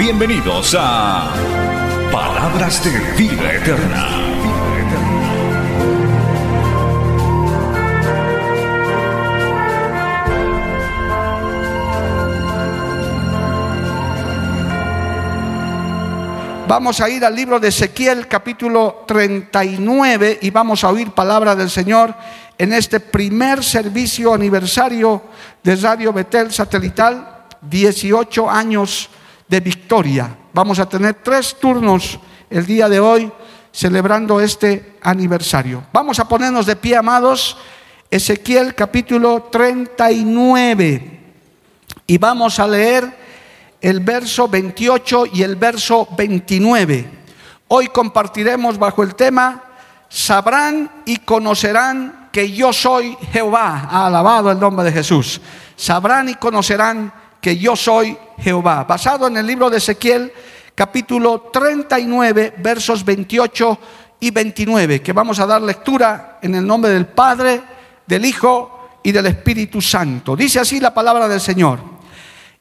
Bienvenidos 0.00 0.74
a 0.78 1.30
Palabras 2.10 2.82
de 2.82 2.90
Vida 3.22 3.52
Eterna. 3.52 4.08
Vamos 16.66 16.98
a 17.02 17.10
ir 17.10 17.22
al 17.22 17.36
libro 17.36 17.60
de 17.60 17.68
Ezequiel 17.68 18.26
capítulo 18.26 19.04
39 19.06 20.38
y 20.40 20.48
vamos 20.48 20.82
a 20.82 20.88
oír 20.88 21.10
palabra 21.10 21.54
del 21.54 21.68
Señor 21.68 22.14
en 22.56 22.72
este 22.72 23.00
primer 23.00 23.62
servicio 23.62 24.32
aniversario 24.32 25.24
de 25.62 25.76
Radio 25.76 26.10
Betel 26.14 26.50
Satelital, 26.50 27.44
18 27.60 28.48
años 28.48 29.10
de 29.50 29.60
victoria. 29.60 30.34
Vamos 30.54 30.78
a 30.78 30.88
tener 30.88 31.14
tres 31.14 31.56
turnos 31.58 32.20
el 32.48 32.64
día 32.64 32.88
de 32.88 33.00
hoy 33.00 33.30
celebrando 33.72 34.40
este 34.40 34.96
aniversario. 35.02 35.84
Vamos 35.92 36.20
a 36.20 36.28
ponernos 36.28 36.66
de 36.66 36.76
pie, 36.76 36.96
amados, 36.96 37.58
Ezequiel 38.08 38.76
capítulo 38.76 39.48
39 39.50 41.20
y 42.06 42.18
vamos 42.18 42.60
a 42.60 42.68
leer 42.68 43.12
el 43.80 43.98
verso 44.00 44.46
28 44.46 45.26
y 45.32 45.42
el 45.42 45.56
verso 45.56 46.06
29. 46.16 47.10
Hoy 47.68 47.88
compartiremos 47.88 48.78
bajo 48.78 49.02
el 49.02 49.16
tema, 49.16 49.64
sabrán 50.08 51.02
y 51.06 51.16
conocerán 51.18 52.28
que 52.30 52.52
yo 52.52 52.72
soy 52.72 53.16
Jehová. 53.32 53.88
alabado 53.90 54.52
el 54.52 54.60
nombre 54.60 54.84
de 54.84 54.92
Jesús. 54.92 55.40
Sabrán 55.74 56.28
y 56.28 56.34
conocerán 56.34 57.12
que 57.40 57.56
yo 57.56 57.74
soy 57.76 58.16
Jehová. 58.38 58.84
Basado 58.84 59.26
en 59.26 59.36
el 59.36 59.46
libro 59.46 59.70
de 59.70 59.78
Ezequiel, 59.78 60.32
capítulo 60.74 61.50
39, 61.52 62.54
versos 62.58 63.04
28 63.04 63.78
y 64.20 64.30
29, 64.30 65.02
que 65.02 65.12
vamos 65.12 65.38
a 65.40 65.46
dar 65.46 65.62
lectura 65.62 66.38
en 66.42 66.54
el 66.54 66.66
nombre 66.66 66.90
del 66.92 67.06
Padre, 67.06 67.62
del 68.06 68.24
Hijo 68.24 68.98
y 69.02 69.12
del 69.12 69.26
Espíritu 69.26 69.80
Santo. 69.80 70.36
Dice 70.36 70.60
así 70.60 70.80
la 70.80 70.92
palabra 70.92 71.28
del 71.28 71.40
Señor. 71.40 71.80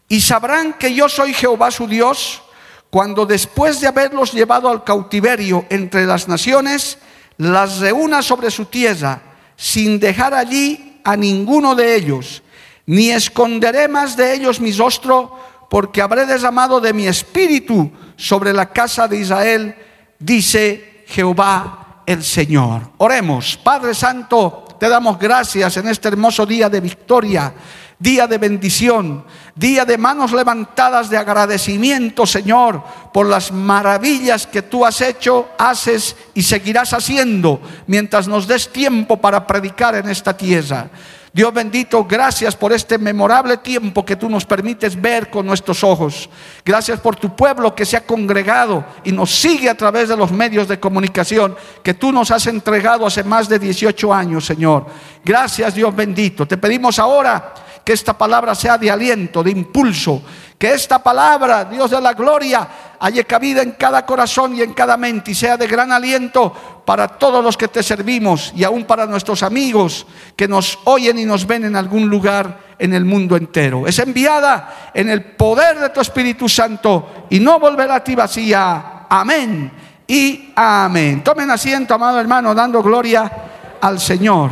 Y 0.07 0.21
sabrán 0.21 0.73
que 0.73 0.93
yo 0.93 1.07
soy 1.07 1.33
Jehová 1.33 1.69
su 1.69 1.87
Dios 1.87 2.41
cuando 2.89 3.25
después 3.25 3.79
de 3.81 3.87
haberlos 3.87 4.33
llevado 4.33 4.69
al 4.69 4.83
cautiverio 4.83 5.65
entre 5.69 6.05
las 6.05 6.27
naciones, 6.27 6.97
las 7.37 7.79
reúna 7.79 8.21
sobre 8.21 8.49
su 8.49 8.65
tierra, 8.65 9.21
sin 9.55 9.99
dejar 9.99 10.33
allí 10.33 10.99
a 11.03 11.15
ninguno 11.15 11.75
de 11.75 11.95
ellos, 11.95 12.41
ni 12.89 13.11
esconderé 13.11 13.87
más 13.87 14.17
de 14.17 14.33
ellos 14.33 14.59
mi 14.59 14.71
rostro, 14.71 15.37
porque 15.69 16.01
habré 16.01 16.25
derramado 16.25 16.81
de 16.81 16.91
mi 16.91 17.05
espíritu 17.05 17.91
sobre 18.15 18.51
la 18.51 18.71
casa 18.71 19.07
de 19.07 19.17
Israel, 19.17 19.75
dice 20.17 21.03
Jehová 21.05 22.01
el 22.07 22.23
Señor. 22.23 22.89
Oremos, 22.97 23.57
Padre 23.57 23.93
Santo, 23.93 24.65
te 24.79 24.89
damos 24.89 25.19
gracias 25.19 25.77
en 25.77 25.87
este 25.87 26.07
hermoso 26.07 26.47
día 26.47 26.67
de 26.67 26.81
victoria 26.81 27.53
día 27.99 28.27
de 28.27 28.37
bendición, 28.37 29.25
día 29.53 29.83
de 29.83 29.97
manos 29.97 30.31
levantadas 30.31 31.09
de 31.09 31.17
agradecimiento, 31.17 32.25
Señor, 32.25 32.81
por 33.13 33.27
las 33.27 33.51
maravillas 33.51 34.47
que 34.47 34.61
tú 34.61 34.85
has 34.85 35.01
hecho, 35.01 35.49
haces 35.57 36.15
y 36.33 36.41
seguirás 36.43 36.93
haciendo 36.93 37.61
mientras 37.87 38.29
nos 38.29 38.47
des 38.47 38.71
tiempo 38.71 39.17
para 39.17 39.45
predicar 39.45 39.95
en 39.95 40.09
esta 40.09 40.35
tierra. 40.35 40.89
Dios 41.31 41.53
bendito, 41.53 42.05
gracias 42.05 42.55
por 42.55 42.73
este 42.73 42.97
memorable 42.97 43.57
tiempo 43.57 44.03
que 44.03 44.15
tú 44.15 44.29
nos 44.29 44.45
permites 44.45 44.99
ver 44.99 45.29
con 45.29 45.45
nuestros 45.45 45.83
ojos. 45.83 46.27
Gracias 46.65 46.99
por 46.99 47.15
tu 47.15 47.35
pueblo 47.35 47.75
que 47.75 47.85
se 47.85 47.97
ha 47.97 48.05
congregado 48.05 48.83
y 49.03 49.11
nos 49.11 49.29
sigue 49.29 49.69
a 49.69 49.77
través 49.77 50.09
de 50.09 50.17
los 50.17 50.31
medios 50.31 50.67
de 50.67 50.79
comunicación 50.79 51.55
que 51.83 51.93
tú 51.93 52.11
nos 52.11 52.31
has 52.31 52.47
entregado 52.47 53.05
hace 53.05 53.23
más 53.23 53.47
de 53.47 53.59
18 53.59 54.11
años, 54.11 54.45
Señor. 54.45 54.87
Gracias, 55.23 55.75
Dios 55.75 55.95
bendito. 55.95 56.47
Te 56.47 56.57
pedimos 56.57 56.97
ahora 56.97 57.53
que 57.85 57.93
esta 57.93 58.17
palabra 58.17 58.55
sea 58.55 58.77
de 58.77 58.89
aliento, 58.89 59.43
de 59.43 59.51
impulso, 59.51 60.23
que 60.59 60.73
esta 60.73 60.99
palabra, 61.01 61.63
Dios 61.63 61.89
de 61.89 62.01
la 62.01 62.11
gloria, 62.11 62.67
haya 62.99 63.23
cabida 63.23 63.61
en 63.61 63.71
cada 63.71 64.05
corazón 64.05 64.57
y 64.57 64.61
en 64.61 64.73
cada 64.73 64.97
mente 64.97 65.31
y 65.31 65.35
sea 65.35 65.55
de 65.55 65.65
gran 65.67 65.89
aliento 65.89 66.53
para 66.85 67.07
todos 67.07 67.41
los 67.41 67.55
que 67.55 67.69
te 67.69 67.81
servimos 67.81 68.51
y 68.53 68.65
aún 68.65 68.83
para 68.83 69.05
nuestros 69.05 69.41
amigos 69.41 70.05
que 70.35 70.49
nos 70.49 70.77
oyen 70.83 71.17
y 71.17 71.23
nos 71.23 71.47
ven 71.47 71.63
en 71.63 71.77
algún 71.77 72.09
lugar 72.09 72.75
en 72.77 72.93
el 72.93 73.05
mundo 73.05 73.37
entero. 73.37 73.87
Es 73.87 73.99
enviada 73.99 74.91
en 74.93 75.09
el 75.09 75.23
poder 75.23 75.79
de 75.79 75.89
tu 75.91 76.01
Espíritu 76.01 76.49
Santo 76.49 77.25
y 77.29 77.39
no 77.39 77.57
volverá 77.57 77.95
a 77.95 78.03
ti 78.03 78.15
vacía. 78.15 79.05
Amén 79.09 79.71
y 80.05 80.51
amén. 80.57 81.23
Tomen 81.23 81.49
asiento, 81.51 81.93
amado 81.93 82.19
hermano, 82.19 82.53
dando 82.53 82.83
gloria 82.83 83.31
al 83.79 83.97
Señor. 83.97 84.51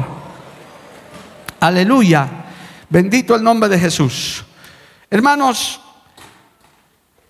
Aleluya. 1.59 2.27
Bendito 2.87 3.35
el 3.35 3.43
nombre 3.43 3.67
de 3.67 3.77
Jesús. 3.77 4.45
Hermanos, 5.09 5.81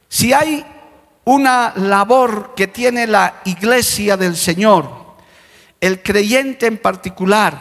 si 0.09 0.33
hay 0.33 0.65
una 1.25 1.73
labor 1.75 2.53
que 2.55 2.67
tiene 2.67 3.07
la 3.07 3.41
iglesia 3.45 4.15
del 4.15 4.35
Señor, 4.35 4.89
el 5.81 6.01
creyente 6.01 6.65
en 6.65 6.77
particular, 6.77 7.59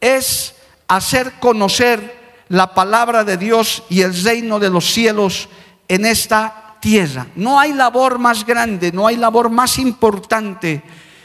es 0.00 0.54
hacer 0.88 1.32
conocer 1.40 2.44
la 2.48 2.74
palabra 2.74 3.24
de 3.24 3.36
Dios 3.36 3.82
y 3.88 4.02
el 4.02 4.22
reino 4.22 4.58
de 4.58 4.70
los 4.70 4.92
cielos 4.92 5.48
en 5.88 6.04
esta 6.04 6.76
tierra. 6.80 7.26
No 7.34 7.58
hay 7.58 7.72
labor 7.72 8.18
más 8.18 8.44
grande, 8.46 8.92
no 8.92 9.06
hay 9.06 9.16
labor 9.16 9.50
más 9.50 9.78
importante 9.78 10.82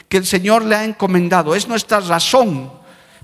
que 0.08 0.16
el 0.16 0.26
Señor 0.26 0.64
le 0.64 0.76
ha 0.76 0.84
encomendado. 0.84 1.54
Es 1.54 1.68
nuestra 1.68 2.00
razón 2.00 2.72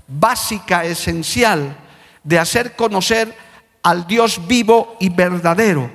básica, 0.07 0.85
esencial 0.85 1.77
de 2.23 2.39
hacer 2.39 2.75
conocer 2.75 3.35
al 3.83 4.07
Dios 4.07 4.47
vivo 4.47 4.95
y 4.99 5.09
verdadero. 5.09 5.91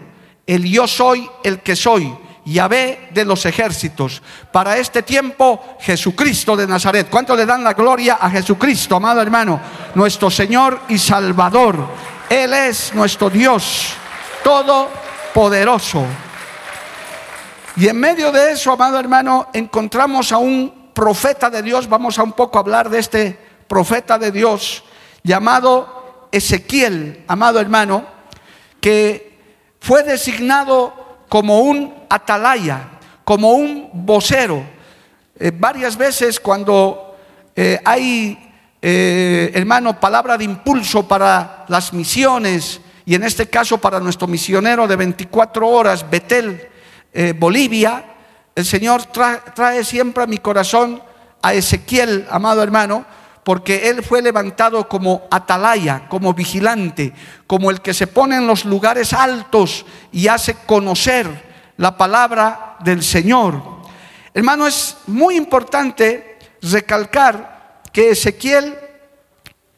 El 0.47 0.65
yo 0.65 0.87
soy 0.87 1.29
el 1.43 1.61
que 1.61 1.75
soy, 1.75 2.15
Yahvé 2.45 3.09
de 3.13 3.25
los 3.25 3.47
ejércitos. 3.47 4.23
Para 4.53 4.77
este 4.77 5.03
tiempo, 5.03 5.77
Jesucristo 5.81 6.57
de 6.57 6.67
Nazaret. 6.67 7.09
¿Cuánto 7.11 7.35
le 7.35 7.47
dan 7.47 7.65
la 7.65 7.73
gloria 7.73 8.19
a 8.21 8.31
Jesucristo, 8.31 8.97
amado 8.97 9.23
hermano? 9.23 9.61
Nuestro 9.95 10.31
Señor 10.31 10.81
y 10.89 10.99
Salvador. 10.99 11.89
Él 12.29 12.53
es 12.53 12.95
nuestro 12.95 13.31
Dios 13.31 13.95
todopoderoso. 14.43 16.05
Y 17.77 17.89
en 17.89 17.99
medio 17.99 18.31
de 18.31 18.53
eso, 18.53 18.73
amado 18.73 19.01
hermano, 19.01 19.49
encontramos 19.53 20.31
a 20.31 20.39
un 20.39 20.91
profeta 20.93 21.49
de 21.51 21.63
Dios. 21.63 21.89
Vamos 21.89 22.19
a 22.19 22.23
un 22.23 22.33
poco 22.33 22.59
hablar 22.59 22.91
de 22.91 22.99
este 22.99 23.39
profeta 23.67 24.19
de 24.19 24.31
Dios 24.31 24.85
llamado 25.23 26.29
Ezequiel, 26.31 27.25
amado 27.27 27.59
hermano, 27.59 28.05
que 28.81 29.34
fue 29.85 30.03
designado 30.03 30.95
como 31.29 31.61
un 31.61 31.93
atalaya, 32.09 32.89
como 33.23 33.53
un 33.53 33.91
vocero. 33.93 34.65
Eh, 35.39 35.53
varias 35.55 35.95
veces 35.99 36.41
cuando 36.41 37.15
eh, 37.55 37.79
hay, 37.85 38.51
eh, 38.81 39.53
hermano, 39.53 40.01
palabra 40.01 40.39
de 40.39 40.45
impulso 40.45 41.07
para 41.07 41.67
las 41.69 41.93
misiones, 41.93 42.81
y 43.05 43.15
en 43.15 43.25
este 43.25 43.51
caso 43.51 43.77
para 43.77 44.01
nuestro 44.01 44.27
misionero 44.27 44.89
de 44.89 44.97
24 44.97 45.69
horas, 45.69 46.09
Betel, 46.09 46.71
Bolivia, 47.37 48.07
el 48.55 48.65
Señor 48.65 49.03
trae 49.05 49.85
siempre 49.85 50.25
a 50.25 50.27
mi 50.27 50.39
corazón 50.39 51.03
a 51.43 51.53
Ezequiel, 51.53 52.27
amado 52.31 52.63
hermano, 52.63 53.05
porque 53.45 53.91
él 53.91 54.03
fue 54.03 54.23
levantado 54.23 54.89
como 54.89 55.23
atalaya, 55.31 56.09
como 56.09 56.33
vigilante, 56.33 57.13
como 57.47 57.71
el 57.71 57.83
que 57.83 57.93
se 57.93 58.07
pone 58.07 58.37
en 58.37 58.47
los 58.47 58.65
lugares 58.65 59.13
altos 59.13 59.85
y 60.11 60.29
hace 60.29 60.55
conocer 60.67 61.29
la 61.77 61.97
palabra 61.97 62.77
del 62.81 63.03
Señor. 63.03 63.63
Hermano, 64.33 64.67
es 64.67 64.97
muy 65.07 65.37
importante 65.37 66.39
recalcar 66.63 67.83
que 67.93 68.11
Ezequiel 68.11 68.79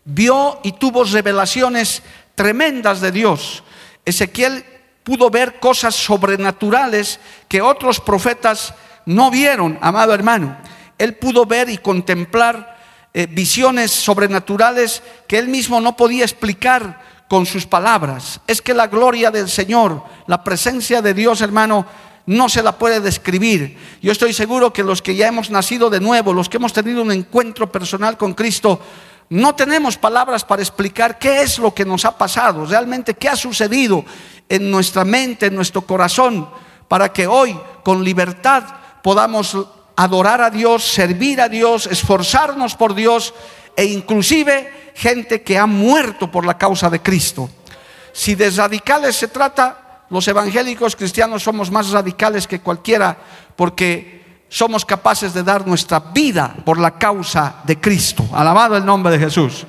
vio 0.05 0.61
y 0.63 0.73
tuvo 0.73 1.03
revelaciones 1.03 2.03
tremendas 2.37 3.01
de 3.01 3.11
Dios. 3.11 3.65
Ezequiel 4.05 4.65
pudo 5.03 5.29
ver 5.29 5.59
cosas 5.59 5.97
sobrenaturales 5.97 7.19
que 7.49 7.61
otros 7.61 8.01
profetas 8.01 8.75
no 9.05 9.31
vieron, 9.31 9.79
amado 9.83 10.15
hermano. 10.15 10.57
Él 10.99 11.17
pudo 11.17 11.45
ver 11.45 11.69
y 11.69 11.79
contemplar 11.79 12.76
eh, 13.19 13.27
visiones 13.27 13.93
sobrenaturales 13.93 15.03
que 15.27 15.39
él 15.39 15.49
mismo 15.49 15.81
no 15.81 15.97
podía 15.97 16.23
explicar 16.23 17.01
con 17.29 17.47
sus 17.47 17.65
palabras. 17.65 18.43
Es 18.47 18.61
que 18.61 18.75
la 18.75 18.89
gloria 18.89 19.31
del 19.31 19.49
Señor, 19.49 20.03
la 20.27 20.45
presencia 20.45 21.01
de 21.01 21.15
Dios, 21.15 21.41
hermano, 21.41 21.87
no 22.27 22.51
se 22.51 22.63
la 22.63 22.73
puede 22.77 23.01
describir. 23.01 23.79
Yo 24.03 24.13
estoy 24.13 24.35
seguro 24.35 24.71
que 24.71 24.83
los 24.83 25.01
que 25.01 25.15
ya 25.15 25.29
hemos 25.29 25.49
nacido 25.49 25.89
de 25.89 25.99
nuevo, 25.99 26.35
los 26.35 26.51
que 26.51 26.59
hemos 26.59 26.75
tenido 26.75 27.01
un 27.01 27.11
encuentro 27.11 27.73
personal 27.73 28.19
con 28.19 28.35
Cristo, 28.35 28.83
no 29.31 29.55
tenemos 29.55 29.97
palabras 29.97 30.45
para 30.45 30.61
explicar 30.61 31.19
qué 31.19 31.41
es 31.41 31.59
lo 31.59 31.73
que 31.73 31.87
nos 31.87 32.05
ha 32.05 32.19
pasado, 32.19 32.67
realmente 32.67 33.15
qué 33.15 33.31
ha 33.31 33.37
sucedido 33.37 34.05
en 34.47 34.71
nuestra 34.71 35.07
mente, 35.07 35.47
en 35.47 35.55
nuestro 35.55 35.81
corazón, 35.81 36.51
para 36.87 37.15
que 37.15 37.27
hoy 37.27 37.59
con 37.83 38.05
libertad 38.05 38.63
podamos 39.03 39.57
adorar 39.97 40.43
a 40.43 40.51
Dios, 40.51 40.85
servir 40.85 41.41
a 41.41 41.49
Dios, 41.49 41.87
esforzarnos 41.87 42.77
por 42.77 42.95
Dios 42.95 43.35
e 43.75 43.87
inclusive 43.87 44.93
gente 44.95 45.43
que 45.43 45.59
ha 45.59 45.67
muerto 45.67 46.31
por 46.31 46.47
la 46.47 46.57
causa 46.57 46.89
de 46.91 47.01
Cristo. 47.01 47.51
Si 48.13 48.35
de 48.35 48.51
radicales 48.51 49.17
se 49.17 49.29
trata, 49.29 50.05
los 50.11 50.27
evangélicos 50.29 50.97
cristianos 50.97 51.43
somos 51.43 51.71
más 51.71 51.91
radicales 51.91 52.47
que 52.47 52.61
cualquiera 52.61 53.17
porque 53.57 54.45
somos 54.49 54.85
capaces 54.85 55.35
de 55.35 55.43
dar 55.43 55.67
nuestra 55.67 55.99
vida 55.99 56.55
por 56.65 56.79
la 56.79 56.99
causa 56.99 57.57
de 57.65 57.81
Cristo. 57.81 58.27
Alabado 58.33 58.77
el 58.77 58.85
nombre 58.85 59.13
de 59.13 59.19
Jesús. 59.19 59.67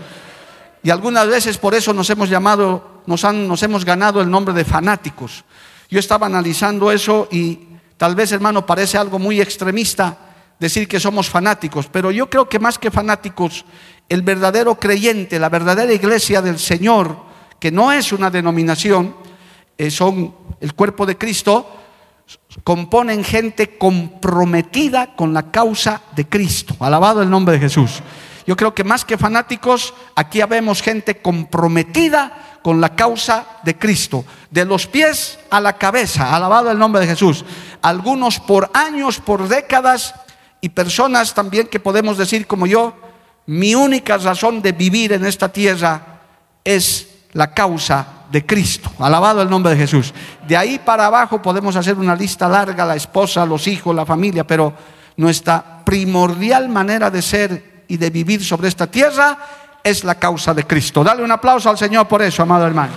Y 0.84 0.90
algunas 0.90 1.28
veces 1.28 1.58
por 1.58 1.74
eso 1.74 1.94
nos 1.94 2.10
hemos 2.10 2.30
llamado, 2.30 3.02
nos, 3.06 3.26
han, 3.26 3.48
nos 3.48 3.64
hemos 3.64 3.84
ganado 3.84 4.22
el 4.22 4.30
nombre 4.30 4.54
de 4.54 4.64
fanáticos. 4.64 5.44
Yo 5.90 6.00
estaba 6.00 6.28
analizando 6.28 6.92
eso 6.92 7.28
y 7.32 7.67
tal 7.98 8.16
vez, 8.16 8.32
hermano, 8.32 8.66
parece 8.66 8.98
algo 8.98 9.20
muy 9.20 9.42
extremista 9.42 10.18
decir 10.60 10.88
que 10.88 11.00
somos 11.00 11.30
fanáticos, 11.30 11.88
pero 11.92 12.12
yo 12.12 12.30
creo 12.30 12.50
que 12.50 12.60
más 12.60 12.80
que 12.80 12.92
fanáticos, 12.92 13.66
el 14.10 14.22
verdadero 14.22 14.76
creyente, 14.76 15.40
la 15.40 15.50
verdadera 15.50 15.94
iglesia 15.94 16.42
del 16.42 16.60
Señor, 16.60 17.18
que 17.60 17.72
no 17.72 17.92
es 17.92 18.12
una 18.12 18.30
denominación, 18.30 19.16
eh, 19.78 19.92
son 19.92 20.34
el 20.60 20.74
cuerpo 20.74 21.06
de 21.06 21.18
Cristo, 21.18 21.70
componen 22.64 23.24
gente 23.24 23.78
comprometida 23.78 25.16
con 25.16 25.34
la 25.34 25.52
causa 25.52 26.02
de 26.16 26.28
Cristo. 26.28 26.76
Alabado 26.80 27.22
el 27.22 27.30
nombre 27.30 27.54
de 27.54 27.60
Jesús. 27.60 28.02
Yo 28.48 28.56
creo 28.56 28.74
que 28.74 28.84
más 28.84 29.06
que 29.06 29.18
fanáticos, 29.18 29.94
aquí 30.16 30.42
vemos 30.50 30.82
gente 30.82 31.22
comprometida 31.22 32.60
con 32.64 32.82
la 32.82 32.96
causa 32.96 33.46
de 33.64 33.78
Cristo, 33.78 34.26
de 34.50 34.66
los 34.66 34.88
pies 34.88 35.38
a 35.50 35.60
la 35.60 35.74
cabeza, 35.74 36.34
alabado 36.36 36.72
el 36.72 36.80
nombre 36.80 37.02
de 37.02 37.08
Jesús. 37.08 37.46
Algunos 37.82 38.40
por 38.40 38.72
años, 38.74 39.20
por 39.20 39.48
décadas, 39.48 40.16
y 40.62 40.70
personas 40.70 41.34
también 41.34 41.68
que 41.68 41.80
podemos 41.80 42.18
decir 42.18 42.48
como 42.48 42.66
yo, 42.66 42.96
mi 43.46 43.76
única 43.76 44.18
razón 44.18 44.62
de 44.62 44.72
vivir 44.72 45.14
en 45.14 45.26
esta 45.26 45.50
tierra 45.50 46.22
es 46.64 47.08
la 47.34 47.54
causa 47.54 48.26
de 48.32 48.46
Cristo. 48.46 48.92
Alabado 49.00 49.42
el 49.42 49.50
nombre 49.50 49.74
de 49.74 49.78
Jesús. 49.78 50.14
De 50.48 50.58
ahí 50.58 50.80
para 50.80 51.06
abajo 51.06 51.42
podemos 51.42 51.76
hacer 51.76 51.96
una 51.96 52.16
lista 52.16 52.50
larga, 52.50 52.86
la 52.86 52.96
esposa, 52.96 53.46
los 53.46 53.68
hijos, 53.68 53.96
la 53.96 54.06
familia, 54.06 54.46
pero 54.46 54.74
nuestra 55.16 55.84
primordial 55.86 56.70
manera 56.70 57.10
de 57.10 57.22
ser 57.22 57.77
y 57.88 57.98
de 57.98 58.10
vivir 58.10 58.44
sobre 58.44 58.68
esta 58.68 58.88
tierra 58.88 59.38
es 59.84 60.04
la 60.04 60.16
causa 60.16 60.54
de 60.54 60.66
Cristo. 60.66 61.04
Dale 61.04 61.24
un 61.24 61.32
aplauso 61.32 61.70
al 61.70 61.78
Señor 61.78 62.08
por 62.08 62.22
eso, 62.22 62.44
amado 62.44 62.68
hermano. 62.68 62.94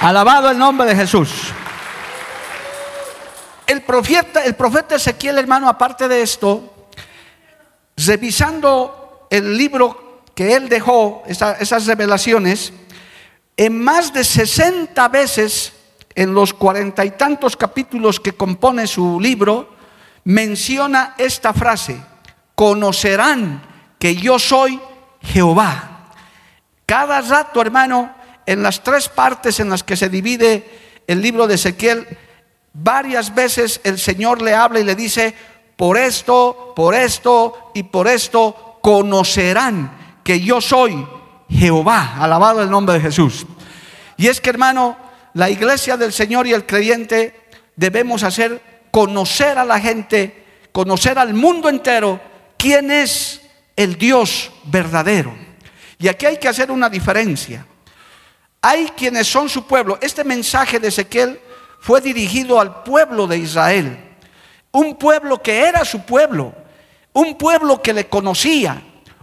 Alabado 0.00 0.50
el 0.50 0.58
nombre 0.58 0.86
de 0.86 0.96
Jesús. 0.96 1.30
El 3.66 3.82
profeta, 3.82 4.44
el 4.44 4.54
profeta 4.54 4.96
Ezequiel, 4.96 5.38
hermano, 5.38 5.68
aparte 5.68 6.08
de 6.08 6.22
esto, 6.22 6.88
revisando 7.96 9.28
el 9.30 9.56
libro 9.56 10.22
que 10.34 10.54
él 10.54 10.68
dejó, 10.68 11.22
esas 11.26 11.86
revelaciones, 11.86 12.72
en 13.56 13.82
más 13.82 14.12
de 14.12 14.24
60 14.24 15.08
veces 15.08 15.72
en 16.14 16.34
los 16.34 16.52
cuarenta 16.52 17.04
y 17.04 17.12
tantos 17.12 17.56
capítulos 17.56 18.20
que 18.20 18.32
compone 18.32 18.86
su 18.86 19.20
libro, 19.20 19.74
menciona 20.24 21.14
esta 21.18 21.52
frase, 21.52 22.00
conocerán 22.54 23.62
que 23.98 24.16
yo 24.16 24.38
soy 24.38 24.80
Jehová. 25.22 26.10
Cada 26.86 27.20
rato, 27.20 27.60
hermano, 27.60 28.14
en 28.46 28.62
las 28.62 28.82
tres 28.82 29.08
partes 29.08 29.60
en 29.60 29.70
las 29.70 29.82
que 29.82 29.96
se 29.96 30.08
divide 30.08 31.02
el 31.06 31.22
libro 31.22 31.46
de 31.46 31.54
Ezequiel, 31.54 32.06
varias 32.72 33.34
veces 33.34 33.80
el 33.84 33.98
Señor 33.98 34.42
le 34.42 34.54
habla 34.54 34.80
y 34.80 34.84
le 34.84 34.94
dice, 34.94 35.34
por 35.76 35.96
esto, 35.96 36.72
por 36.76 36.94
esto 36.94 37.70
y 37.74 37.84
por 37.84 38.08
esto 38.08 38.78
conocerán 38.82 40.18
que 40.24 40.40
yo 40.40 40.60
soy 40.60 41.06
Jehová. 41.48 42.16
Alabado 42.18 42.62
el 42.62 42.70
nombre 42.70 42.94
de 42.94 43.00
Jesús. 43.00 43.46
Y 44.16 44.28
es 44.28 44.40
que, 44.40 44.50
hermano, 44.50 44.96
la 45.34 45.50
iglesia 45.50 45.96
del 45.96 46.12
Señor 46.12 46.46
y 46.46 46.52
el 46.52 46.66
creyente 46.66 47.48
debemos 47.76 48.22
hacer 48.22 48.60
conocer 48.90 49.58
a 49.58 49.64
la 49.64 49.80
gente, 49.80 50.44
conocer 50.72 51.18
al 51.18 51.34
mundo 51.34 51.68
entero 51.68 52.20
quién 52.62 52.92
es 52.92 53.40
el 53.74 53.98
Dios 53.98 54.52
verdadero. 54.62 55.34
Y 55.98 56.06
aquí 56.06 56.26
hay 56.26 56.36
que 56.36 56.46
hacer 56.46 56.70
una 56.70 56.88
diferencia. 56.88 57.66
Hay 58.60 58.86
quienes 58.96 59.26
son 59.26 59.48
su 59.48 59.66
pueblo. 59.66 59.98
Este 60.00 60.22
mensaje 60.22 60.78
de 60.78 60.86
Ezequiel 60.86 61.40
fue 61.80 62.00
dirigido 62.00 62.60
al 62.60 62.84
pueblo 62.84 63.26
de 63.26 63.38
Israel. 63.38 63.98
Un 64.70 64.94
pueblo 64.94 65.42
que 65.42 65.58
era 65.66 65.84
su 65.84 66.02
pueblo. 66.02 66.54
Un 67.12 67.36
pueblo 67.36 67.82
que 67.82 67.92
le 67.92 68.08
conocía. 68.08 68.80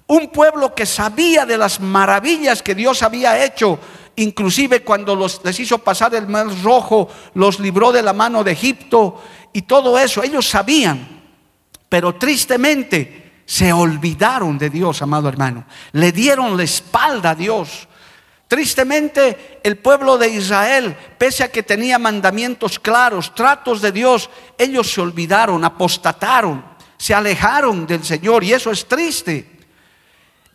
Un 0.08 0.28
pueblo 0.32 0.76
que 0.76 0.86
sabía 0.86 1.46
de 1.46 1.58
las 1.58 1.80
maravillas 1.80 2.62
que 2.62 2.76
Dios 2.76 3.02
había 3.04 3.42
hecho. 3.42 3.80
Inclusive 4.18 4.84
cuando 4.84 5.16
los, 5.16 5.40
les 5.46 5.58
hizo 5.62 5.78
pasar 5.78 6.14
el 6.14 6.28
mar 6.28 6.48
rojo, 6.62 7.08
los 7.36 7.62
libró 7.62 7.94
de 7.94 8.04
la 8.04 8.12
mano 8.12 8.44
de 8.44 8.52
Egipto 8.52 9.24
y 9.54 9.62
todo 9.62 9.98
eso. 9.98 10.24
Ellos 10.24 10.46
sabían. 10.46 11.22
Pero 11.88 12.16
tristemente 12.16 13.29
se 13.50 13.74
olvidaron 13.74 14.60
de 14.60 14.70
Dios, 14.70 15.02
amado 15.02 15.28
hermano. 15.28 15.66
Le 15.94 16.12
dieron 16.12 16.56
la 16.56 16.62
espalda 16.62 17.32
a 17.32 17.36
Dios. 17.36 17.88
Tristemente, 18.48 19.60
el 19.64 19.80
pueblo 19.80 20.20
de 20.20 20.28
Israel, 20.30 20.96
pese 21.18 21.44
a 21.44 21.52
que 21.52 21.64
tenía 21.64 21.98
mandamientos 21.98 22.78
claros, 22.78 23.34
tratos 23.34 23.82
de 23.82 23.92
Dios, 23.92 24.30
ellos 24.56 24.92
se 24.92 25.02
olvidaron, 25.02 25.66
apostataron, 25.66 26.64
se 26.96 27.16
alejaron 27.16 27.88
del 27.88 28.04
Señor 28.04 28.44
y 28.44 28.54
eso 28.54 28.70
es 28.70 28.88
triste. 28.88 29.60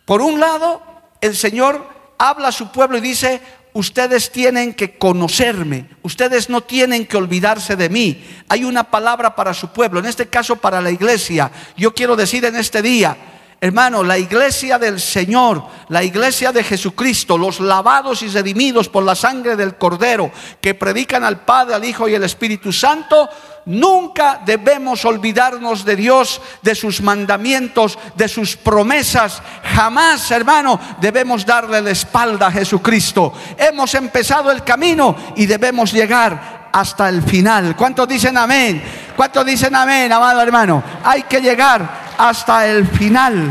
Por 0.05 0.23
un 0.23 0.39
lado, 0.39 0.81
el 1.21 1.35
Señor 1.35 1.89
habla 2.17 2.49
a 2.49 2.53
su 2.53 2.71
pueblo 2.71 2.99
y 2.99 3.01
dice, 3.01 3.43
ustedes 3.75 4.31
tienen 4.31 4.73
que 4.73 4.97
conocerme, 4.97 5.87
ustedes 6.03 6.49
no 6.49 6.63
tienen 6.63 7.07
que 7.07 7.17
olvidarse 7.17 7.77
de 7.77 7.91
mí. 7.91 8.25
Hay 8.49 8.65
una 8.65 8.85
palabra 8.85 9.37
para 9.37 9.53
su 9.53 9.69
pueblo, 9.69 10.01
en 10.01 10.07
este 10.07 10.29
caso 10.29 10.57
para 10.57 10.81
la 10.81 10.91
iglesia. 10.91 11.51
Yo 11.77 11.93
quiero 11.93 12.17
decir 12.17 12.45
en 12.47 12.57
este 12.57 12.81
día, 12.81 13.17
Hermano, 13.61 14.03
la 14.03 14.19
iglesia 14.19 14.79
del 14.79 15.01
Señor, 15.01 15.65
la 15.89 16.03
iglesia 16.03 16.53
de 16.53 16.63
Jesucristo, 16.63 17.39
los 17.39 17.61
lavados 17.61 18.21
y 18.21 18.29
redimidos 18.29 18.91
por 18.91 19.05
la 19.05 19.15
sangre 19.15 19.57
del 19.57 19.77
Cordero, 19.77 20.31
que 20.61 20.75
predican 20.75 21.25
al 21.25 21.47
Padre, 21.47 21.75
al 21.75 21.85
Hijo 21.85 22.07
y 22.07 22.15
al 22.15 22.25
Espíritu 22.25 22.73
Santo, 22.75 23.27
nunca 23.67 24.41
debemos 24.45 25.05
olvidarnos 25.05 25.85
de 25.85 25.97
Dios, 25.97 26.41
de 26.63 26.75
sus 26.75 27.01
mandamientos, 27.01 27.99
de 28.15 28.29
sus 28.29 28.57
promesas. 28.57 29.43
Jamás, 29.75 30.31
hermano, 30.31 30.79
debemos 31.01 31.45
darle 31.47 31.81
la 31.81 31.91
espalda 31.91 32.49
a 32.49 32.53
Jesucristo. 32.53 33.33
Hemos 33.57 33.95
empezado 33.95 34.51
el 34.51 34.63
camino 34.65 35.17
y 35.37 35.47
debemos 35.47 35.93
llegar 35.93 36.71
hasta 36.73 37.09
el 37.09 37.23
final. 37.23 37.77
¿Cuántos 37.77 38.09
dicen 38.09 38.37
amén? 38.37 38.83
¿Cuántos 39.17 39.47
dicen 39.47 39.75
amén, 39.77 40.13
amado 40.13 40.41
hermano? 40.41 40.83
Hay 41.05 41.23
que 41.23 41.41
llegar 41.41 42.15
hasta 42.19 42.67
el 42.67 42.87
final. 42.87 43.51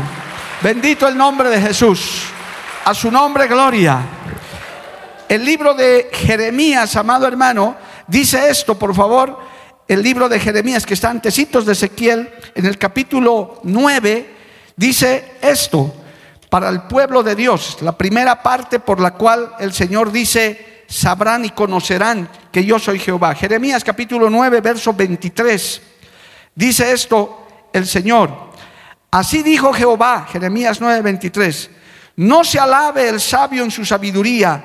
Bendito 0.62 1.08
el 1.08 1.16
nombre 1.16 1.48
de 1.48 1.60
Jesús. 1.60 2.24
A 2.84 2.92
su 2.92 3.10
nombre, 3.10 3.46
gloria. 3.46 3.98
El 5.26 5.42
libro 5.44 5.72
de 5.72 6.10
Jeremías, 6.12 6.94
amado 6.96 7.26
hermano, 7.26 7.76
dice 8.06 8.50
esto, 8.50 8.78
por 8.78 8.94
favor. 8.94 9.53
El 9.86 10.02
libro 10.02 10.28
de 10.28 10.40
Jeremías, 10.40 10.86
que 10.86 10.94
está 10.94 11.10
antecitos 11.10 11.66
de 11.66 11.72
Ezequiel, 11.72 12.30
en 12.54 12.64
el 12.64 12.78
capítulo 12.78 13.60
9, 13.64 14.30
dice 14.76 15.32
esto 15.42 15.94
para 16.48 16.70
el 16.70 16.82
pueblo 16.82 17.22
de 17.22 17.34
Dios. 17.34 17.78
La 17.82 17.96
primera 17.96 18.42
parte 18.42 18.80
por 18.80 19.00
la 19.00 19.12
cual 19.12 19.52
el 19.58 19.72
Señor 19.74 20.10
dice, 20.10 20.84
sabrán 20.86 21.44
y 21.44 21.50
conocerán 21.50 22.30
que 22.50 22.64
yo 22.64 22.78
soy 22.78 22.98
Jehová. 22.98 23.34
Jeremías 23.34 23.84
capítulo 23.84 24.30
9, 24.30 24.60
verso 24.60 24.94
23. 24.94 25.82
Dice 26.54 26.92
esto 26.92 27.46
el 27.72 27.86
Señor. 27.86 28.54
Así 29.10 29.42
dijo 29.42 29.72
Jehová, 29.72 30.26
Jeremías 30.30 30.80
9:23, 30.80 31.68
no 32.16 32.42
se 32.42 32.58
alabe 32.58 33.08
el 33.08 33.20
sabio 33.20 33.62
en 33.62 33.70
su 33.70 33.84
sabiduría, 33.84 34.64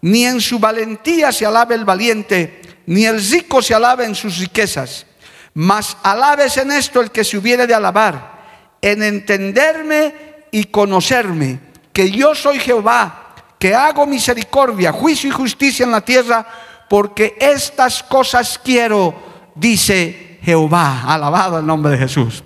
ni 0.00 0.24
en 0.24 0.40
su 0.40 0.58
valentía 0.58 1.32
se 1.32 1.44
alabe 1.44 1.74
el 1.74 1.84
valiente, 1.84 2.62
ni 2.90 3.06
el 3.06 3.24
rico 3.24 3.62
se 3.62 3.72
alabe 3.72 4.04
en 4.04 4.16
sus 4.16 4.38
riquezas. 4.38 5.06
Mas 5.54 5.96
alabes 6.02 6.56
en 6.56 6.72
esto 6.72 7.00
el 7.00 7.12
que 7.12 7.22
se 7.22 7.38
hubiere 7.38 7.68
de 7.68 7.74
alabar, 7.74 8.76
en 8.82 9.04
entenderme 9.04 10.12
y 10.50 10.64
conocerme, 10.64 11.60
que 11.92 12.10
yo 12.10 12.34
soy 12.34 12.58
Jehová, 12.58 13.34
que 13.60 13.76
hago 13.76 14.06
misericordia, 14.06 14.90
juicio 14.90 15.28
y 15.28 15.32
justicia 15.32 15.84
en 15.84 15.92
la 15.92 16.00
tierra, 16.00 16.44
porque 16.88 17.36
estas 17.38 18.02
cosas 18.02 18.58
quiero, 18.58 19.14
dice 19.54 20.40
Jehová. 20.42 21.04
Alabado 21.06 21.60
el 21.60 21.66
nombre 21.66 21.92
de 21.92 21.98
Jesús. 21.98 22.42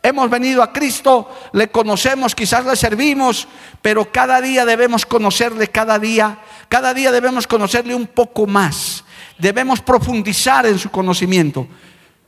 Hemos 0.00 0.30
venido 0.30 0.62
a 0.62 0.72
Cristo, 0.72 1.28
le 1.52 1.72
conocemos, 1.72 2.36
quizás 2.36 2.64
le 2.64 2.76
servimos, 2.76 3.48
pero 3.82 4.12
cada 4.12 4.40
día 4.40 4.64
debemos 4.64 5.04
conocerle, 5.04 5.66
cada 5.66 5.98
día, 5.98 6.38
cada 6.68 6.94
día 6.94 7.10
debemos 7.10 7.48
conocerle 7.48 7.96
un 7.96 8.06
poco 8.06 8.46
más. 8.46 9.02
Debemos 9.38 9.80
profundizar 9.80 10.66
en 10.66 10.78
su 10.78 10.90
conocimiento. 10.90 11.66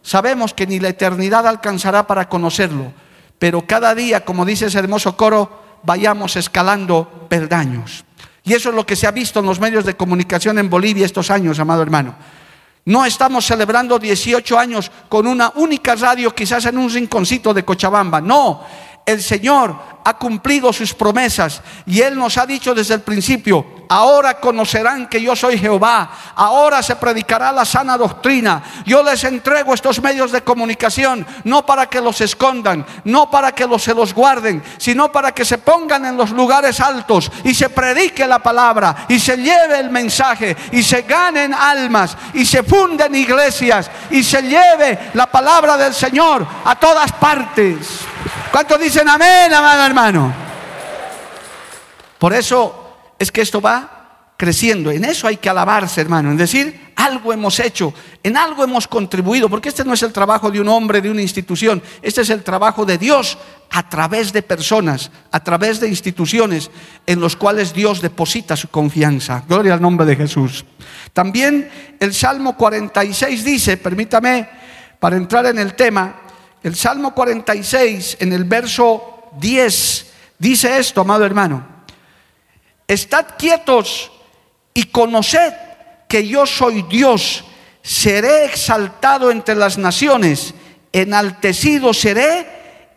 Sabemos 0.02 0.54
que 0.54 0.66
ni 0.66 0.80
la 0.80 0.88
eternidad 0.88 1.46
alcanzará 1.46 2.06
para 2.06 2.28
conocerlo, 2.28 2.92
pero 3.38 3.66
cada 3.66 3.94
día, 3.94 4.24
como 4.24 4.44
dice 4.44 4.66
ese 4.66 4.78
hermoso 4.78 5.16
coro, 5.16 5.80
vayamos 5.82 6.36
escalando 6.36 7.26
peldaños. 7.28 8.04
Y 8.44 8.54
eso 8.54 8.70
es 8.70 8.74
lo 8.74 8.86
que 8.86 8.96
se 8.96 9.06
ha 9.06 9.10
visto 9.10 9.40
en 9.40 9.46
los 9.46 9.60
medios 9.60 9.84
de 9.84 9.96
comunicación 9.96 10.58
en 10.58 10.70
Bolivia 10.70 11.04
estos 11.04 11.30
años, 11.30 11.58
amado 11.58 11.82
hermano. 11.82 12.14
No 12.86 13.04
estamos 13.04 13.44
celebrando 13.44 13.98
18 13.98 14.58
años 14.58 14.90
con 15.08 15.26
una 15.26 15.52
única 15.56 15.94
radio, 15.94 16.34
quizás 16.34 16.64
en 16.66 16.78
un 16.78 16.90
rinconcito 16.90 17.52
de 17.52 17.64
Cochabamba. 17.64 18.20
No, 18.20 18.64
el 19.10 19.22
Señor 19.22 19.90
ha 20.04 20.14
cumplido 20.16 20.72
sus 20.72 20.94
promesas 20.94 21.60
y 21.86 22.00
Él 22.00 22.18
nos 22.18 22.38
ha 22.38 22.46
dicho 22.46 22.74
desde 22.74 22.94
el 22.94 23.02
principio, 23.02 23.66
ahora 23.88 24.40
conocerán 24.40 25.08
que 25.08 25.20
yo 25.20 25.36
soy 25.36 25.58
Jehová, 25.58 26.10
ahora 26.34 26.82
se 26.82 26.96
predicará 26.96 27.52
la 27.52 27.64
sana 27.64 27.98
doctrina, 27.98 28.62
yo 28.86 29.02
les 29.02 29.24
entrego 29.24 29.74
estos 29.74 30.00
medios 30.00 30.32
de 30.32 30.42
comunicación, 30.42 31.26
no 31.44 31.66
para 31.66 31.86
que 31.86 32.00
los 32.00 32.20
escondan, 32.20 32.86
no 33.04 33.30
para 33.30 33.52
que 33.52 33.66
los, 33.66 33.82
se 33.82 33.94
los 33.94 34.14
guarden, 34.14 34.62
sino 34.78 35.12
para 35.12 35.32
que 35.32 35.44
se 35.44 35.58
pongan 35.58 36.06
en 36.06 36.16
los 36.16 36.30
lugares 36.30 36.80
altos 36.80 37.30
y 37.44 37.54
se 37.54 37.68
predique 37.68 38.26
la 38.26 38.38
palabra 38.38 39.06
y 39.08 39.18
se 39.18 39.36
lleve 39.36 39.78
el 39.80 39.90
mensaje 39.90 40.56
y 40.72 40.82
se 40.82 41.02
ganen 41.02 41.52
almas 41.52 42.16
y 42.32 42.46
se 42.46 42.62
funden 42.62 43.14
iglesias 43.14 43.90
y 44.10 44.22
se 44.22 44.42
lleve 44.42 45.10
la 45.14 45.26
palabra 45.26 45.76
del 45.76 45.94
Señor 45.94 46.46
a 46.64 46.74
todas 46.76 47.12
partes. 47.12 48.06
¿Cuántos 48.52 48.80
dicen 48.80 49.08
amén, 49.08 49.52
amado 49.52 49.86
hermano? 49.86 50.34
Por 52.18 52.32
eso 52.32 53.14
es 53.18 53.30
que 53.30 53.42
esto 53.42 53.60
va 53.60 54.00
creciendo. 54.36 54.90
En 54.90 55.04
eso 55.04 55.26
hay 55.26 55.36
que 55.36 55.48
alabarse, 55.48 56.00
hermano. 56.00 56.30
En 56.30 56.36
decir, 56.36 56.92
algo 56.96 57.32
hemos 57.32 57.60
hecho, 57.60 57.94
en 58.22 58.36
algo 58.36 58.64
hemos 58.64 58.88
contribuido, 58.88 59.48
porque 59.48 59.68
este 59.68 59.84
no 59.84 59.94
es 59.94 60.02
el 60.02 60.12
trabajo 60.12 60.50
de 60.50 60.60
un 60.60 60.68
hombre, 60.68 61.00
de 61.00 61.10
una 61.10 61.22
institución, 61.22 61.82
este 62.02 62.22
es 62.22 62.30
el 62.30 62.42
trabajo 62.42 62.84
de 62.84 62.98
Dios 62.98 63.38
a 63.70 63.88
través 63.88 64.32
de 64.32 64.42
personas, 64.42 65.10
a 65.30 65.44
través 65.44 65.78
de 65.78 65.88
instituciones 65.88 66.70
en 67.06 67.20
los 67.20 67.36
cuales 67.36 67.72
Dios 67.72 68.00
deposita 68.00 68.56
su 68.56 68.68
confianza. 68.68 69.44
Gloria 69.46 69.74
al 69.74 69.82
nombre 69.82 70.06
de 70.06 70.16
Jesús. 70.16 70.64
También 71.12 71.70
el 72.00 72.12
Salmo 72.14 72.56
46 72.56 73.44
dice, 73.44 73.76
permítame, 73.76 74.48
para 74.98 75.16
entrar 75.16 75.46
en 75.46 75.58
el 75.58 75.74
tema, 75.74 76.16
el 76.62 76.76
Salmo 76.76 77.14
46 77.14 78.18
en 78.20 78.32
el 78.32 78.44
verso 78.44 79.30
10 79.38 80.06
dice 80.38 80.78
esto, 80.78 81.02
amado 81.02 81.24
hermano. 81.24 81.66
Estad 82.86 83.26
quietos 83.38 84.10
y 84.74 84.84
conoced 84.84 85.52
que 86.08 86.26
yo 86.26 86.44
soy 86.46 86.82
Dios. 86.82 87.44
Seré 87.82 88.46
exaltado 88.46 89.30
entre 89.30 89.54
las 89.54 89.78
naciones, 89.78 90.54
enaltecido 90.92 91.94
seré 91.94 92.46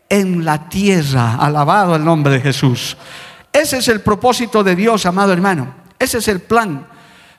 en 0.09 0.43
la 0.43 0.67
tierra. 0.67 1.35
Alabado 1.35 1.95
el 1.95 2.03
nombre 2.03 2.33
de 2.33 2.41
Jesús. 2.41 2.97
Ese 3.51 3.77
es 3.77 3.87
el 3.87 4.01
propósito 4.01 4.63
de 4.63 4.75
Dios, 4.75 5.05
amado 5.05 5.31
hermano. 5.31 5.75
Ese 5.99 6.17
es 6.17 6.27
el 6.27 6.41
plan. 6.41 6.87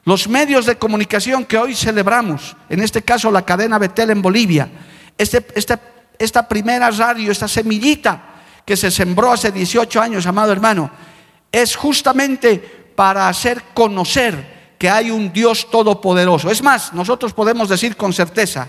Los 0.04 0.28
medios 0.28 0.66
de 0.66 0.76
comunicación 0.76 1.45
que 1.45 1.59
hoy 1.59 1.75
celebramos, 1.75 2.57
en 2.69 2.81
este 2.81 3.02
caso 3.02 3.31
la 3.31 3.45
cadena 3.45 3.78
Betel 3.78 4.11
en 4.11 4.23
Bolivia, 4.23 4.69
este, 5.19 5.47
este 5.54 5.76
esta 6.18 6.47
primera 6.47 6.90
radio, 6.90 7.30
esta 7.30 7.49
semillita 7.49 8.35
que 8.64 8.76
se 8.76 8.90
sembró 8.90 9.33
hace 9.33 9.52
18 9.52 10.00
años, 10.00 10.26
amado 10.26 10.52
hermano, 10.52 10.90
es 11.52 11.76
justamente 11.76 12.59
para 12.94 13.28
hacer 13.28 13.62
conocer 13.75 14.75
que 14.78 14.88
hay 14.88 15.11
un 15.11 15.33
Dios 15.33 15.71
todopoderoso. 15.71 16.50
Es 16.50 16.62
más, 16.62 16.92
nosotros 16.92 17.33
podemos 17.33 17.68
decir 17.68 17.97
con 17.97 18.12
certeza, 18.12 18.68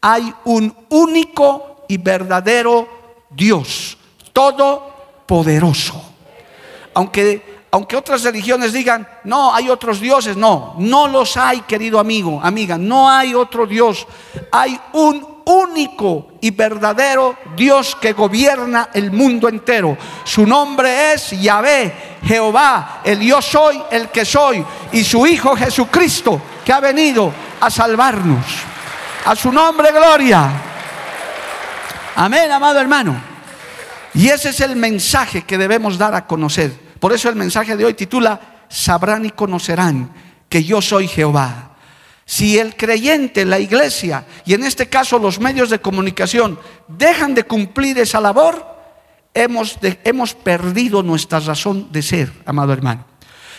hay 0.00 0.32
un 0.44 0.74
único 0.90 1.84
y 1.88 1.98
verdadero 1.98 2.88
Dios, 3.30 3.96
todopoderoso. 4.32 6.02
Aunque 6.94 7.60
aunque 7.72 7.96
otras 7.96 8.24
religiones 8.24 8.72
digan, 8.72 9.06
no, 9.22 9.54
hay 9.54 9.68
otros 9.68 10.00
dioses, 10.00 10.36
no, 10.36 10.74
no 10.78 11.06
los 11.06 11.36
hay, 11.36 11.60
querido 11.60 12.00
amigo, 12.00 12.40
amiga, 12.42 12.76
no 12.76 13.08
hay 13.08 13.32
otro 13.32 13.64
Dios. 13.64 14.06
Hay 14.50 14.78
un 14.92 15.39
único 15.50 16.32
y 16.40 16.50
verdadero 16.50 17.36
Dios 17.56 17.96
que 18.00 18.12
gobierna 18.12 18.90
el 18.94 19.10
mundo 19.10 19.48
entero. 19.48 19.96
Su 20.24 20.46
nombre 20.46 21.12
es 21.12 21.30
Yahvé, 21.30 22.18
Jehová, 22.24 23.00
el 23.04 23.20
yo 23.20 23.42
soy, 23.42 23.82
el 23.90 24.08
que 24.08 24.24
soy, 24.24 24.64
y 24.92 25.04
su 25.04 25.26
Hijo 25.26 25.56
Jesucristo, 25.56 26.40
que 26.64 26.72
ha 26.72 26.80
venido 26.80 27.32
a 27.60 27.70
salvarnos. 27.70 28.44
A 29.24 29.36
su 29.36 29.52
nombre, 29.52 29.90
gloria. 29.92 30.48
Amén, 32.16 32.50
amado 32.50 32.80
hermano. 32.80 33.20
Y 34.14 34.28
ese 34.28 34.50
es 34.50 34.60
el 34.60 34.76
mensaje 34.76 35.42
que 35.42 35.58
debemos 35.58 35.98
dar 35.98 36.14
a 36.14 36.26
conocer. 36.26 36.72
Por 36.98 37.12
eso 37.12 37.28
el 37.28 37.36
mensaje 37.36 37.76
de 37.76 37.84
hoy 37.84 37.94
titula, 37.94 38.40
sabrán 38.68 39.24
y 39.24 39.30
conocerán 39.30 40.10
que 40.48 40.64
yo 40.64 40.82
soy 40.82 41.08
Jehová. 41.08 41.69
Si 42.30 42.56
el 42.60 42.76
creyente, 42.76 43.44
la 43.44 43.58
iglesia 43.58 44.24
y 44.46 44.54
en 44.54 44.62
este 44.62 44.88
caso 44.88 45.18
los 45.18 45.40
medios 45.40 45.68
de 45.68 45.80
comunicación 45.80 46.60
dejan 46.86 47.34
de 47.34 47.42
cumplir 47.42 47.98
esa 47.98 48.20
labor, 48.20 48.64
hemos, 49.34 49.76
hemos 50.04 50.34
perdido 50.34 51.02
nuestra 51.02 51.40
razón 51.40 51.90
de 51.90 52.02
ser, 52.02 52.32
amado 52.46 52.72
hermano. 52.72 53.04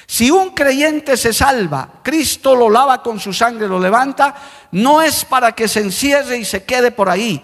Si 0.08 0.32
un 0.32 0.52
creyente 0.52 1.18
se 1.18 1.34
salva, 1.34 2.00
Cristo 2.02 2.56
lo 2.56 2.70
lava 2.70 3.04
con 3.04 3.20
su 3.20 3.34
sangre, 3.34 3.68
lo 3.68 3.78
levanta, 3.78 4.36
no 4.72 5.02
es 5.02 5.26
para 5.26 5.52
que 5.52 5.68
se 5.68 5.82
encierre 5.82 6.38
y 6.38 6.46
se 6.46 6.64
quede 6.64 6.92
por 6.92 7.10
ahí. 7.10 7.44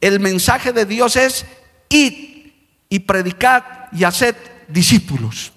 El 0.00 0.18
mensaje 0.18 0.72
de 0.72 0.86
Dios 0.86 1.14
es 1.14 1.46
id 1.88 2.50
y 2.88 2.98
predicad 2.98 3.62
y 3.92 4.02
haced 4.02 4.34
discípulos. 4.66 5.52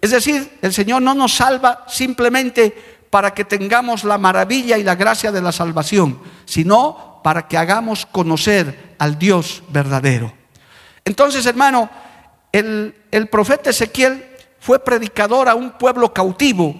Es 0.00 0.10
decir, 0.10 0.58
el 0.62 0.72
Señor 0.72 1.00
no 1.02 1.14
nos 1.14 1.34
salva 1.34 1.84
simplemente 1.88 2.95
para 3.16 3.32
que 3.32 3.46
tengamos 3.46 4.04
la 4.04 4.18
maravilla 4.18 4.76
y 4.76 4.82
la 4.82 4.94
gracia 4.94 5.32
de 5.32 5.40
la 5.40 5.50
salvación, 5.50 6.18
sino 6.44 7.22
para 7.24 7.48
que 7.48 7.56
hagamos 7.56 8.04
conocer 8.04 8.94
al 8.98 9.18
Dios 9.18 9.62
verdadero. 9.70 10.34
Entonces, 11.02 11.46
hermano, 11.46 11.88
el, 12.52 12.94
el 13.10 13.28
profeta 13.28 13.70
Ezequiel 13.70 14.22
fue 14.60 14.84
predicador 14.84 15.48
a 15.48 15.54
un 15.54 15.70
pueblo 15.78 16.12
cautivo, 16.12 16.78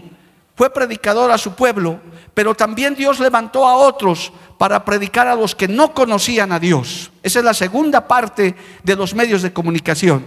fue 0.55 0.69
predicador 0.69 1.31
a 1.31 1.38
su 1.38 1.55
pueblo, 1.55 2.00
pero 2.35 2.55
también 2.55 2.95
Dios 2.95 3.19
levantó 3.19 3.66
a 3.66 3.75
otros 3.76 4.31
para 4.59 4.85
predicar 4.85 5.28
a 5.28 5.37
los 5.37 5.55
que 5.55 5.69
no 5.69 5.95
conocían 5.95 6.52
a 6.52 6.59
Dios. 6.59 7.12
Esa 7.23 7.38
es 7.38 7.45
la 7.47 7.55
segunda 7.55 8.07
parte 8.07 8.55
de 8.83 8.95
los 8.95 9.14
medios 9.14 9.40
de 9.40 9.55
comunicación. 9.55 10.23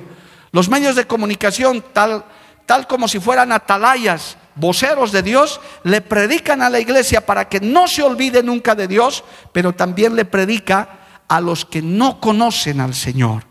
Los 0.52 0.70
medios 0.70 0.96
de 0.96 1.06
comunicación, 1.06 1.84
tal, 1.94 2.26
tal 2.70 2.86
como 2.86 3.08
si 3.08 3.20
fueran 3.20 3.52
atalayas 3.52 4.38
voceros 4.54 5.12
de 5.12 5.24
Dios, 5.24 5.60
le 5.84 6.02
predican 6.02 6.62
a 6.62 6.70
la 6.70 6.80
iglesia 6.80 7.26
para 7.26 7.50
que 7.50 7.60
no 7.60 7.88
se 7.88 8.04
olvide 8.04 8.44
nunca 8.44 8.76
de 8.76 8.88
Dios, 8.88 9.24
pero 9.52 9.74
también 9.74 10.16
le 10.16 10.24
predica 10.24 11.24
a 11.28 11.42
los 11.42 11.66
que 11.66 11.82
no 11.82 12.20
conocen 12.20 12.80
al 12.80 12.94
Señor. 12.94 13.44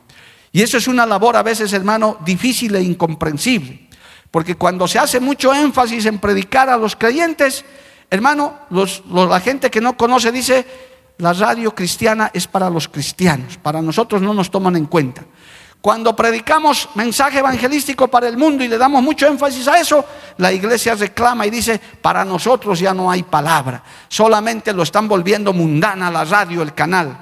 Y 0.52 0.62
eso 0.62 0.76
es 0.76 0.86
una 0.86 1.04
labor 1.04 1.36
a 1.36 1.42
veces, 1.42 1.72
hermano, 1.72 2.18
difícil 2.24 2.76
e 2.76 2.80
incomprensible. 2.80 3.88
Porque 4.30 4.54
cuando 4.54 4.86
se 4.86 5.00
hace 5.00 5.18
mucho 5.18 5.52
énfasis 5.52 6.06
en 6.06 6.20
predicar 6.20 6.70
a 6.70 6.76
los 6.76 6.94
creyentes, 6.94 7.64
hermano, 8.10 8.60
la 8.70 9.40
gente 9.40 9.68
que 9.68 9.80
no 9.80 9.96
conoce 9.96 10.30
dice, 10.30 10.64
la 11.16 11.32
radio 11.32 11.74
cristiana 11.74 12.30
es 12.32 12.46
para 12.46 12.70
los 12.70 12.86
cristianos, 12.86 13.56
para 13.56 13.82
nosotros 13.82 14.22
no 14.22 14.32
nos 14.32 14.48
toman 14.48 14.76
en 14.76 14.86
cuenta. 14.86 15.24
Cuando 15.80 16.14
predicamos 16.16 16.88
mensaje 16.96 17.38
evangelístico 17.38 18.08
para 18.08 18.26
el 18.28 18.36
mundo 18.36 18.64
y 18.64 18.68
le 18.68 18.76
damos 18.78 19.02
mucho 19.02 19.28
énfasis 19.28 19.68
a 19.68 19.78
eso, 19.78 20.04
la 20.38 20.52
iglesia 20.52 20.94
reclama 20.96 21.46
y 21.46 21.50
dice, 21.50 21.80
para 22.02 22.24
nosotros 22.24 22.80
ya 22.80 22.92
no 22.92 23.10
hay 23.10 23.22
palabra, 23.22 23.82
solamente 24.08 24.72
lo 24.72 24.82
están 24.82 25.06
volviendo 25.06 25.52
mundana 25.52 26.10
la 26.10 26.24
radio, 26.24 26.62
el 26.62 26.74
canal. 26.74 27.18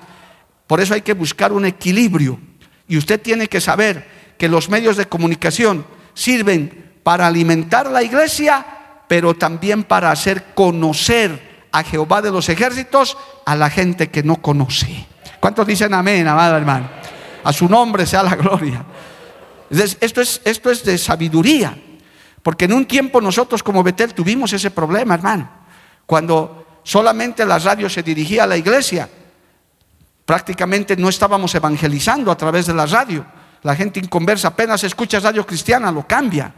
Por 0.67 0.81
eso 0.81 0.95
hay 0.95 1.03
que 1.03 1.13
buscar 1.13 1.53
un 1.53 1.67
equilibrio. 1.67 2.41
Y 2.89 2.97
usted 2.97 3.21
tiene 3.21 3.47
que 3.49 3.61
saber 3.61 4.35
que 4.39 4.49
los 4.49 4.69
medios 4.69 4.97
de 4.97 5.07
comunicación 5.07 5.87
sirven 6.15 6.95
para 7.03 7.27
alimentar 7.27 7.91
la 7.91 8.03
iglesia, 8.03 8.67
pero 9.07 9.35
también 9.35 9.85
para 9.85 10.11
hacer 10.11 10.55
conocer 10.55 11.67
a 11.73 11.85
Jehová 11.85 12.23
de 12.23 12.31
los 12.31 12.49
ejércitos 12.49 13.17
a 13.45 13.55
la 13.55 13.71
gente 13.71 14.09
que 14.09 14.23
no 14.23 14.37
conoce. 14.37 15.07
¿Cuántos 15.41 15.67
dicen 15.67 15.93
amén, 15.95 16.27
amado 16.27 16.57
hermano? 16.57 16.89
A 17.47 17.53
su 17.53 17.69
nombre 17.69 18.05
sea 18.07 18.25
la 18.25 18.35
gloria. 18.35 18.85
Esto 19.71 20.21
es, 20.21 20.41
esto 20.45 20.69
es 20.69 20.83
de 20.83 20.99
sabiduría, 20.99 21.79
porque 22.43 22.65
en 22.65 22.73
un 22.73 22.87
tiempo 22.87 23.21
nosotros 23.21 23.63
como 23.63 23.85
Betel 23.85 24.15
tuvimos 24.15 24.53
ese 24.53 24.73
problema, 24.73 25.15
hermano, 25.15 25.49
cuando 26.07 26.81
solamente 26.83 27.45
la 27.45 27.61
radio 27.61 27.89
se 27.89 28.03
dirigía 28.03 28.43
a 28.43 28.47
la 28.49 28.57
iglesia, 28.57 29.09
prácticamente 30.25 30.97
no 30.97 31.09
estábamos 31.09 31.55
evangelizando 31.55 32.33
a 32.33 32.37
través 32.37 32.67
de 32.67 32.75
la 32.75 32.85
radio. 32.85 33.25
La 33.63 33.77
gente 33.77 34.01
inconversa 34.01 34.49
apenas 34.49 34.83
escucha 34.83 35.21
radio 35.21 35.47
cristiana, 35.47 35.93
lo 35.93 36.05
cambia. 36.05 36.53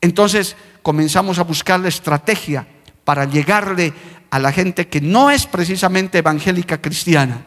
Entonces 0.00 0.56
comenzamos 0.80 1.38
a 1.38 1.44
buscar 1.44 1.80
la 1.80 1.88
estrategia 1.88 2.66
para 3.04 3.26
llegarle 3.26 3.92
a 4.30 4.38
la 4.38 4.52
gente 4.52 4.88
que 4.88 5.02
no 5.02 5.30
es 5.30 5.44
precisamente 5.44 6.16
evangélica 6.16 6.80
cristiana. 6.80 7.44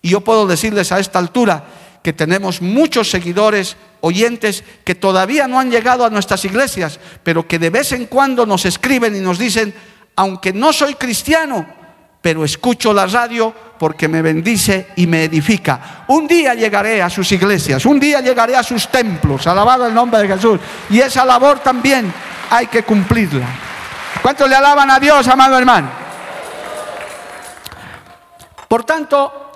Y 0.00 0.08
yo 0.08 0.22
puedo 0.22 0.46
decirles 0.46 0.90
a 0.90 0.98
esta 0.98 1.18
altura 1.18 1.79
que 2.02 2.12
tenemos 2.12 2.62
muchos 2.62 3.10
seguidores, 3.10 3.76
oyentes, 4.00 4.64
que 4.84 4.94
todavía 4.94 5.46
no 5.46 5.60
han 5.60 5.70
llegado 5.70 6.04
a 6.04 6.10
nuestras 6.10 6.44
iglesias, 6.44 6.98
pero 7.22 7.46
que 7.46 7.58
de 7.58 7.70
vez 7.70 7.92
en 7.92 8.06
cuando 8.06 8.46
nos 8.46 8.64
escriben 8.64 9.14
y 9.14 9.20
nos 9.20 9.38
dicen, 9.38 9.74
aunque 10.16 10.52
no 10.52 10.72
soy 10.72 10.94
cristiano, 10.94 11.66
pero 12.22 12.44
escucho 12.44 12.92
la 12.92 13.06
radio 13.06 13.54
porque 13.78 14.08
me 14.08 14.20
bendice 14.20 14.88
y 14.96 15.06
me 15.06 15.24
edifica. 15.24 16.04
Un 16.08 16.26
día 16.26 16.54
llegaré 16.54 17.00
a 17.00 17.08
sus 17.08 17.32
iglesias, 17.32 17.86
un 17.86 17.98
día 17.98 18.20
llegaré 18.20 18.56
a 18.56 18.62
sus 18.62 18.88
templos, 18.88 19.46
alabado 19.46 19.86
el 19.86 19.94
nombre 19.94 20.20
de 20.20 20.28
Jesús. 20.28 20.60
Y 20.90 21.00
esa 21.00 21.24
labor 21.24 21.60
también 21.60 22.12
hay 22.50 22.66
que 22.66 22.82
cumplirla. 22.82 23.46
¿Cuántos 24.20 24.48
le 24.48 24.54
alaban 24.54 24.90
a 24.90 25.00
Dios, 25.00 25.26
amado 25.28 25.56
hermano? 25.56 25.88
Por 28.68 28.84
tanto, 28.84 29.49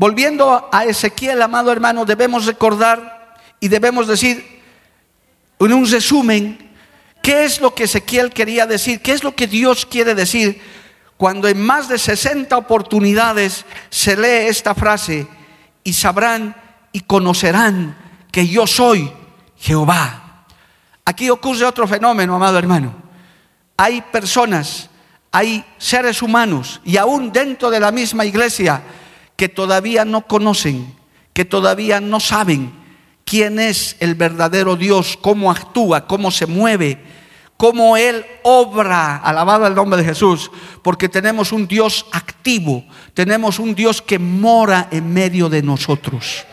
volviendo 0.00 0.66
a 0.72 0.86
Ezequiel, 0.86 1.42
amado 1.42 1.70
hermano, 1.70 2.06
debemos 2.06 2.46
recordar 2.46 3.36
y 3.60 3.68
debemos 3.68 4.06
decir 4.06 4.62
en 5.58 5.72
un 5.74 5.86
resumen 5.86 6.70
qué 7.22 7.44
es 7.44 7.60
lo 7.60 7.74
que 7.74 7.84
Ezequiel 7.84 8.32
quería 8.32 8.66
decir, 8.66 9.02
qué 9.02 9.12
es 9.12 9.22
lo 9.22 9.34
que 9.34 9.46
Dios 9.46 9.84
quiere 9.84 10.14
decir 10.14 10.58
cuando 11.18 11.48
en 11.48 11.60
más 11.60 11.86
de 11.90 11.98
60 11.98 12.56
oportunidades 12.56 13.66
se 13.90 14.16
lee 14.16 14.48
esta 14.48 14.74
frase 14.74 15.28
y 15.84 15.92
sabrán 15.92 16.56
y 16.92 17.00
conocerán 17.00 17.94
que 18.32 18.48
yo 18.48 18.66
soy 18.66 19.12
Jehová. 19.58 20.46
Aquí 21.04 21.28
ocurre 21.28 21.66
otro 21.66 21.86
fenómeno, 21.86 22.36
amado 22.36 22.56
hermano. 22.56 22.94
Hay 23.76 24.00
personas, 24.00 24.88
hay 25.30 25.62
seres 25.76 26.22
humanos 26.22 26.80
y 26.86 26.96
aún 26.96 27.30
dentro 27.30 27.68
de 27.68 27.80
la 27.80 27.90
misma 27.92 28.24
iglesia 28.24 28.82
que 29.40 29.48
todavía 29.48 30.04
no 30.04 30.26
conocen, 30.26 30.94
que 31.32 31.46
todavía 31.46 31.98
no 31.98 32.20
saben 32.20 32.74
quién 33.24 33.58
es 33.58 33.96
el 33.98 34.14
verdadero 34.14 34.76
Dios, 34.76 35.18
cómo 35.18 35.50
actúa, 35.50 36.06
cómo 36.06 36.30
se 36.30 36.44
mueve, 36.44 37.02
cómo 37.56 37.96
Él 37.96 38.26
obra, 38.42 39.16
alabado 39.16 39.66
el 39.66 39.74
nombre 39.74 39.96
de 39.96 40.04
Jesús, 40.04 40.50
porque 40.82 41.08
tenemos 41.08 41.52
un 41.52 41.66
Dios 41.66 42.04
activo, 42.12 42.84
tenemos 43.14 43.58
un 43.58 43.74
Dios 43.74 44.02
que 44.02 44.18
mora 44.18 44.88
en 44.90 45.10
medio 45.10 45.48
de 45.48 45.62
nosotros 45.62 46.44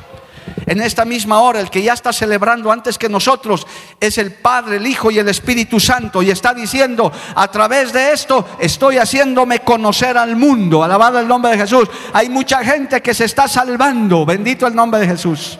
en 0.66 0.82
esta 0.82 1.06
misma 1.06 1.40
hora, 1.42 1.60
el 1.60 1.70
que 1.70 1.82
ya 1.82 1.94
está 1.94 2.12
celebrando 2.12 2.72
antes 2.72 2.98
que 2.98 3.10
nosotros 3.10 3.66
es 4.00 4.18
el 4.18 4.34
Padre, 4.34 4.78
el 4.78 4.88
Hijo 4.88 5.12
y 5.12 5.20
el 5.20 5.28
Espíritu 5.30 5.80
Santo. 5.80 6.22
Y 6.22 6.30
está 6.30 6.54
diciendo, 6.54 7.12
a 7.36 7.50
través 7.50 7.94
de 7.94 8.12
esto 8.12 8.46
estoy 8.60 8.98
haciéndome 8.98 9.60
conocer 9.60 10.18
al 10.18 10.36
mundo. 10.36 10.84
Alabado 10.84 11.20
el 11.20 11.28
nombre 11.28 11.52
de 11.52 11.60
Jesús. 11.60 11.88
Hay 12.14 12.30
mucha 12.30 12.64
gente 12.64 13.02
que 13.02 13.14
se 13.14 13.26
está 13.26 13.48
salvando. 13.48 14.26
Bendito 14.26 14.68
el 14.68 14.76
nombre 14.76 15.00
de 15.00 15.08
Jesús. 15.08 15.58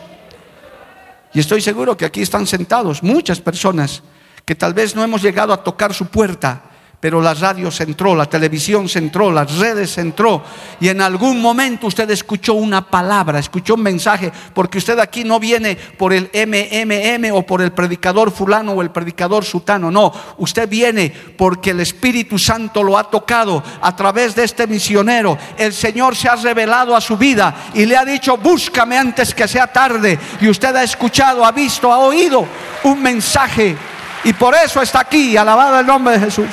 Y 1.32 1.40
estoy 1.40 1.60
seguro 1.60 1.96
que 1.96 2.04
aquí 2.04 2.22
están 2.22 2.46
sentados 2.46 3.02
muchas 3.02 3.40
personas 3.40 4.02
que 4.44 4.54
tal 4.54 4.72
vez 4.74 4.96
no 4.96 5.04
hemos 5.04 5.22
llegado 5.22 5.52
a 5.52 5.62
tocar 5.62 5.92
su 5.92 6.06
puerta 6.06 6.67
pero 7.00 7.20
la 7.20 7.32
radio 7.32 7.70
se 7.70 7.84
entró, 7.84 8.14
la 8.16 8.26
televisión 8.26 8.88
se 8.88 8.98
entró, 8.98 9.30
las 9.30 9.56
redes 9.56 9.90
se 9.90 10.00
entró. 10.00 10.42
Y 10.80 10.88
en 10.88 11.00
algún 11.00 11.40
momento 11.40 11.86
usted 11.86 12.10
escuchó 12.10 12.54
una 12.54 12.84
palabra, 12.90 13.38
escuchó 13.38 13.74
un 13.74 13.82
mensaje, 13.82 14.32
porque 14.52 14.78
usted 14.78 14.98
aquí 14.98 15.22
no 15.22 15.38
viene 15.38 15.76
por 15.76 16.12
el 16.12 16.28
MMM 16.34 17.32
o 17.32 17.42
por 17.42 17.62
el 17.62 17.70
predicador 17.70 18.32
fulano 18.32 18.72
o 18.72 18.82
el 18.82 18.90
predicador 18.90 19.44
sutano, 19.44 19.92
no. 19.92 20.12
Usted 20.38 20.68
viene 20.68 21.12
porque 21.36 21.70
el 21.70 21.78
Espíritu 21.80 22.36
Santo 22.36 22.82
lo 22.82 22.98
ha 22.98 23.08
tocado 23.08 23.62
a 23.80 23.94
través 23.94 24.34
de 24.34 24.42
este 24.42 24.66
misionero. 24.66 25.38
El 25.56 25.72
Señor 25.72 26.16
se 26.16 26.28
ha 26.28 26.34
revelado 26.34 26.96
a 26.96 27.00
su 27.00 27.16
vida 27.16 27.70
y 27.74 27.86
le 27.86 27.96
ha 27.96 28.04
dicho, 28.04 28.36
búscame 28.36 28.98
antes 28.98 29.32
que 29.32 29.46
sea 29.46 29.68
tarde. 29.68 30.18
Y 30.40 30.48
usted 30.48 30.74
ha 30.74 30.82
escuchado, 30.82 31.44
ha 31.44 31.52
visto, 31.52 31.92
ha 31.92 31.98
oído 31.98 32.44
un 32.82 33.00
mensaje. 33.00 33.76
Y 34.24 34.32
por 34.32 34.52
eso 34.56 34.82
está 34.82 35.00
aquí, 35.00 35.36
alabado 35.36 35.78
el 35.78 35.86
nombre 35.86 36.18
de 36.18 36.24
Jesús. 36.24 36.48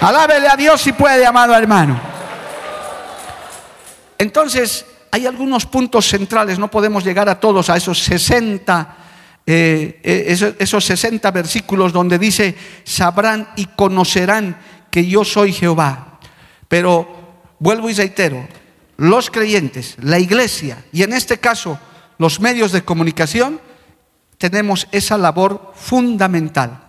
Alábele 0.00 0.48
a 0.48 0.56
Dios 0.56 0.80
si 0.80 0.92
puede, 0.92 1.24
amado 1.24 1.54
hermano. 1.54 1.98
Entonces, 4.18 4.84
hay 5.10 5.26
algunos 5.26 5.66
puntos 5.66 6.06
centrales, 6.06 6.58
no 6.58 6.70
podemos 6.70 7.04
llegar 7.04 7.28
a 7.28 7.40
todos, 7.40 7.70
a 7.70 7.76
esos 7.76 7.98
60, 8.02 8.96
eh, 9.46 10.00
eh, 10.02 10.54
esos 10.58 10.84
60 10.84 11.30
versículos 11.30 11.92
donde 11.92 12.18
dice, 12.18 12.56
sabrán 12.84 13.48
y 13.56 13.66
conocerán 13.66 14.58
que 14.90 15.06
yo 15.06 15.24
soy 15.24 15.52
Jehová. 15.52 16.18
Pero 16.68 17.08
vuelvo 17.58 17.88
y 17.88 17.94
reitero, 17.94 18.46
los 18.96 19.30
creyentes, 19.30 19.96
la 20.00 20.18
iglesia 20.18 20.84
y 20.92 21.02
en 21.02 21.12
este 21.12 21.38
caso 21.38 21.78
los 22.18 22.40
medios 22.40 22.72
de 22.72 22.82
comunicación, 22.82 23.60
tenemos 24.38 24.88
esa 24.92 25.16
labor 25.18 25.72
fundamental 25.74 26.85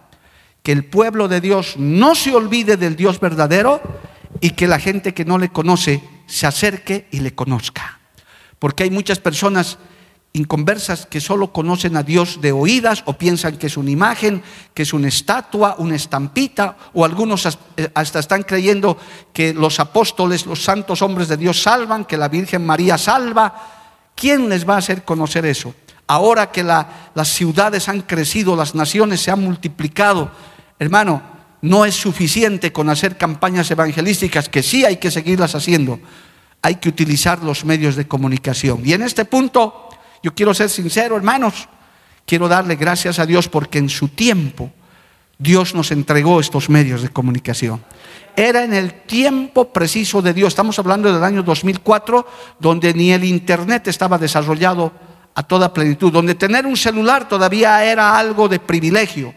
que 0.68 0.74
el 0.74 0.84
pueblo 0.84 1.30
de 1.30 1.40
Dios 1.40 1.76
no 1.78 2.14
se 2.14 2.36
olvide 2.36 2.76
del 2.76 2.98
Dios 2.98 3.22
verdadero 3.22 3.80
y 4.42 4.50
que 4.50 4.68
la 4.68 4.82
gente 4.82 5.14
que 5.14 5.24
no 5.24 5.38
le 5.38 5.48
conoce 5.48 6.04
se 6.26 6.46
acerque 6.46 7.08
y 7.10 7.22
le 7.22 7.34
conozca. 7.34 8.02
Porque 8.60 8.84
hay 8.84 8.90
muchas 8.90 9.20
personas 9.20 9.78
inconversas 10.34 11.06
que 11.06 11.22
solo 11.22 11.54
conocen 11.54 11.96
a 11.96 12.04
Dios 12.04 12.42
de 12.42 12.52
oídas 12.52 13.04
o 13.06 13.14
piensan 13.14 13.56
que 13.56 13.68
es 13.68 13.78
una 13.78 13.92
imagen, 13.92 14.44
que 14.74 14.84
es 14.84 14.92
una 14.92 15.08
estatua, 15.08 15.76
una 15.78 15.96
estampita, 15.96 16.76
o 16.94 17.06
algunos 17.06 17.46
eh, 17.78 17.90
hasta 17.94 18.20
están 18.20 18.44
creyendo 18.44 18.98
que 19.32 19.54
los 19.54 19.80
apóstoles, 19.80 20.46
los 20.46 20.62
santos 20.62 21.02
hombres 21.02 21.30
de 21.30 21.38
Dios 21.38 21.62
salvan, 21.62 22.04
que 22.04 22.18
la 22.18 22.28
Virgen 22.28 22.66
María 22.66 22.98
salva. 22.98 23.56
¿Quién 24.16 24.50
les 24.50 24.68
va 24.68 24.76
a 24.76 24.80
hacer 24.80 25.06
conocer 25.06 25.46
eso? 25.46 25.74
Ahora 26.08 26.52
que 26.52 26.64
las 26.64 27.28
ciudades 27.30 27.88
han 27.88 28.02
crecido, 28.02 28.58
las 28.58 28.76
naciones 28.76 29.22
se 29.22 29.32
han 29.32 29.42
multiplicado, 29.42 30.30
Hermano, 30.80 31.22
no 31.62 31.86
es 31.86 31.96
suficiente 31.96 32.72
con 32.72 32.90
hacer 32.90 33.18
campañas 33.18 33.70
evangelísticas, 33.72 34.50
que 34.50 34.62
sí 34.64 34.86
hay 34.86 34.98
que 34.98 35.12
seguirlas 35.12 35.56
haciendo. 35.56 36.00
Hay 36.62 36.76
que 36.76 36.90
utilizar 36.90 37.44
los 37.44 37.66
medios 37.66 37.96
de 37.96 38.08
comunicación. 38.08 38.82
Y 38.84 38.94
en 38.94 39.02
este 39.02 39.26
punto, 39.26 39.90
yo 40.24 40.34
quiero 40.34 40.54
ser 40.54 40.70
sincero, 40.70 41.16
hermanos, 41.16 41.68
quiero 42.26 42.48
darle 42.48 42.76
gracias 42.76 43.20
a 43.20 43.26
Dios 43.26 43.48
porque 43.48 43.80
en 43.80 43.90
su 43.90 44.10
tiempo 44.10 44.72
Dios 45.40 45.76
nos 45.76 45.92
entregó 45.92 46.40
estos 46.40 46.70
medios 46.70 47.02
de 47.02 47.10
comunicación. 47.10 47.84
Era 48.36 48.64
en 48.64 48.74
el 48.74 48.94
tiempo 48.94 49.72
preciso 49.72 50.22
de 50.22 50.34
Dios. 50.34 50.50
Estamos 50.50 50.78
hablando 50.78 51.12
del 51.12 51.24
año 51.24 51.42
2004, 51.42 52.28
donde 52.60 52.94
ni 52.94 53.12
el 53.12 53.24
Internet 53.24 53.88
estaba 53.88 54.18
desarrollado 54.18 54.92
a 55.34 55.44
toda 55.44 55.74
plenitud, 55.74 56.12
donde 56.12 56.36
tener 56.36 56.66
un 56.66 56.78
celular 56.78 57.28
todavía 57.28 57.84
era 57.84 58.18
algo 58.18 58.48
de 58.48 58.60
privilegio. 58.60 59.34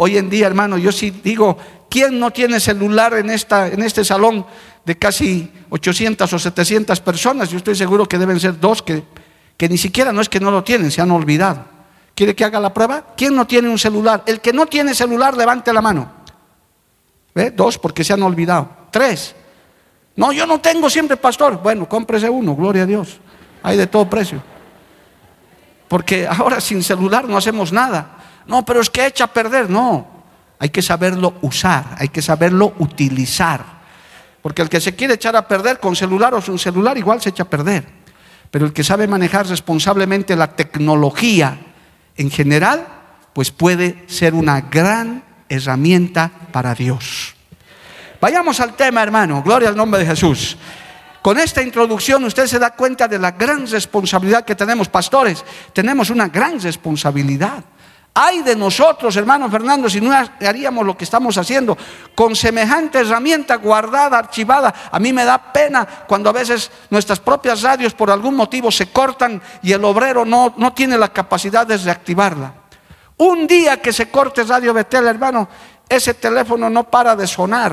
Hoy 0.00 0.16
en 0.16 0.30
día, 0.30 0.46
hermano, 0.46 0.78
yo 0.78 0.92
sí 0.92 1.10
digo, 1.10 1.58
¿quién 1.90 2.20
no 2.20 2.30
tiene 2.30 2.60
celular 2.60 3.14
en, 3.14 3.30
esta, 3.30 3.66
en 3.66 3.82
este 3.82 4.04
salón 4.04 4.46
de 4.84 4.96
casi 4.96 5.50
800 5.70 6.32
o 6.32 6.38
700 6.38 7.00
personas? 7.00 7.50
Yo 7.50 7.56
estoy 7.56 7.74
seguro 7.74 8.06
que 8.06 8.16
deben 8.16 8.38
ser 8.38 8.60
dos 8.60 8.80
que, 8.80 9.02
que 9.56 9.68
ni 9.68 9.76
siquiera 9.76 10.12
no 10.12 10.20
es 10.20 10.28
que 10.28 10.38
no 10.38 10.52
lo 10.52 10.62
tienen, 10.62 10.92
se 10.92 11.00
han 11.00 11.10
olvidado. 11.10 11.64
¿Quiere 12.14 12.36
que 12.36 12.44
haga 12.44 12.60
la 12.60 12.72
prueba? 12.72 13.06
¿Quién 13.16 13.34
no 13.34 13.44
tiene 13.44 13.68
un 13.68 13.78
celular? 13.78 14.22
El 14.24 14.40
que 14.40 14.52
no 14.52 14.66
tiene 14.66 14.94
celular, 14.94 15.36
levante 15.36 15.72
la 15.72 15.82
mano. 15.82 16.12
¿Ve? 17.34 17.50
Dos, 17.50 17.76
porque 17.76 18.04
se 18.04 18.12
han 18.12 18.22
olvidado. 18.22 18.68
Tres. 18.92 19.34
No, 20.14 20.30
yo 20.30 20.46
no 20.46 20.60
tengo 20.60 20.88
siempre 20.88 21.16
pastor. 21.16 21.60
Bueno, 21.60 21.88
cómprese 21.88 22.30
uno, 22.30 22.54
gloria 22.54 22.84
a 22.84 22.86
Dios. 22.86 23.18
Hay 23.64 23.76
de 23.76 23.88
todo 23.88 24.08
precio. 24.08 24.40
Porque 25.88 26.24
ahora 26.28 26.60
sin 26.60 26.84
celular 26.84 27.28
no 27.28 27.36
hacemos 27.36 27.72
nada. 27.72 28.17
No, 28.48 28.64
pero 28.64 28.80
es 28.80 28.90
que 28.90 29.06
echa 29.06 29.24
a 29.24 29.32
perder. 29.32 29.70
No, 29.70 30.06
hay 30.58 30.70
que 30.70 30.82
saberlo 30.82 31.34
usar, 31.42 31.94
hay 31.98 32.08
que 32.08 32.22
saberlo 32.22 32.74
utilizar. 32.78 33.78
Porque 34.42 34.62
el 34.62 34.68
que 34.68 34.80
se 34.80 34.96
quiere 34.96 35.14
echar 35.14 35.36
a 35.36 35.46
perder 35.46 35.78
con 35.78 35.94
celular 35.94 36.34
o 36.34 36.40
sin 36.40 36.58
celular 36.58 36.96
igual 36.98 37.20
se 37.20 37.28
echa 37.28 37.44
a 37.44 37.50
perder. 37.50 37.86
Pero 38.50 38.66
el 38.66 38.72
que 38.72 38.82
sabe 38.82 39.06
manejar 39.06 39.46
responsablemente 39.46 40.34
la 40.34 40.56
tecnología 40.56 41.58
en 42.16 42.30
general, 42.30 42.86
pues 43.34 43.50
puede 43.50 44.04
ser 44.06 44.34
una 44.34 44.62
gran 44.62 45.22
herramienta 45.48 46.30
para 46.50 46.74
Dios. 46.74 47.34
Vayamos 48.20 48.58
al 48.60 48.74
tema, 48.74 49.02
hermano. 49.02 49.42
Gloria 49.42 49.68
al 49.68 49.76
nombre 49.76 50.00
de 50.00 50.06
Jesús. 50.06 50.56
Con 51.22 51.38
esta 51.38 51.62
introducción 51.62 52.24
usted 52.24 52.46
se 52.46 52.58
da 52.58 52.70
cuenta 52.70 53.06
de 53.06 53.18
la 53.18 53.32
gran 53.32 53.66
responsabilidad 53.66 54.44
que 54.44 54.54
tenemos, 54.54 54.88
pastores. 54.88 55.44
Tenemos 55.72 56.10
una 56.10 56.28
gran 56.28 56.60
responsabilidad. 56.60 57.62
Hay 58.20 58.42
de 58.42 58.56
nosotros, 58.56 59.14
hermano 59.14 59.48
Fernando, 59.48 59.88
si 59.88 60.00
no 60.00 60.10
haríamos 60.12 60.84
lo 60.84 60.96
que 60.96 61.04
estamos 61.04 61.38
haciendo 61.38 61.78
con 62.16 62.34
semejante 62.34 62.98
herramienta 62.98 63.54
guardada, 63.54 64.18
archivada. 64.18 64.74
A 64.90 64.98
mí 64.98 65.12
me 65.12 65.24
da 65.24 65.52
pena 65.52 65.86
cuando 66.08 66.28
a 66.28 66.32
veces 66.32 66.68
nuestras 66.90 67.20
propias 67.20 67.62
radios 67.62 67.94
por 67.94 68.10
algún 68.10 68.34
motivo 68.34 68.72
se 68.72 68.90
cortan 68.90 69.40
y 69.62 69.70
el 69.70 69.84
obrero 69.84 70.24
no, 70.24 70.52
no 70.56 70.72
tiene 70.72 70.98
la 70.98 71.12
capacidad 71.12 71.64
de 71.64 71.76
reactivarla. 71.76 72.54
Un 73.18 73.46
día 73.46 73.80
que 73.80 73.92
se 73.92 74.10
corte 74.10 74.42
Radio 74.42 74.74
Betel, 74.74 75.06
hermano, 75.06 75.48
ese 75.88 76.14
teléfono 76.14 76.68
no 76.68 76.90
para 76.90 77.14
de 77.14 77.28
sonar. 77.28 77.72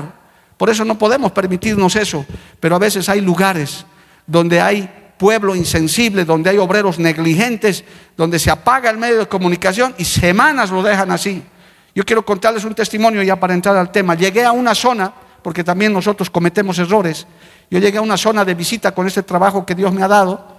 Por 0.56 0.70
eso 0.70 0.84
no 0.84 0.96
podemos 0.96 1.32
permitirnos 1.32 1.96
eso. 1.96 2.24
Pero 2.60 2.76
a 2.76 2.78
veces 2.78 3.08
hay 3.08 3.20
lugares 3.20 3.84
donde 4.28 4.60
hay 4.60 5.05
pueblo 5.16 5.54
insensible, 5.54 6.24
donde 6.24 6.50
hay 6.50 6.58
obreros 6.58 6.98
negligentes, 6.98 7.84
donde 8.16 8.38
se 8.38 8.50
apaga 8.50 8.90
el 8.90 8.98
medio 8.98 9.18
de 9.18 9.26
comunicación 9.26 9.94
y 9.98 10.04
semanas 10.04 10.70
lo 10.70 10.82
dejan 10.82 11.10
así. 11.10 11.42
Yo 11.94 12.04
quiero 12.04 12.24
contarles 12.24 12.64
un 12.64 12.74
testimonio 12.74 13.22
ya 13.22 13.36
para 13.36 13.54
entrar 13.54 13.76
al 13.76 13.90
tema. 13.90 14.14
Llegué 14.14 14.44
a 14.44 14.52
una 14.52 14.74
zona, 14.74 15.12
porque 15.42 15.64
también 15.64 15.92
nosotros 15.92 16.28
cometemos 16.28 16.78
errores, 16.78 17.26
yo 17.70 17.78
llegué 17.78 17.98
a 17.98 18.02
una 18.02 18.16
zona 18.16 18.44
de 18.44 18.54
visita 18.54 18.92
con 18.92 19.06
este 19.06 19.22
trabajo 19.22 19.64
que 19.64 19.74
Dios 19.74 19.92
me 19.92 20.02
ha 20.02 20.08
dado. 20.08 20.56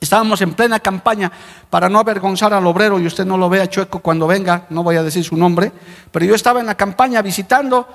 Estábamos 0.00 0.40
en 0.40 0.54
plena 0.54 0.80
campaña 0.80 1.30
para 1.68 1.88
no 1.88 1.98
avergonzar 1.98 2.54
al 2.54 2.66
obrero 2.66 2.98
y 2.98 3.06
usted 3.06 3.26
no 3.26 3.36
lo 3.36 3.50
vea 3.50 3.68
chueco 3.68 3.98
cuando 3.98 4.26
venga, 4.26 4.66
no 4.70 4.82
voy 4.82 4.96
a 4.96 5.02
decir 5.02 5.22
su 5.22 5.36
nombre, 5.36 5.70
pero 6.10 6.24
yo 6.24 6.34
estaba 6.34 6.60
en 6.60 6.66
la 6.66 6.74
campaña 6.74 7.20
visitando 7.20 7.86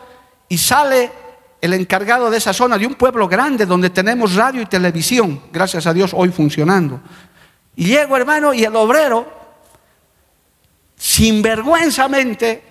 y 0.48 0.58
sale 0.58 1.12
el 1.66 1.74
encargado 1.74 2.30
de 2.30 2.38
esa 2.38 2.54
zona, 2.54 2.78
de 2.78 2.88
un 2.88 2.96
pueblo 2.96 3.28
grande 3.28 3.66
donde 3.66 3.90
tenemos 3.90 4.36
radio 4.36 4.62
y 4.62 4.66
televisión, 4.66 5.42
gracias 5.52 5.86
a 5.86 5.94
Dios 5.94 6.12
hoy 6.14 6.30
funcionando. 6.30 7.02
Y 7.76 7.86
llego, 7.86 8.16
hermano, 8.16 8.54
y 8.54 8.64
el 8.64 8.76
obrero, 8.76 9.28
sinvergüenzamente, 10.96 12.64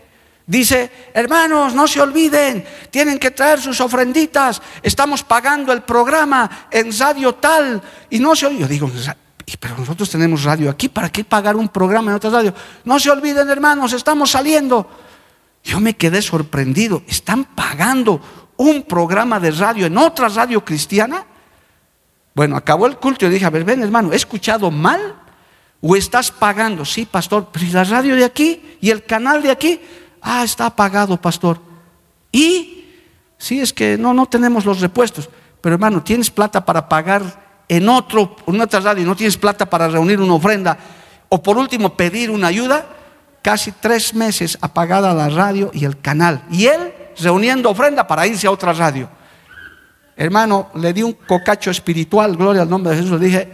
dice, 0.46 0.90
hermanos, 1.12 1.74
no 1.74 1.86
se 1.86 2.00
olviden, 2.00 2.64
tienen 2.90 3.18
que 3.18 3.30
traer 3.30 3.60
sus 3.60 3.80
ofrenditas, 3.80 4.62
estamos 4.82 5.22
pagando 5.22 5.72
el 5.72 5.82
programa 5.82 6.68
en 6.70 6.96
radio 6.98 7.34
tal, 7.34 7.82
y 8.08 8.18
no 8.18 8.34
se 8.34 8.56
Yo 8.56 8.66
digo, 8.66 8.90
pero 9.60 9.76
nosotros 9.76 10.08
tenemos 10.08 10.44
radio 10.44 10.70
aquí, 10.70 10.88
¿para 10.88 11.10
qué 11.10 11.24
pagar 11.24 11.56
un 11.56 11.68
programa 11.68 12.10
en 12.10 12.16
otra 12.16 12.30
radio? 12.30 12.54
No 12.84 12.98
se 12.98 13.10
olviden, 13.10 13.48
hermanos, 13.50 13.92
estamos 13.92 14.30
saliendo. 14.30 14.88
Yo 15.62 15.80
me 15.80 15.96
quedé 15.96 16.20
sorprendido, 16.20 17.02
están 17.08 17.44
pagando 17.44 18.20
un 18.56 18.82
programa 18.82 19.40
de 19.40 19.50
radio 19.50 19.86
en 19.86 19.98
otra 19.98 20.28
radio 20.28 20.64
cristiana? 20.64 21.24
Bueno, 22.34 22.56
acabó 22.56 22.86
el 22.86 22.96
culto 22.96 23.26
y 23.26 23.30
dije, 23.30 23.44
a 23.44 23.50
ver, 23.50 23.64
ven 23.64 23.82
hermano, 23.82 24.12
¿he 24.12 24.16
escuchado 24.16 24.70
mal? 24.70 25.14
¿O 25.80 25.94
estás 25.94 26.30
pagando? 26.30 26.84
Sí, 26.84 27.06
pastor, 27.06 27.48
pero 27.52 27.64
¿y 27.64 27.70
la 27.70 27.84
radio 27.84 28.16
de 28.16 28.24
aquí? 28.24 28.78
¿Y 28.80 28.90
el 28.90 29.04
canal 29.04 29.42
de 29.42 29.50
aquí? 29.50 29.80
Ah, 30.20 30.42
está 30.42 30.74
pagado, 30.74 31.20
pastor. 31.20 31.60
¿Y? 32.32 32.86
Sí, 33.38 33.60
es 33.60 33.72
que 33.72 33.98
no, 33.98 34.14
no 34.14 34.26
tenemos 34.26 34.64
los 34.64 34.80
repuestos. 34.80 35.28
Pero 35.60 35.74
hermano, 35.74 36.02
¿tienes 36.02 36.30
plata 36.30 36.64
para 36.64 36.88
pagar 36.88 37.62
en, 37.68 37.88
otro, 37.88 38.34
en 38.46 38.60
otra 38.60 38.80
radio? 38.80 39.04
¿No 39.04 39.14
tienes 39.14 39.36
plata 39.36 39.68
para 39.68 39.88
reunir 39.88 40.20
una 40.20 40.34
ofrenda? 40.34 40.78
O 41.28 41.42
por 41.42 41.56
último, 41.56 41.96
pedir 41.96 42.30
una 42.30 42.48
ayuda. 42.48 42.86
Casi 43.42 43.72
tres 43.72 44.14
meses 44.14 44.56
apagada 44.62 45.12
la 45.12 45.28
radio 45.28 45.70
y 45.74 45.84
el 45.84 46.00
canal. 46.00 46.42
Y 46.50 46.66
él 46.66 46.92
reuniendo 47.18 47.70
ofrenda 47.70 48.06
para 48.06 48.26
irse 48.26 48.46
a 48.46 48.50
otra 48.50 48.72
radio. 48.72 49.08
Hermano, 50.16 50.68
le 50.74 50.92
di 50.92 51.02
un 51.02 51.12
cocacho 51.12 51.70
espiritual, 51.70 52.36
gloria 52.36 52.62
al 52.62 52.70
nombre 52.70 52.92
de 52.92 53.02
Jesús. 53.02 53.20
Le 53.20 53.26
dije, 53.26 53.52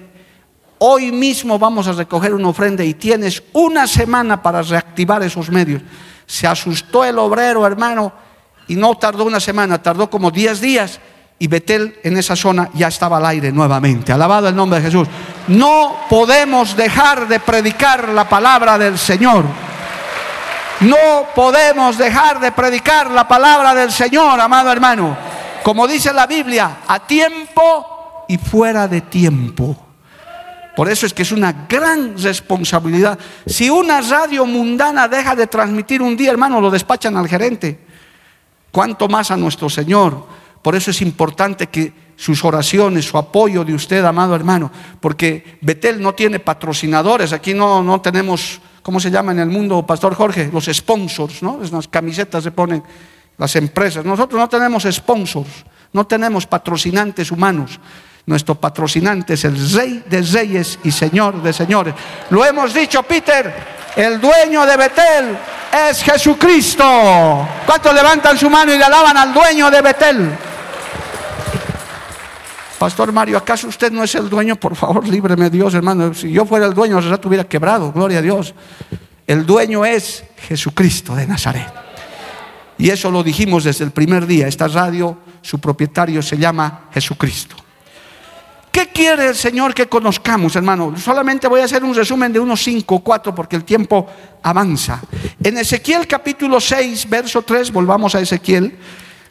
hoy 0.78 1.10
mismo 1.10 1.58
vamos 1.58 1.88
a 1.88 1.92
recoger 1.92 2.34
una 2.34 2.48
ofrenda 2.48 2.84
y 2.84 2.94
tienes 2.94 3.42
una 3.52 3.86
semana 3.86 4.42
para 4.42 4.62
reactivar 4.62 5.22
esos 5.22 5.50
medios. 5.50 5.82
Se 6.26 6.46
asustó 6.46 7.04
el 7.04 7.18
obrero, 7.18 7.66
hermano, 7.66 8.12
y 8.68 8.76
no 8.76 8.94
tardó 8.96 9.24
una 9.24 9.40
semana, 9.40 9.82
tardó 9.82 10.10
como 10.10 10.30
10 10.30 10.60
días. 10.60 11.00
Y 11.38 11.46
Betel 11.46 11.98
en 12.02 12.18
esa 12.18 12.36
zona 12.36 12.68
ya 12.74 12.88
estaba 12.88 13.16
al 13.16 13.24
aire 13.24 13.50
nuevamente. 13.50 14.12
Alabado 14.12 14.48
el 14.48 14.54
nombre 14.54 14.78
de 14.78 14.86
Jesús. 14.86 15.08
No 15.48 15.96
podemos 16.10 16.76
dejar 16.76 17.26
de 17.26 17.40
predicar 17.40 18.10
la 18.10 18.28
palabra 18.28 18.76
del 18.76 18.98
Señor. 18.98 19.44
No 20.80 21.26
podemos 21.34 21.98
dejar 21.98 22.40
de 22.40 22.52
predicar 22.52 23.10
la 23.10 23.28
palabra 23.28 23.74
del 23.74 23.92
Señor, 23.92 24.40
amado 24.40 24.72
hermano. 24.72 25.16
Como 25.62 25.86
dice 25.86 26.12
la 26.12 26.26
Biblia, 26.26 26.78
a 26.88 27.06
tiempo 27.06 28.24
y 28.28 28.38
fuera 28.38 28.88
de 28.88 29.02
tiempo. 29.02 29.76
Por 30.74 30.88
eso 30.88 31.04
es 31.04 31.12
que 31.12 31.22
es 31.22 31.32
una 31.32 31.66
gran 31.68 32.16
responsabilidad. 32.16 33.18
Si 33.44 33.68
una 33.68 34.00
radio 34.00 34.46
mundana 34.46 35.06
deja 35.06 35.36
de 35.36 35.46
transmitir 35.46 36.00
un 36.00 36.16
día, 36.16 36.30
hermano, 36.30 36.60
lo 36.60 36.70
despachan 36.70 37.16
al 37.18 37.28
gerente. 37.28 37.78
¿Cuánto 38.70 39.06
más 39.06 39.30
a 39.30 39.36
nuestro 39.36 39.68
Señor? 39.68 40.26
Por 40.62 40.74
eso 40.74 40.90
es 40.90 41.02
importante 41.02 41.66
que 41.66 41.92
sus 42.16 42.42
oraciones, 42.44 43.04
su 43.04 43.18
apoyo 43.18 43.64
de 43.64 43.74
usted, 43.74 44.02
amado 44.04 44.34
hermano, 44.34 44.70
porque 45.00 45.58
Betel 45.60 46.00
no 46.00 46.14
tiene 46.14 46.38
patrocinadores, 46.38 47.32
aquí 47.32 47.52
no, 47.52 47.82
no 47.82 48.00
tenemos 48.00 48.60
¿cómo 48.82 49.00
se 49.00 49.10
llama 49.10 49.32
en 49.32 49.40
el 49.40 49.48
mundo, 49.48 49.84
Pastor 49.86 50.14
Jorge? 50.14 50.50
Los 50.52 50.66
sponsors, 50.66 51.42
¿no? 51.42 51.58
Las 51.70 51.88
camisetas 51.88 52.44
se 52.44 52.50
ponen 52.50 52.82
las 53.38 53.56
empresas. 53.56 54.04
Nosotros 54.04 54.40
no 54.40 54.48
tenemos 54.48 54.86
sponsors, 54.90 55.64
no 55.92 56.06
tenemos 56.06 56.46
patrocinantes 56.46 57.30
humanos. 57.30 57.78
Nuestro 58.26 58.54
patrocinante 58.54 59.34
es 59.34 59.44
el 59.44 59.72
Rey 59.72 60.04
de 60.06 60.22
Reyes 60.22 60.78
y 60.84 60.90
Señor 60.90 61.42
de 61.42 61.52
Señores. 61.52 61.94
Lo 62.28 62.44
hemos 62.44 62.72
dicho, 62.72 63.02
Peter, 63.02 63.52
el 63.96 64.20
dueño 64.20 64.66
de 64.66 64.76
Betel 64.76 65.38
es 65.88 66.02
Jesucristo. 66.02 67.48
¿Cuántos 67.66 67.94
levantan 67.94 68.38
su 68.38 68.50
mano 68.50 68.72
y 68.74 68.78
le 68.78 68.84
alaban 68.84 69.16
al 69.16 69.32
dueño 69.32 69.70
de 69.70 69.82
Betel? 69.82 70.30
Pastor 72.80 73.12
Mario, 73.12 73.36
¿acaso 73.36 73.68
usted 73.68 73.92
no 73.92 74.02
es 74.02 74.14
el 74.14 74.30
dueño? 74.30 74.56
Por 74.56 74.74
favor, 74.74 75.06
líbreme 75.06 75.50
Dios, 75.50 75.74
hermano. 75.74 76.14
Si 76.14 76.32
yo 76.32 76.46
fuera 76.46 76.64
el 76.64 76.72
dueño, 76.72 76.98
ya 76.98 77.12
estuviera 77.12 77.44
quebrado, 77.44 77.92
gloria 77.92 78.20
a 78.20 78.22
Dios. 78.22 78.54
El 79.26 79.44
dueño 79.44 79.84
es 79.84 80.24
Jesucristo 80.48 81.14
de 81.14 81.26
Nazaret. 81.26 81.70
Y 82.78 82.88
eso 82.88 83.10
lo 83.10 83.22
dijimos 83.22 83.64
desde 83.64 83.84
el 83.84 83.90
primer 83.90 84.26
día. 84.26 84.48
Esta 84.48 84.66
radio, 84.66 85.18
su 85.42 85.58
propietario 85.58 86.22
se 86.22 86.38
llama 86.38 86.88
Jesucristo. 86.90 87.54
¿Qué 88.72 88.88
quiere 88.88 89.28
el 89.28 89.34
Señor 89.34 89.74
que 89.74 89.86
conozcamos, 89.86 90.56
hermano? 90.56 90.96
Solamente 90.96 91.48
voy 91.48 91.60
a 91.60 91.64
hacer 91.64 91.84
un 91.84 91.94
resumen 91.94 92.32
de 92.32 92.40
unos 92.40 92.62
cinco 92.62 92.94
o 92.94 93.00
cuatro 93.00 93.34
porque 93.34 93.56
el 93.56 93.64
tiempo 93.64 94.06
avanza. 94.42 95.02
En 95.44 95.58
Ezequiel 95.58 96.06
capítulo 96.06 96.58
6, 96.58 97.10
verso 97.10 97.42
3, 97.42 97.72
volvamos 97.72 98.14
a 98.14 98.22
Ezequiel. 98.22 98.78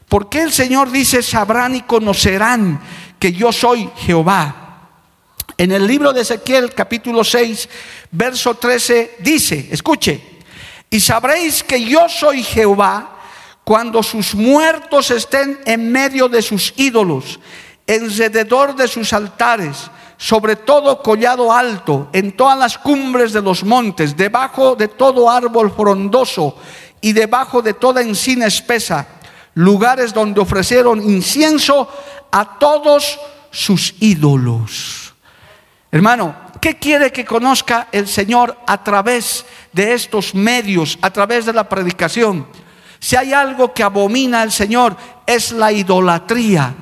¿Por 0.08 0.30
qué 0.30 0.44
el 0.44 0.52
Señor 0.52 0.92
dice, 0.92 1.24
sabrán 1.24 1.76
y 1.76 1.82
conocerán 1.82 2.80
que 3.20 3.34
yo 3.34 3.52
soy 3.52 3.90
Jehová. 3.98 4.66
En 5.58 5.72
el 5.72 5.86
libro 5.86 6.14
de 6.14 6.22
Ezequiel 6.22 6.74
capítulo 6.74 7.24
6, 7.24 7.70
verso 8.12 8.56
13 8.56 9.18
dice, 9.20 9.68
escuche, 9.72 10.22
y 10.90 11.00
sabréis 11.00 11.64
que 11.64 11.84
yo 11.84 12.08
soy 12.08 12.42
Jehová 12.44 13.18
cuando 13.64 14.02
sus 14.02 14.34
muertos 14.34 15.12
estén 15.12 15.60
en 15.66 15.92
medio 15.92 16.30
de 16.30 16.42
sus 16.42 16.74
ídolos, 16.78 17.40
alrededor 17.88 18.76
de 18.76 18.88
sus 18.88 19.14
altares, 19.14 19.92
sobre 20.18 20.56
todo 20.56 21.02
collado 21.04 21.52
alto, 21.52 22.10
en 22.14 22.32
todas 22.32 22.58
las 22.58 22.78
cumbres 22.78 23.34
de 23.34 23.42
los 23.42 23.64
montes, 23.64 24.16
debajo 24.16 24.76
de 24.76 24.88
todo 24.88 25.30
árbol 25.30 25.72
frondoso 25.72 26.56
y 27.02 27.14
debajo 27.14 27.62
de 27.62 27.74
toda 27.74 28.02
encina 28.02 28.48
espesa, 28.48 29.19
lugares 29.54 30.14
donde 30.14 30.42
ofrecieron 30.42 31.02
incienso 31.02 31.90
a 32.32 32.58
todos 32.60 33.20
sus 33.52 33.96
ídolos. 34.00 35.14
Hermano, 35.92 36.36
¿qué 36.62 36.78
quiere 36.78 37.12
que 37.12 37.26
conozca 37.26 37.88
el 37.92 38.08
Señor 38.08 38.58
a 38.68 38.84
través 38.84 39.46
de 39.74 39.94
estos 39.94 40.36
medios, 40.36 41.00
a 41.02 41.10
través 41.10 41.46
de 41.46 41.54
la 41.54 41.68
predicación? 41.68 42.46
Si 43.00 43.16
hay 43.16 43.34
algo 43.34 43.74
que 43.74 43.82
abomina 43.82 44.42
al 44.42 44.52
Señor 44.52 44.96
es 45.26 45.52
la 45.52 45.72
idolatría. 45.72 46.76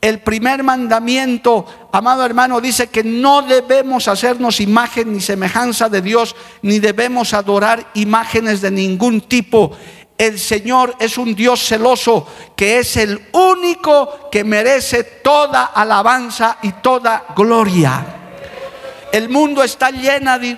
El 0.00 0.20
primer 0.20 0.62
mandamiento, 0.62 1.88
amado 1.90 2.24
hermano, 2.24 2.60
dice 2.60 2.88
que 2.88 3.02
no 3.02 3.42
debemos 3.42 4.06
hacernos 4.06 4.60
imagen 4.60 5.12
ni 5.12 5.20
semejanza 5.20 5.88
de 5.88 6.02
Dios, 6.02 6.36
ni 6.62 6.78
debemos 6.78 7.32
adorar 7.32 7.90
imágenes 7.94 8.60
de 8.60 8.70
ningún 8.70 9.22
tipo 9.22 9.72
el 10.16 10.38
Señor 10.38 10.94
es 10.98 11.18
un 11.18 11.34
Dios 11.34 11.64
celoso 11.66 12.26
que 12.54 12.78
es 12.78 12.96
el 12.96 13.28
único 13.32 14.30
que 14.30 14.44
merece 14.44 15.04
toda 15.04 15.66
alabanza 15.66 16.58
y 16.62 16.72
toda 16.72 17.26
gloria. 17.34 18.04
El 19.12 19.28
mundo 19.28 19.62
está, 19.62 19.90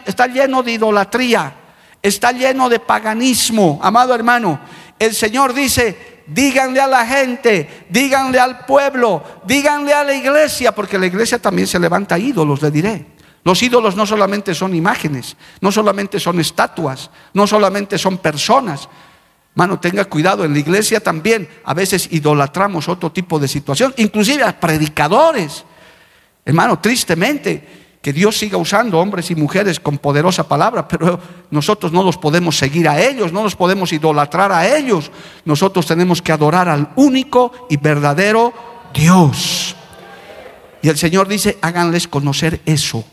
está 0.04 0.26
lleno 0.26 0.62
de 0.62 0.72
idolatría, 0.72 1.54
está 2.02 2.32
lleno 2.32 2.68
de 2.68 2.80
paganismo, 2.80 3.80
amado 3.82 4.14
hermano. 4.14 4.60
El 4.98 5.14
Señor 5.14 5.52
dice, 5.52 6.22
díganle 6.26 6.80
a 6.80 6.86
la 6.86 7.06
gente, 7.06 7.86
díganle 7.88 8.38
al 8.38 8.64
pueblo, 8.64 9.22
díganle 9.44 9.92
a 9.92 10.04
la 10.04 10.14
iglesia, 10.14 10.74
porque 10.74 10.98
la 10.98 11.06
iglesia 11.06 11.38
también 11.38 11.66
se 11.66 11.78
levanta 11.78 12.18
ídolos, 12.18 12.62
le 12.62 12.70
diré. 12.70 13.06
Los 13.44 13.62
ídolos 13.62 13.94
no 13.94 14.04
solamente 14.06 14.54
son 14.54 14.74
imágenes, 14.74 15.36
no 15.60 15.70
solamente 15.70 16.18
son 16.18 16.40
estatuas, 16.40 17.10
no 17.32 17.46
solamente 17.46 17.96
son 17.96 18.18
personas. 18.18 18.88
Mano, 19.56 19.80
tenga 19.80 20.04
cuidado, 20.04 20.44
en 20.44 20.52
la 20.52 20.58
iglesia 20.58 21.00
también 21.00 21.48
a 21.64 21.72
veces 21.72 22.08
idolatramos 22.12 22.90
otro 22.90 23.10
tipo 23.10 23.38
de 23.38 23.48
situación, 23.48 23.94
inclusive 23.96 24.42
a 24.42 24.60
predicadores. 24.60 25.64
Hermano, 26.44 26.78
tristemente, 26.78 27.66
que 28.02 28.12
Dios 28.12 28.36
siga 28.36 28.58
usando 28.58 28.98
hombres 29.00 29.30
y 29.30 29.34
mujeres 29.34 29.80
con 29.80 29.96
poderosa 29.96 30.46
palabra, 30.46 30.86
pero 30.86 31.18
nosotros 31.50 31.90
no 31.90 32.02
los 32.02 32.18
podemos 32.18 32.58
seguir 32.58 32.86
a 32.86 33.00
ellos, 33.00 33.32
no 33.32 33.42
los 33.42 33.56
podemos 33.56 33.94
idolatrar 33.94 34.52
a 34.52 34.76
ellos. 34.76 35.10
Nosotros 35.46 35.86
tenemos 35.86 36.20
que 36.20 36.32
adorar 36.32 36.68
al 36.68 36.90
único 36.96 37.66
y 37.70 37.78
verdadero 37.78 38.52
Dios. 38.92 39.74
Y 40.82 40.90
el 40.90 40.98
Señor 40.98 41.28
dice, 41.28 41.56
háganles 41.62 42.06
conocer 42.06 42.60
eso, 42.66 43.04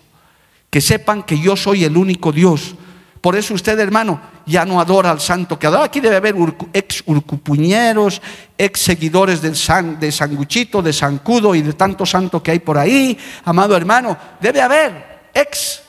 que 0.69 0.81
sepan 0.81 1.23
que 1.23 1.39
yo 1.39 1.55
soy 1.55 1.85
el 1.85 1.95
único 1.95 2.33
Dios. 2.33 2.75
Por 3.21 3.37
eso 3.37 3.53
usted, 3.53 3.79
hermano, 3.79 4.32
ya 4.45 4.65
no 4.65 4.79
adora 4.79 5.11
al 5.11 5.19
santo 5.19 5.57
que 5.57 5.67
adora. 5.67 5.85
Aquí 5.85 5.99
debe 5.99 6.17
haber 6.17 6.35
ex 6.73 7.03
urcupuñeros, 7.05 8.21
ex 8.57 8.79
seguidores 8.79 9.41
del 9.41 9.55
san, 9.55 9.99
de 9.99 10.11
Sanguchito, 10.11 10.81
de 10.81 10.93
Sancudo 10.93 11.55
y 11.55 11.61
de 11.61 11.73
tanto 11.73 12.05
santo 12.05 12.41
que 12.41 12.51
hay 12.51 12.59
por 12.59 12.77
ahí. 12.77 13.17
Amado 13.45 13.75
hermano, 13.75 14.17
debe 14.39 14.61
haber 14.61 15.29
ex. 15.33 15.81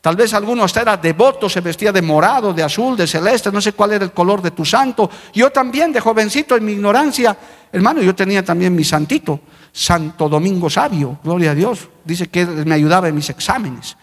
Tal 0.00 0.14
vez 0.14 0.32
alguno 0.34 0.62
hasta 0.62 0.82
era 0.82 0.96
devoto, 0.96 1.48
se 1.48 1.60
vestía 1.60 1.90
de 1.90 2.00
morado, 2.00 2.52
de 2.52 2.62
azul, 2.62 2.96
de 2.96 3.08
celeste, 3.08 3.50
no 3.50 3.60
sé 3.60 3.72
cuál 3.72 3.92
era 3.92 4.04
el 4.04 4.12
color 4.12 4.40
de 4.40 4.52
tu 4.52 4.64
santo. 4.64 5.10
Yo 5.34 5.50
también, 5.50 5.92
de 5.92 5.98
jovencito, 5.98 6.56
en 6.56 6.64
mi 6.64 6.72
ignorancia, 6.72 7.36
hermano, 7.72 8.00
yo 8.00 8.14
tenía 8.14 8.44
también 8.44 8.72
mi 8.74 8.84
santito, 8.84 9.40
Santo 9.72 10.28
Domingo 10.28 10.70
Sabio, 10.70 11.18
gloria 11.24 11.50
a 11.50 11.54
Dios. 11.54 11.88
Dice 12.04 12.28
que 12.28 12.46
me 12.46 12.76
ayudaba 12.76 13.08
en 13.08 13.16
mis 13.16 13.28
exámenes 13.30 13.96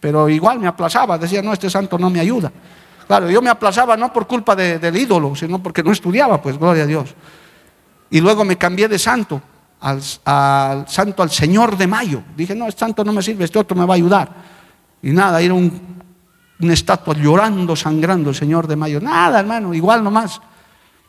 pero 0.00 0.28
igual 0.28 0.58
me 0.60 0.68
aplazaba, 0.68 1.18
decía, 1.18 1.42
no, 1.42 1.52
este 1.52 1.70
santo 1.70 1.98
no 1.98 2.10
me 2.10 2.20
ayuda. 2.20 2.52
Claro, 3.08 3.30
yo 3.30 3.40
me 3.40 3.48
aplazaba 3.48 3.96
no 3.96 4.12
por 4.12 4.26
culpa 4.26 4.54
del 4.54 4.94
ídolo, 4.94 5.34
sino 5.34 5.62
porque 5.62 5.82
no 5.82 5.90
estudiaba, 5.90 6.40
pues, 6.42 6.58
gloria 6.58 6.82
a 6.82 6.86
Dios. 6.86 7.14
Y 8.10 8.20
luego 8.20 8.44
me 8.44 8.56
cambié 8.56 8.86
de 8.86 8.98
santo, 8.98 9.40
al, 9.80 10.02
santo 10.02 11.22
al 11.22 11.30
Señor 11.30 11.78
de 11.78 11.86
Mayo. 11.86 12.22
Dije, 12.36 12.54
no, 12.54 12.68
este 12.68 12.80
santo 12.80 13.02
no 13.04 13.14
me 13.14 13.22
sirve, 13.22 13.46
este 13.46 13.58
otro 13.58 13.74
me 13.74 13.86
va 13.86 13.94
a 13.94 13.96
ayudar. 13.96 14.30
Y 15.02 15.10
nada, 15.10 15.40
era 15.40 15.54
un, 15.54 16.02
una 16.60 16.72
estatua 16.74 17.14
llorando, 17.14 17.74
sangrando 17.74 18.28
el 18.28 18.36
Señor 18.36 18.66
de 18.66 18.76
Mayo. 18.76 19.00
Nada, 19.00 19.40
hermano, 19.40 19.72
igual 19.72 20.04
nomás 20.04 20.38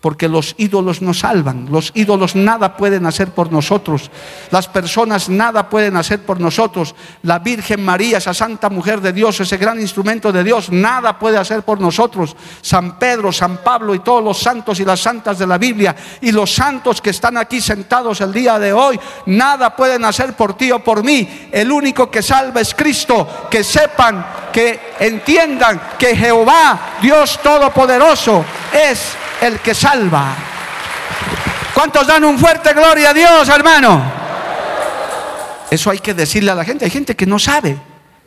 porque 0.01 0.29
los 0.29 0.55
ídolos 0.57 1.01
no 1.01 1.13
salvan, 1.13 1.67
los 1.69 1.91
ídolos 1.93 2.33
nada 2.33 2.77
pueden 2.77 3.05
hacer 3.05 3.31
por 3.31 3.51
nosotros, 3.51 4.09
las 4.49 4.67
personas 4.67 5.27
nada 5.27 5.67
pueden 5.67 5.97
hacer 5.97 6.21
por 6.21 6.39
nosotros, 6.39 6.95
la 7.23 7.39
Virgen 7.39 7.83
María, 7.83 8.19
esa 8.19 8.33
santa 8.33 8.69
mujer 8.69 9.01
de 9.01 9.11
Dios, 9.11 9.41
ese 9.41 9.57
gran 9.57 9.79
instrumento 9.79 10.31
de 10.31 10.45
Dios, 10.45 10.71
nada 10.71 11.19
puede 11.19 11.37
hacer 11.37 11.63
por 11.63 11.81
nosotros, 11.81 12.37
San 12.61 12.97
Pedro, 12.97 13.33
San 13.33 13.57
Pablo 13.57 13.93
y 13.93 13.99
todos 13.99 14.23
los 14.23 14.39
santos 14.39 14.79
y 14.79 14.85
las 14.85 15.01
santas 15.01 15.37
de 15.37 15.47
la 15.47 15.57
Biblia 15.57 15.93
y 16.21 16.31
los 16.31 16.53
santos 16.53 17.01
que 17.01 17.09
están 17.09 17.35
aquí 17.35 17.59
sentados 17.59 18.21
el 18.21 18.31
día 18.31 18.57
de 18.57 18.71
hoy, 18.71 18.97
nada 19.25 19.75
pueden 19.75 20.05
hacer 20.05 20.33
por 20.33 20.55
ti 20.55 20.71
o 20.71 20.79
por 20.79 21.03
mí, 21.03 21.49
el 21.51 21.69
único 21.73 22.09
que 22.09 22.21
salva 22.21 22.61
es 22.61 22.73
Cristo, 22.73 23.47
que 23.51 23.65
sepan, 23.65 24.25
que 24.53 24.93
entiendan 24.99 25.81
que 25.99 26.15
Jehová, 26.15 26.95
Dios 27.01 27.37
Todopoderoso, 27.43 28.45
es 28.71 29.17
el 29.41 29.59
que 29.59 29.73
salva. 29.73 30.35
¿Cuántos 31.73 32.07
dan 32.07 32.23
un 32.23 32.37
fuerte 32.37 32.73
gloria 32.73 33.11
a 33.11 33.13
Dios, 33.13 33.47
hermano? 33.47 34.01
Eso 35.71 35.89
hay 35.89 35.99
que 35.99 36.13
decirle 36.13 36.51
a 36.51 36.55
la 36.55 36.65
gente. 36.65 36.85
Hay 36.85 36.91
gente 36.91 37.15
que 37.15 37.25
no 37.25 37.39
sabe. 37.39 37.77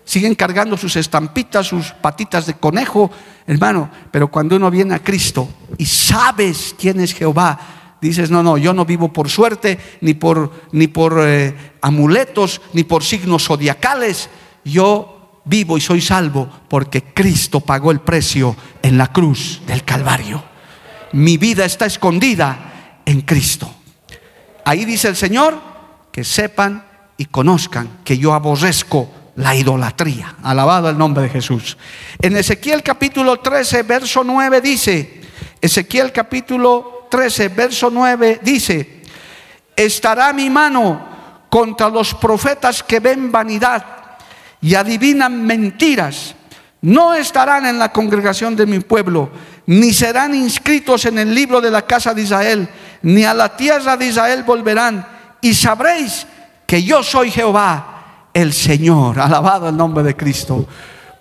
Siguen 0.05 0.35
cargando 0.35 0.77
sus 0.77 0.97
estampitas, 0.97 1.67
sus 1.67 1.93
patitas 1.93 2.47
de 2.47 2.55
conejo, 2.55 3.11
hermano. 3.47 3.91
Pero 4.11 4.29
cuando 4.29 4.57
uno 4.57 4.71
viene 4.71 4.95
a 4.95 5.03
Cristo 5.03 5.49
y 5.77 5.87
sabes 5.87 6.75
quién 6.79 7.01
es 7.01 7.15
Jehová, 7.15 7.59
dices, 8.01 8.31
no, 8.31 8.43
no, 8.43 8.57
yo 8.57 8.73
no 8.73 8.85
vivo 8.85 9.13
por 9.13 9.29
suerte, 9.29 9.79
ni 10.01 10.15
por, 10.15 10.51
ni 10.73 10.87
por 10.87 11.21
eh, 11.23 11.73
amuletos, 11.83 12.61
ni 12.73 12.85
por 12.85 13.05
signos 13.05 13.45
zodiacales. 13.45 14.31
Yo 14.65 15.41
vivo 15.45 15.77
y 15.77 15.81
soy 15.81 16.01
salvo 16.01 16.49
porque 16.69 17.03
Cristo 17.03 17.61
pagó 17.61 17.91
el 17.91 18.01
precio 18.01 18.57
en 18.83 18.97
la 18.97 19.13
cruz 19.13 19.61
del 19.67 19.85
Calvario 19.85 20.52
mi 21.13 21.37
vida 21.37 21.65
está 21.65 21.87
escondida 21.87 23.01
en 23.05 23.23
Cristo. 23.23 23.73
Ahí 24.65 24.85
dice 24.85 25.09
el 25.09 25.17
Señor, 25.17 25.61
que 26.11 26.25
sepan 26.25 26.85
y 27.17 27.27
conozcan 27.27 28.01
que 28.05 28.19
yo 28.19 28.35
aborrezco 28.35 29.11
la 29.37 29.55
idolatría. 29.55 30.37
Alabado 30.43 30.91
el 30.91 30.99
nombre 30.99 31.25
de 31.25 31.31
Jesús. 31.31 31.77
En 32.21 32.37
Ezequiel 32.37 32.83
capítulo 32.83 33.41
13, 33.41 33.83
verso 33.83 34.23
9 34.23 34.61
dice, 34.61 35.21
Ezequiel 35.61 36.13
capítulo 36.13 37.07
13, 37.11 37.49
verso 37.49 37.91
9 37.91 38.41
dice, 38.43 39.03
estará 39.75 40.33
mi 40.33 40.51
mano 40.51 41.09
contra 41.49 41.89
los 41.89 42.15
profetas 42.15 42.83
que 42.83 43.01
ven 43.01 43.33
vanidad 43.33 43.85
y 44.61 44.75
adivinan 44.75 45.45
mentiras. 45.45 46.35
No 46.83 47.15
estarán 47.15 47.65
en 47.65 47.79
la 47.79 47.93
congregación 47.93 48.55
de 48.57 48.67
mi 48.67 48.81
pueblo 48.81 49.31
ni 49.67 49.93
serán 49.93 50.35
inscritos 50.35 51.05
en 51.05 51.19
el 51.19 51.35
libro 51.35 51.61
de 51.61 51.71
la 51.71 51.83
casa 51.83 52.15
de 52.15 52.23
Israel, 52.23 52.69
ni 53.03 53.25
a 53.25 53.35
la 53.35 53.57
tierra 53.57 53.97
de 53.97 54.07
Israel 54.07 54.43
volverán, 54.43 55.07
y 55.41 55.55
sabréis 55.55 56.27
que 56.67 56.83
yo 56.83 57.03
soy 57.03 57.31
Jehová, 57.31 58.29
el 58.35 58.53
Señor. 58.53 59.21
Alabado 59.21 59.69
el 59.69 59.77
nombre 59.77 60.03
de 60.03 60.17
Cristo. 60.17 60.67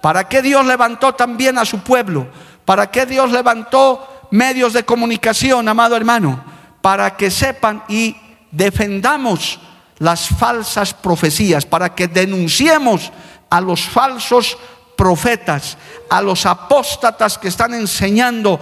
¿Para 0.02 0.28
qué 0.28 0.41
Dios 0.41 0.65
levantó 0.65 1.13
también 1.13 1.58
a 1.58 1.65
su 1.65 1.80
pueblo? 1.80 2.28
¿Para 2.65 2.89
qué 2.89 3.06
Dios 3.06 3.32
levantó 3.32 4.28
medios 4.32 4.74
de 4.74 4.84
comunicación, 4.84 5.67
amado 5.67 5.95
hermano? 5.95 6.43
Para 6.82 7.15
que 7.15 7.30
sepan 7.30 7.84
y 7.88 8.15
defendamos 8.52 9.60
las 10.00 10.28
falsas 10.28 10.93
profecías, 10.93 11.65
para 11.65 11.93
que 11.93 12.08
denunciemos 12.08 13.12
a 13.50 13.62
los 13.62 13.82
falsos 13.82 14.58
profetas, 14.95 15.77
a 16.10 16.21
los 16.21 16.45
apóstatas 16.45 17.38
que 17.38 17.47
están 17.47 17.73
enseñando 17.73 18.60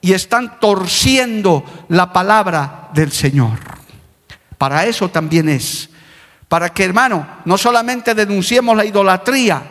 y 0.00 0.12
están 0.12 0.60
torciendo 0.60 1.64
la 1.88 2.12
palabra 2.12 2.90
del 2.92 3.12
Señor. 3.12 3.58
Para 4.58 4.84
eso 4.86 5.08
también 5.08 5.48
es. 5.48 5.90
Para 6.48 6.70
que, 6.70 6.84
hermano, 6.84 7.26
no 7.44 7.58
solamente 7.58 8.14
denunciemos 8.14 8.76
la 8.76 8.84
idolatría, 8.84 9.62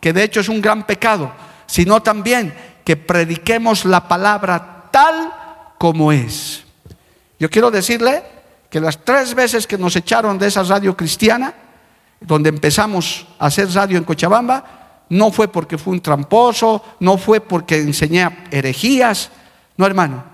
que 0.00 0.12
de 0.12 0.24
hecho 0.24 0.40
es 0.40 0.48
un 0.48 0.60
gran 0.60 0.84
pecado, 0.84 1.32
sino 1.66 2.02
también 2.02 2.54
que 2.84 2.96
prediquemos 2.96 3.84
la 3.84 4.06
palabra 4.08 4.88
tal 4.90 5.32
como 5.78 6.12
es. 6.12 6.64
Yo 7.38 7.48
quiero 7.48 7.70
decirle 7.70 8.22
que 8.70 8.80
las 8.80 9.04
tres 9.04 9.34
veces 9.34 9.66
que 9.66 9.78
nos 9.78 9.96
echaron 9.96 10.38
de 10.38 10.48
esa 10.48 10.62
radio 10.64 10.96
cristiana, 10.96 11.54
donde 12.20 12.48
empezamos 12.48 13.26
a 13.38 13.46
hacer 13.46 13.72
radio 13.72 13.96
en 13.96 14.04
Cochabamba, 14.04 14.83
no 15.14 15.30
fue 15.30 15.46
porque 15.46 15.78
fue 15.78 15.92
un 15.92 16.00
tramposo, 16.00 16.82
no 16.98 17.16
fue 17.18 17.40
porque 17.40 17.78
enseñé 17.78 18.28
herejías, 18.50 19.30
no 19.76 19.86
hermano, 19.86 20.24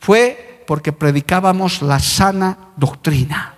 fue 0.00 0.64
porque 0.66 0.92
predicábamos 0.92 1.82
la 1.82 2.00
sana 2.00 2.58
doctrina. 2.76 3.54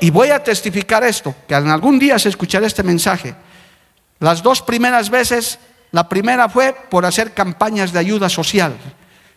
Y 0.00 0.08
voy 0.08 0.30
a 0.30 0.42
testificar 0.42 1.04
esto, 1.04 1.34
que 1.46 1.54
en 1.54 1.68
algún 1.68 1.98
día 1.98 2.18
se 2.18 2.30
escuchará 2.30 2.66
este 2.66 2.82
mensaje. 2.82 3.34
Las 4.18 4.42
dos 4.42 4.62
primeras 4.62 5.10
veces, 5.10 5.58
la 5.90 6.08
primera 6.08 6.48
fue 6.48 6.74
por 6.88 7.04
hacer 7.04 7.34
campañas 7.34 7.92
de 7.92 7.98
ayuda 7.98 8.30
social. 8.30 8.78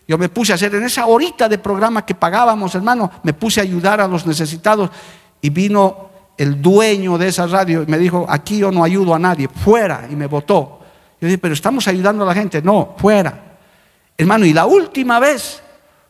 Yo 0.08 0.18
me 0.18 0.30
puse 0.30 0.54
a 0.54 0.56
hacer 0.56 0.74
en 0.74 0.86
esa 0.86 1.06
horita 1.06 1.50
de 1.50 1.58
programa 1.58 2.06
que 2.06 2.16
pagábamos, 2.16 2.76
hermano, 2.76 3.12
me 3.24 3.34
puse 3.34 3.60
a 3.60 3.64
ayudar 3.64 4.00
a 4.00 4.08
los 4.08 4.26
necesitados 4.26 4.90
y 5.42 5.50
vino 5.50 6.11
el 6.42 6.60
dueño 6.60 7.20
de 7.20 7.28
esa 7.28 7.46
radio 7.46 7.86
me 7.88 8.00
dijo, 8.00 8.26
aquí 8.28 8.58
yo 8.58 8.72
no 8.72 8.84
ayudo 8.84 9.14
a 9.14 9.20
nadie, 9.20 9.48
fuera, 9.48 10.08
y 10.10 10.16
me 10.16 10.26
votó. 10.26 10.80
Yo 11.22 11.28
dije, 11.28 11.38
pero 11.38 11.54
estamos 11.54 11.88
ayudando 11.88 12.24
a 12.24 12.28
la 12.28 12.34
gente, 12.34 12.64
no, 12.64 12.96
fuera. 12.98 13.60
Hermano, 14.18 14.48
y 14.48 14.52
la 14.52 14.66
última 14.66 15.20
vez 15.20 15.62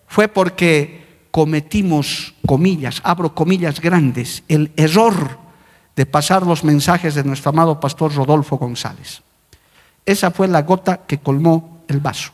fue 0.08 0.30
porque 0.30 1.26
cometimos, 1.32 2.34
comillas, 2.48 3.02
abro 3.04 3.36
comillas 3.36 3.82
grandes, 3.82 4.44
el 4.48 4.72
error 4.78 5.38
de 5.98 6.06
pasar 6.06 6.48
los 6.48 6.64
mensajes 6.64 7.14
de 7.14 7.26
nuestro 7.26 7.50
amado 7.50 7.78
pastor 7.82 8.16
Rodolfo 8.16 8.56
González. 8.56 9.22
Esa 10.06 10.32
fue 10.32 10.48
la 10.48 10.62
gota 10.62 11.02
que 11.06 11.20
colmó 11.20 11.84
el 11.90 12.00
vaso. 12.00 12.32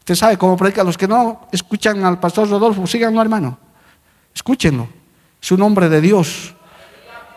Usted 0.00 0.14
sabe 0.14 0.36
cómo 0.36 0.58
predica. 0.58 0.84
Los 0.84 0.98
que 0.98 1.08
no 1.08 1.48
escuchan 1.50 2.04
al 2.04 2.20
pastor 2.20 2.50
Rodolfo, 2.50 2.86
síganlo, 2.86 3.22
hermano. 3.22 3.58
Escúchenlo. 4.34 4.86
Es 5.40 5.50
un 5.52 5.62
hombre 5.62 5.88
de 5.88 6.02
Dios 6.02 6.54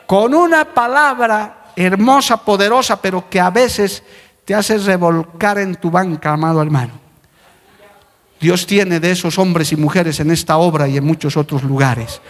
con 0.08 0.34
una 0.34 0.66
palabra 0.66 1.72
hermosa, 1.76 2.38
poderosa, 2.38 3.00
pero 3.00 3.30
que 3.30 3.40
a 3.40 3.52
veces 3.52 4.02
te 4.46 4.56
hace 4.56 4.78
revolcar 4.78 5.60
en 5.60 5.76
tu 5.76 5.92
banca, 5.92 6.32
amado 6.32 6.62
hermano. 6.62 6.94
Dios 8.40 8.66
tiene 8.66 9.00
de 9.00 9.12
esos 9.12 9.38
hombres 9.38 9.72
y 9.72 9.76
mujeres 9.76 10.20
en 10.20 10.32
esta 10.32 10.58
obra 10.58 10.88
y 10.88 10.98
en 10.98 11.06
muchos 11.06 11.38
otros 11.38 11.64
lugares. 11.64 12.22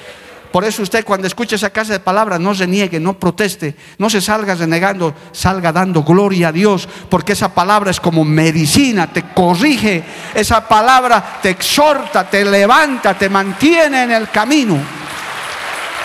Por 0.52 0.64
eso 0.64 0.82
usted 0.82 1.06
cuando 1.06 1.28
escuche 1.28 1.58
esa 1.58 1.70
casa 1.70 1.94
de 1.94 2.00
palabras 2.00 2.40
no 2.40 2.56
se 2.56 2.66
niegue, 2.66 3.00
no 3.00 3.20
proteste, 3.20 3.76
no 3.98 4.10
se 4.10 4.22
salga 4.22 4.56
renegando, 4.56 5.14
salga 5.32 5.72
dando 5.72 6.04
gloria 6.04 6.48
a 6.48 6.52
Dios, 6.52 6.88
porque 7.10 7.34
esa 7.34 7.54
palabra 7.54 7.92
es 7.92 8.00
como 8.00 8.24
medicina, 8.24 9.12
te 9.12 9.24
corrige, 9.34 10.04
esa 10.34 10.68
palabra 10.68 11.40
te 11.42 11.52
exhorta, 11.52 12.30
te 12.30 12.44
levanta, 12.46 13.18
te 13.18 13.30
mantiene 13.30 14.04
en 14.04 14.12
el 14.12 14.30
camino. 14.30 14.78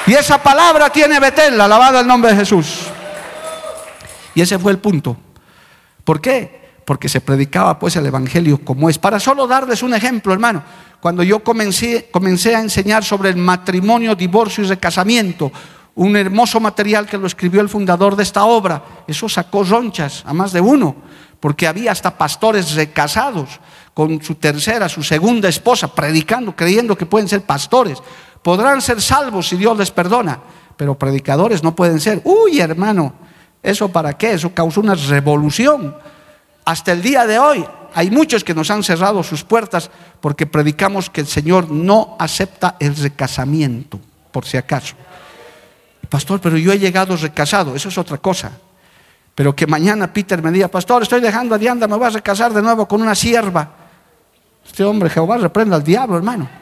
Y 0.06 0.14
esa 0.14 0.42
palabra 0.42 0.90
tiene 0.90 1.20
Betel, 1.20 1.60
alabado 1.60 2.00
el 2.00 2.06
nombre 2.06 2.32
de 2.32 2.38
Jesús. 2.38 2.88
Y 4.34 4.40
ese 4.40 4.58
fue 4.58 4.72
el 4.72 4.78
punto. 4.78 5.16
¿Por 6.02 6.20
qué? 6.20 6.60
Porque 6.84 7.08
se 7.08 7.20
predicaba 7.20 7.78
pues 7.78 7.94
el 7.94 8.06
Evangelio 8.06 8.58
como 8.64 8.90
es. 8.90 8.98
Para 8.98 9.20
solo 9.20 9.46
darles 9.46 9.82
un 9.82 9.94
ejemplo, 9.94 10.32
hermano, 10.32 10.62
cuando 11.00 11.22
yo 11.22 11.44
comencé, 11.44 12.08
comencé 12.10 12.56
a 12.56 12.60
enseñar 12.60 13.04
sobre 13.04 13.30
el 13.30 13.36
matrimonio, 13.36 14.16
divorcio 14.16 14.64
y 14.64 14.66
recasamiento, 14.66 15.52
un 15.94 16.16
hermoso 16.16 16.58
material 16.58 17.06
que 17.06 17.18
lo 17.18 17.26
escribió 17.26 17.60
el 17.60 17.68
fundador 17.68 18.16
de 18.16 18.22
esta 18.24 18.44
obra, 18.44 18.82
eso 19.06 19.28
sacó 19.28 19.62
ronchas 19.62 20.24
a 20.26 20.32
más 20.32 20.52
de 20.52 20.60
uno, 20.60 20.96
porque 21.38 21.66
había 21.66 21.92
hasta 21.92 22.16
pastores 22.16 22.74
recasados 22.74 23.60
con 23.94 24.22
su 24.22 24.36
tercera, 24.36 24.88
su 24.88 25.02
segunda 25.02 25.48
esposa, 25.48 25.94
predicando, 25.94 26.56
creyendo 26.56 26.96
que 26.96 27.06
pueden 27.06 27.28
ser 27.28 27.42
pastores. 27.42 27.98
Podrán 28.42 28.82
ser 28.82 29.00
salvos 29.00 29.48
si 29.48 29.56
Dios 29.56 29.76
les 29.78 29.90
perdona, 29.90 30.38
pero 30.76 30.96
predicadores 30.96 31.62
no 31.62 31.74
pueden 31.74 32.00
ser. 32.00 32.20
Uy, 32.24 32.60
hermano, 32.60 33.14
¿eso 33.62 33.88
para 33.88 34.14
qué? 34.14 34.32
Eso 34.32 34.52
causó 34.52 34.80
una 34.80 34.94
revolución. 34.94 35.96
Hasta 36.64 36.92
el 36.92 37.02
día 37.02 37.26
de 37.26 37.38
hoy 37.38 37.64
hay 37.94 38.10
muchos 38.10 38.42
que 38.42 38.54
nos 38.54 38.70
han 38.70 38.82
cerrado 38.82 39.22
sus 39.22 39.44
puertas 39.44 39.90
porque 40.20 40.46
predicamos 40.46 41.08
que 41.08 41.20
el 41.20 41.26
Señor 41.26 41.70
no 41.70 42.16
acepta 42.18 42.76
el 42.80 42.96
recasamiento, 42.96 44.00
por 44.32 44.44
si 44.44 44.56
acaso. 44.56 44.94
Pastor, 46.08 46.40
pero 46.40 46.56
yo 46.56 46.72
he 46.72 46.78
llegado 46.78 47.16
recasado, 47.16 47.76
eso 47.76 47.88
es 47.88 47.98
otra 47.98 48.18
cosa. 48.18 48.52
Pero 49.34 49.56
que 49.56 49.66
mañana 49.66 50.12
Peter 50.12 50.42
me 50.42 50.50
diga, 50.50 50.68
pastor, 50.68 51.02
estoy 51.02 51.20
dejando 51.20 51.54
a 51.54 51.58
Diana, 51.58 51.86
me 51.86 51.96
voy 51.96 52.06
a 52.06 52.10
recasar 52.10 52.52
de 52.52 52.60
nuevo 52.60 52.86
con 52.86 53.00
una 53.00 53.14
sierva. 53.14 53.70
Este 54.66 54.84
hombre, 54.84 55.08
Jehová, 55.08 55.38
reprenda 55.38 55.76
al 55.76 55.82
diablo, 55.82 56.16
hermano. 56.16 56.61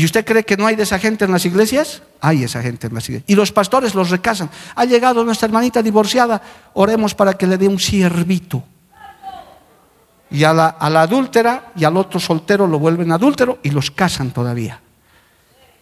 ¿Y 0.00 0.04
usted 0.06 0.24
cree 0.24 0.44
que 0.44 0.56
no 0.56 0.66
hay 0.66 0.76
de 0.76 0.84
esa 0.84 0.98
gente 0.98 1.26
en 1.26 1.30
las 1.30 1.44
iglesias? 1.44 2.02
Hay 2.22 2.42
esa 2.42 2.62
gente 2.62 2.86
en 2.86 2.94
las 2.94 3.06
iglesias. 3.06 3.28
Y 3.28 3.34
los 3.34 3.52
pastores 3.52 3.94
los 3.94 4.08
recasan. 4.08 4.48
Ha 4.74 4.86
llegado 4.86 5.22
nuestra 5.24 5.44
hermanita 5.44 5.82
divorciada, 5.82 6.40
oremos 6.72 7.14
para 7.14 7.34
que 7.34 7.46
le 7.46 7.58
dé 7.58 7.68
un 7.68 7.78
siervito. 7.78 8.64
Y 10.30 10.42
a 10.44 10.54
la, 10.54 10.68
adúltera 10.78 11.72
y 11.76 11.84
al 11.84 11.98
otro 11.98 12.18
soltero 12.18 12.66
lo 12.66 12.78
vuelven 12.78 13.12
adúltero 13.12 13.58
y 13.62 13.72
los 13.72 13.90
casan 13.90 14.30
todavía. 14.30 14.80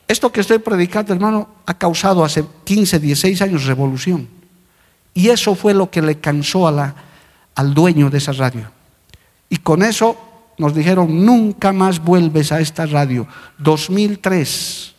Esto 0.08 0.32
que 0.32 0.40
estoy 0.40 0.58
predicando, 0.58 1.12
hermano, 1.12 1.50
ha 1.64 1.74
causado 1.74 2.24
hace 2.24 2.44
15, 2.64 2.98
16 2.98 3.40
años 3.42 3.66
revolución. 3.66 4.26
Y 5.14 5.28
eso 5.28 5.54
fue 5.54 5.74
lo 5.74 5.92
que 5.92 6.02
le 6.02 6.18
cansó 6.18 6.66
a 6.66 6.72
la, 6.72 6.94
al 7.54 7.72
dueño 7.72 8.10
de 8.10 8.18
esa 8.18 8.32
radio. 8.32 8.68
Y 9.48 9.58
con 9.58 9.84
eso 9.84 10.27
nos 10.58 10.74
dijeron, 10.74 11.24
nunca 11.24 11.72
más 11.72 12.02
vuelves 12.02 12.50
a 12.50 12.60
esta 12.60 12.84
radio. 12.84 13.26
2003, 13.58 14.94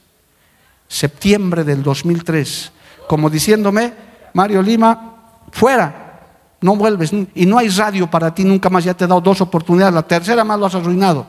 septiembre 0.88 1.66
del 1.66 1.84
2003, 1.84 2.72
como 3.08 3.30
diciéndome, 3.30 3.94
Mario 4.34 4.62
Lima, 4.62 5.16
fuera, 5.52 6.22
no 6.62 6.78
vuelves. 6.78 7.12
Y 7.36 7.46
no 7.46 7.58
hay 7.58 7.68
radio 7.70 8.10
para 8.10 8.34
ti 8.34 8.46
nunca 8.46 8.70
más, 8.70 8.86
ya 8.86 8.94
te 8.94 9.04
he 9.04 9.08
dado 9.08 9.20
dos 9.20 9.42
oportunidades, 9.42 9.94
la 9.94 10.08
tercera 10.08 10.46
más 10.46 10.58
lo 10.58 10.66
has 10.66 10.76
arruinado. 10.76 11.28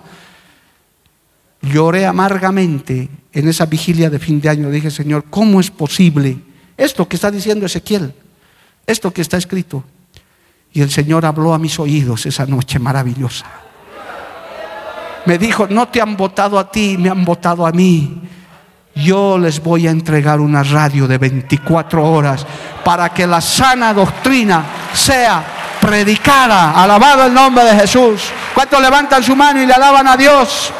Lloré 1.62 2.06
amargamente 2.06 3.10
en 3.32 3.48
esa 3.48 3.66
vigilia 3.66 4.08
de 4.08 4.18
fin 4.18 4.40
de 4.40 4.48
año. 4.48 4.70
Dije, 4.70 4.90
Señor, 4.90 5.24
¿cómo 5.28 5.60
es 5.60 5.70
posible 5.70 6.38
esto 6.76 7.06
que 7.06 7.16
está 7.16 7.30
diciendo 7.30 7.66
Ezequiel? 7.66 8.14
Esto 8.86 9.12
que 9.12 9.20
está 9.20 9.36
escrito. 9.36 9.84
Y 10.72 10.80
el 10.82 10.90
Señor 10.90 11.26
habló 11.26 11.52
a 11.52 11.58
mis 11.58 11.78
oídos 11.78 12.24
esa 12.26 12.46
noche 12.46 12.78
maravillosa 12.78 13.69
me 15.26 15.38
dijo, 15.38 15.66
no 15.68 15.88
te 15.88 16.00
han 16.00 16.16
votado 16.16 16.58
a 16.58 16.70
ti, 16.70 16.96
me 16.98 17.10
han 17.10 17.24
votado 17.24 17.66
a 17.66 17.72
mí. 17.72 18.22
Yo 18.94 19.38
les 19.38 19.62
voy 19.62 19.86
a 19.86 19.90
entregar 19.90 20.40
una 20.40 20.62
radio 20.62 21.06
de 21.06 21.18
24 21.18 22.04
horas 22.04 22.46
para 22.84 23.08
que 23.10 23.26
la 23.26 23.40
sana 23.40 23.94
doctrina 23.94 24.64
sea 24.92 25.42
predicada. 25.80 26.72
Alabado 26.82 27.26
el 27.26 27.34
nombre 27.34 27.64
de 27.64 27.76
Jesús. 27.76 28.22
¿Cuántos 28.54 28.80
levantan 28.80 29.22
su 29.22 29.36
mano 29.36 29.62
y 29.62 29.66
le 29.66 29.72
alaban 29.72 30.06
a 30.06 30.16
Dios? 30.16 30.72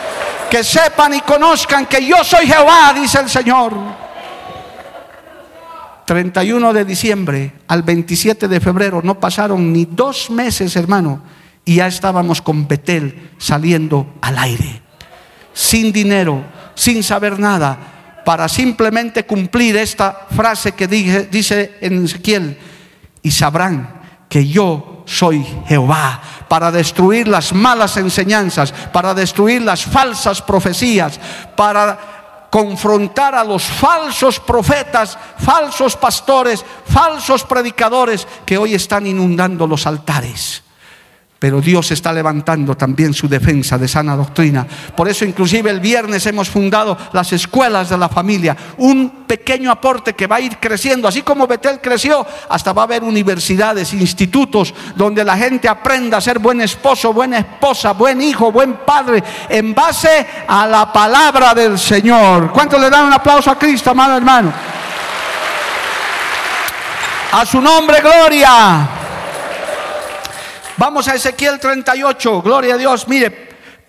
Que 0.50 0.64
sepan 0.64 1.14
y 1.14 1.20
conozcan 1.20 1.86
que 1.86 2.04
yo 2.04 2.24
soy 2.24 2.46
Jehová, 2.46 2.92
dice 2.94 3.20
el 3.20 3.28
Señor. 3.28 3.72
31 6.04 6.72
de 6.72 6.84
diciembre 6.84 7.52
al 7.68 7.84
27 7.84 8.48
de 8.48 8.58
febrero, 8.58 9.00
no 9.04 9.20
pasaron 9.20 9.72
ni 9.72 9.84
dos 9.84 10.28
meses, 10.30 10.74
hermano 10.74 11.22
y 11.64 11.76
ya 11.76 11.86
estábamos 11.86 12.42
con 12.42 12.66
Betel 12.66 13.30
saliendo 13.38 14.14
al 14.20 14.38
aire, 14.38 14.82
sin 15.52 15.92
dinero, 15.92 16.42
sin 16.74 17.02
saber 17.02 17.38
nada, 17.38 18.22
para 18.24 18.48
simplemente 18.48 19.24
cumplir 19.24 19.76
esta 19.76 20.26
frase 20.34 20.72
que 20.72 20.86
dice 20.86 21.78
en 21.80 22.04
Ezequiel, 22.04 22.58
y 23.22 23.30
sabrán 23.30 24.00
que 24.28 24.46
yo 24.46 25.02
soy 25.06 25.44
Jehová, 25.66 26.20
para 26.48 26.70
destruir 26.70 27.28
las 27.28 27.52
malas 27.52 27.96
enseñanzas, 27.96 28.72
para 28.72 29.14
destruir 29.14 29.62
las 29.62 29.84
falsas 29.84 30.40
profecías, 30.42 31.20
para 31.56 32.48
confrontar 32.50 33.34
a 33.34 33.44
los 33.44 33.62
falsos 33.62 34.40
profetas, 34.40 35.16
falsos 35.38 35.96
pastores, 35.96 36.64
falsos 36.86 37.44
predicadores 37.44 38.26
que 38.44 38.58
hoy 38.58 38.74
están 38.74 39.06
inundando 39.06 39.66
los 39.66 39.86
altares. 39.86 40.62
Pero 41.40 41.62
Dios 41.62 41.90
está 41.90 42.12
levantando 42.12 42.76
también 42.76 43.14
su 43.14 43.26
defensa 43.26 43.78
de 43.78 43.88
sana 43.88 44.14
doctrina. 44.14 44.66
Por 44.94 45.08
eso 45.08 45.24
inclusive 45.24 45.70
el 45.70 45.80
viernes 45.80 46.26
hemos 46.26 46.50
fundado 46.50 46.98
las 47.14 47.32
escuelas 47.32 47.88
de 47.88 47.96
la 47.96 48.10
familia. 48.10 48.54
Un 48.76 49.24
pequeño 49.26 49.70
aporte 49.70 50.12
que 50.12 50.26
va 50.26 50.36
a 50.36 50.40
ir 50.40 50.58
creciendo. 50.58 51.08
Así 51.08 51.22
como 51.22 51.46
Betel 51.46 51.80
creció, 51.80 52.26
hasta 52.50 52.74
va 52.74 52.82
a 52.82 52.84
haber 52.84 53.02
universidades, 53.02 53.94
institutos, 53.94 54.74
donde 54.94 55.24
la 55.24 55.34
gente 55.34 55.66
aprenda 55.66 56.18
a 56.18 56.20
ser 56.20 56.38
buen 56.38 56.60
esposo, 56.60 57.14
buena 57.14 57.38
esposa, 57.38 57.92
buen 57.92 58.20
hijo, 58.20 58.52
buen 58.52 58.74
padre, 58.84 59.24
en 59.48 59.74
base 59.74 60.26
a 60.46 60.66
la 60.66 60.92
palabra 60.92 61.54
del 61.54 61.78
Señor. 61.78 62.52
¿Cuánto 62.52 62.78
le 62.78 62.90
dan 62.90 63.06
un 63.06 63.14
aplauso 63.14 63.50
a 63.50 63.58
Cristo, 63.58 63.92
amado 63.92 64.18
hermano? 64.18 64.52
A 67.32 67.46
su 67.46 67.62
nombre, 67.62 68.02
gloria. 68.02 68.99
Vamos 70.80 71.08
a 71.08 71.14
Ezequiel 71.14 71.60
38, 71.60 72.40
gloria 72.40 72.76
a 72.76 72.78
Dios. 72.78 73.06
Mire, 73.06 73.30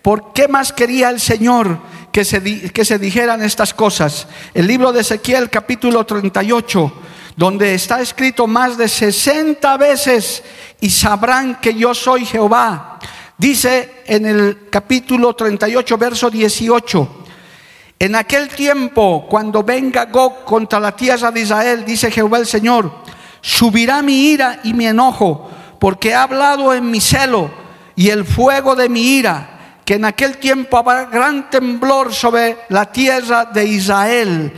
¿por 0.02 0.34
qué 0.34 0.46
más 0.46 0.74
quería 0.74 1.08
el 1.08 1.20
Señor 1.20 1.78
que 2.12 2.22
se, 2.22 2.70
que 2.70 2.84
se 2.84 2.98
dijeran 2.98 3.42
estas 3.42 3.72
cosas? 3.72 4.28
El 4.52 4.66
libro 4.66 4.92
de 4.92 5.00
Ezequiel 5.00 5.48
capítulo 5.48 6.04
38, 6.04 6.92
donde 7.34 7.72
está 7.72 8.02
escrito 8.02 8.46
más 8.46 8.76
de 8.76 8.88
60 8.88 9.74
veces, 9.78 10.42
y 10.82 10.90
sabrán 10.90 11.62
que 11.62 11.72
yo 11.72 11.94
soy 11.94 12.26
Jehová. 12.26 12.98
Dice 13.38 14.02
en 14.04 14.26
el 14.26 14.68
capítulo 14.68 15.34
38, 15.34 15.96
verso 15.96 16.28
18. 16.28 17.24
En 18.00 18.14
aquel 18.16 18.50
tiempo, 18.50 19.26
cuando 19.30 19.62
venga 19.62 20.04
Gog 20.04 20.44
contra 20.44 20.78
la 20.78 20.94
tierra 20.94 21.30
de 21.30 21.40
Israel, 21.40 21.86
dice 21.86 22.10
Jehová 22.10 22.36
el 22.36 22.46
Señor, 22.46 22.92
subirá 23.40 24.02
mi 24.02 24.26
ira 24.26 24.60
y 24.62 24.74
mi 24.74 24.86
enojo 24.86 25.48
porque 25.82 26.10
he 26.10 26.14
hablado 26.14 26.72
en 26.72 26.88
mi 26.88 27.00
celo 27.00 27.50
y 27.96 28.10
el 28.10 28.24
fuego 28.24 28.76
de 28.76 28.88
mi 28.88 29.00
ira, 29.16 29.80
que 29.84 29.94
en 29.94 30.04
aquel 30.04 30.38
tiempo 30.38 30.78
habrá 30.78 31.06
gran 31.06 31.50
temblor 31.50 32.14
sobre 32.14 32.56
la 32.68 32.92
tierra 32.92 33.46
de 33.46 33.64
Israel, 33.64 34.52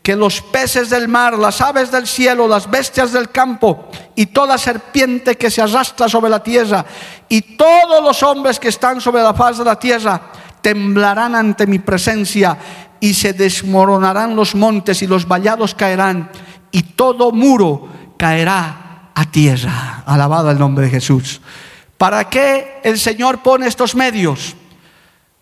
que 0.00 0.14
los 0.14 0.40
peces 0.40 0.88
del 0.88 1.08
mar, 1.08 1.36
las 1.36 1.60
aves 1.60 1.90
del 1.90 2.06
cielo, 2.06 2.46
las 2.46 2.70
bestias 2.70 3.10
del 3.10 3.30
campo 3.30 3.88
y 4.14 4.26
toda 4.26 4.56
serpiente 4.56 5.36
que 5.36 5.50
se 5.50 5.62
arrastra 5.62 6.08
sobre 6.08 6.30
la 6.30 6.44
tierra 6.44 6.86
y 7.28 7.56
todos 7.56 8.00
los 8.00 8.22
hombres 8.22 8.60
que 8.60 8.68
están 8.68 9.00
sobre 9.00 9.24
la 9.24 9.34
faz 9.34 9.58
de 9.58 9.64
la 9.64 9.80
tierra 9.80 10.30
temblarán 10.62 11.34
ante 11.34 11.66
mi 11.66 11.80
presencia 11.80 12.56
y 13.00 13.14
se 13.14 13.32
desmoronarán 13.32 14.36
los 14.36 14.54
montes 14.54 15.02
y 15.02 15.08
los 15.08 15.26
vallados 15.26 15.74
caerán 15.74 16.30
y 16.70 16.84
todo 16.84 17.32
muro 17.32 17.88
caerá 18.16 18.87
a 19.18 19.24
tierra. 19.24 20.04
Alabado 20.06 20.50
el 20.50 20.58
nombre 20.58 20.84
de 20.84 20.92
Jesús. 20.92 21.40
¿Para 21.96 22.28
qué 22.28 22.80
el 22.84 22.98
Señor 22.98 23.42
pone 23.42 23.66
estos 23.66 23.94
medios? 23.94 24.54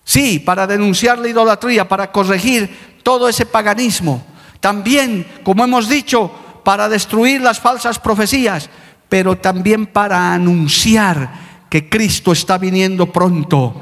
Sí, 0.04 0.38
para 0.38 0.66
denunciar 0.66 1.18
la 1.18 1.28
idolatría, 1.28 1.86
para 1.86 2.10
corregir 2.10 3.00
todo 3.02 3.28
ese 3.28 3.44
paganismo. 3.44 4.24
También, 4.60 5.26
como 5.44 5.64
hemos 5.64 5.88
dicho, 5.88 6.32
para 6.64 6.88
destruir 6.88 7.40
las 7.40 7.60
falsas 7.60 7.98
profecías, 7.98 8.70
pero 9.08 9.36
también 9.36 9.86
para 9.86 10.32
anunciar 10.32 11.46
que 11.68 11.88
Cristo 11.88 12.32
está 12.32 12.58
viniendo 12.58 13.12
pronto 13.12 13.74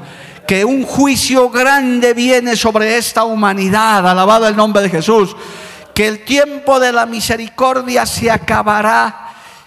que 0.45 0.63
un 0.63 0.83
juicio 0.83 1.49
grande 1.49 2.13
viene 2.13 2.55
sobre 2.55 2.97
esta 2.97 3.23
humanidad, 3.23 4.07
alabado 4.07 4.47
el 4.47 4.55
nombre 4.55 4.83
de 4.83 4.89
Jesús, 4.89 5.35
que 5.93 6.07
el 6.07 6.23
tiempo 6.23 6.79
de 6.79 6.91
la 6.91 7.05
misericordia 7.05 8.05
se 8.05 8.29
acabará, 8.29 9.25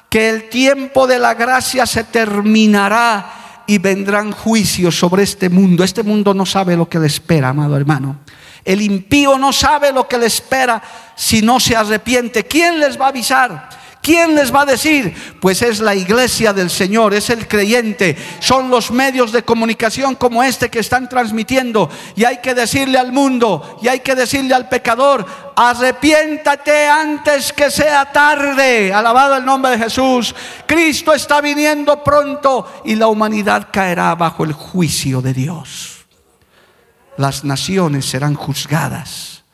que 0.08 0.30
el 0.30 0.48
tiempo 0.48 1.06
de 1.06 1.18
la 1.18 1.34
gracia 1.34 1.86
se 1.86 2.04
terminará 2.04 3.64
y 3.66 3.78
vendrán 3.78 4.32
juicios 4.32 4.98
sobre 4.98 5.22
este 5.22 5.50
mundo. 5.50 5.84
Este 5.84 6.02
mundo 6.02 6.32
no 6.32 6.46
sabe 6.46 6.76
lo 6.76 6.88
que 6.88 6.98
le 6.98 7.06
espera, 7.06 7.50
amado 7.50 7.76
hermano. 7.76 8.16
El 8.64 8.80
impío 8.80 9.38
no 9.38 9.52
sabe 9.52 9.92
lo 9.92 10.08
que 10.08 10.18
le 10.18 10.26
espera 10.26 10.82
si 11.14 11.42
no 11.42 11.60
se 11.60 11.76
arrepiente. 11.76 12.44
¿Quién 12.44 12.80
les 12.80 12.98
va 12.98 13.06
a 13.06 13.08
avisar? 13.08 13.68
¿Quién 14.08 14.34
les 14.34 14.54
va 14.54 14.62
a 14.62 14.64
decir? 14.64 15.14
Pues 15.38 15.60
es 15.60 15.80
la 15.80 15.94
iglesia 15.94 16.54
del 16.54 16.70
Señor, 16.70 17.12
es 17.12 17.28
el 17.28 17.46
creyente, 17.46 18.16
son 18.40 18.70
los 18.70 18.90
medios 18.90 19.32
de 19.32 19.42
comunicación 19.42 20.14
como 20.14 20.42
este 20.42 20.70
que 20.70 20.78
están 20.78 21.10
transmitiendo. 21.10 21.90
Y 22.16 22.24
hay 22.24 22.38
que 22.38 22.54
decirle 22.54 22.96
al 22.96 23.12
mundo, 23.12 23.78
y 23.82 23.88
hay 23.88 24.00
que 24.00 24.14
decirle 24.14 24.54
al 24.54 24.66
pecador, 24.66 25.26
arrepiéntate 25.54 26.88
antes 26.88 27.52
que 27.52 27.70
sea 27.70 28.10
tarde. 28.10 28.94
Alabado 28.94 29.36
el 29.36 29.44
nombre 29.44 29.72
de 29.72 29.78
Jesús. 29.84 30.34
Cristo 30.66 31.12
está 31.12 31.42
viniendo 31.42 32.02
pronto 32.02 32.80
y 32.86 32.94
la 32.94 33.08
humanidad 33.08 33.68
caerá 33.70 34.14
bajo 34.14 34.42
el 34.42 34.54
juicio 34.54 35.20
de 35.20 35.34
Dios. 35.34 36.06
Las 37.18 37.44
naciones 37.44 38.06
serán 38.06 38.36
juzgadas. 38.36 39.44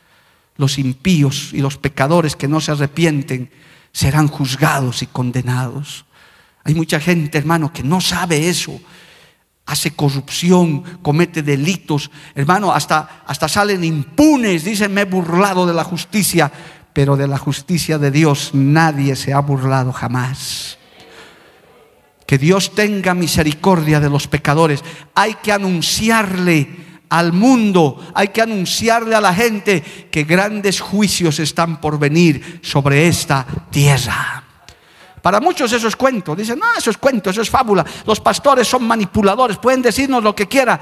Los 0.56 0.78
impíos 0.78 1.52
y 1.52 1.58
los 1.58 1.76
pecadores 1.76 2.36
que 2.36 2.46
no 2.46 2.60
se 2.60 2.70
arrepienten 2.70 3.50
serán 3.94 4.26
juzgados 4.26 5.02
y 5.02 5.06
condenados. 5.06 6.04
Hay 6.64 6.74
mucha 6.74 6.98
gente, 6.98 7.38
hermano, 7.38 7.72
que 7.72 7.84
no 7.84 8.00
sabe 8.00 8.48
eso. 8.48 8.78
Hace 9.66 9.92
corrupción, 9.92 10.82
comete 11.00 11.42
delitos. 11.42 12.10
Hermano, 12.34 12.72
hasta, 12.72 13.22
hasta 13.24 13.48
salen 13.48 13.84
impunes. 13.84 14.64
Dicen, 14.64 14.92
me 14.92 15.02
he 15.02 15.04
burlado 15.04 15.64
de 15.64 15.72
la 15.72 15.84
justicia. 15.84 16.50
Pero 16.92 17.16
de 17.16 17.28
la 17.28 17.38
justicia 17.38 17.98
de 17.98 18.10
Dios 18.10 18.50
nadie 18.52 19.14
se 19.14 19.32
ha 19.32 19.38
burlado 19.38 19.92
jamás. 19.92 20.76
Que 22.26 22.36
Dios 22.36 22.74
tenga 22.74 23.14
misericordia 23.14 24.00
de 24.00 24.10
los 24.10 24.26
pecadores. 24.26 24.82
Hay 25.14 25.34
que 25.34 25.52
anunciarle 25.52 26.93
al 27.14 27.32
mundo, 27.32 28.04
hay 28.12 28.28
que 28.28 28.42
anunciarle 28.42 29.14
a 29.14 29.20
la 29.20 29.32
gente 29.32 29.80
que 30.10 30.24
grandes 30.24 30.80
juicios 30.80 31.38
están 31.38 31.80
por 31.80 31.96
venir 31.96 32.58
sobre 32.60 33.06
esta 33.06 33.46
tierra. 33.70 34.42
Para 35.22 35.40
muchos 35.40 35.72
eso 35.72 35.86
es 35.86 35.94
cuento. 35.94 36.34
Dicen, 36.34 36.58
no, 36.58 36.66
eso 36.76 36.90
es 36.90 36.98
cuento, 36.98 37.30
eso 37.30 37.40
es 37.40 37.48
fábula. 37.48 37.86
Los 38.04 38.18
pastores 38.18 38.66
son 38.66 38.84
manipuladores, 38.84 39.58
pueden 39.58 39.80
decirnos 39.80 40.24
lo 40.24 40.34
que 40.34 40.48
quiera. 40.48 40.80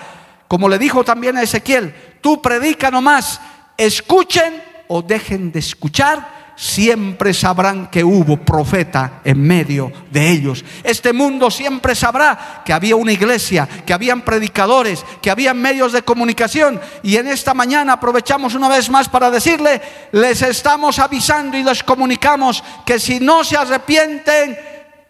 Como 0.49 0.71
le 0.71 0.79
dijo 0.79 1.05
también 1.05 1.37
a 1.37 1.43
Ezequiel, 1.43 1.95
tú 2.23 2.41
predica 2.41 2.91
nomás, 2.91 3.39
escuchen 3.77 4.63
o 4.89 5.03
dejen 5.03 5.53
de 5.53 5.59
escuchar 5.59 6.42
siempre 6.63 7.35
sabrán 7.35 7.89
que 7.89 8.05
hubo 8.05 8.37
profeta 8.37 9.21
en 9.25 9.43
medio 9.43 9.91
de 10.13 10.31
ellos. 10.31 10.65
Este 10.85 11.13
mundo 11.13 11.51
siempre 11.51 11.97
sabrá 11.97 12.63
que 12.65 12.73
había 12.73 12.95
una 12.95 13.11
iglesia, 13.11 13.69
que 13.85 13.93
habían 13.93 14.23
predicadores, 14.23 15.05
que 15.21 15.33
habían 15.33 15.61
medios 15.61 15.93
de 15.93 16.03
comunicación. 16.03 16.81
Y 17.03 17.17
en 17.17 17.27
esta 17.27 17.53
mañana 17.53 17.95
aprovechamos 17.95 18.55
una 18.55 18.69
vez 18.69 18.89
más 18.91 19.09
para 19.09 19.29
decirle, 19.29 19.83
les 20.13 20.41
estamos 20.43 21.01
avisando 21.01 21.57
y 21.57 21.65
les 21.65 21.83
comunicamos 21.83 22.63
que 22.87 23.01
si 23.01 23.19
no 23.19 23.43
se 23.43 23.57
arrepienten, 23.57 24.57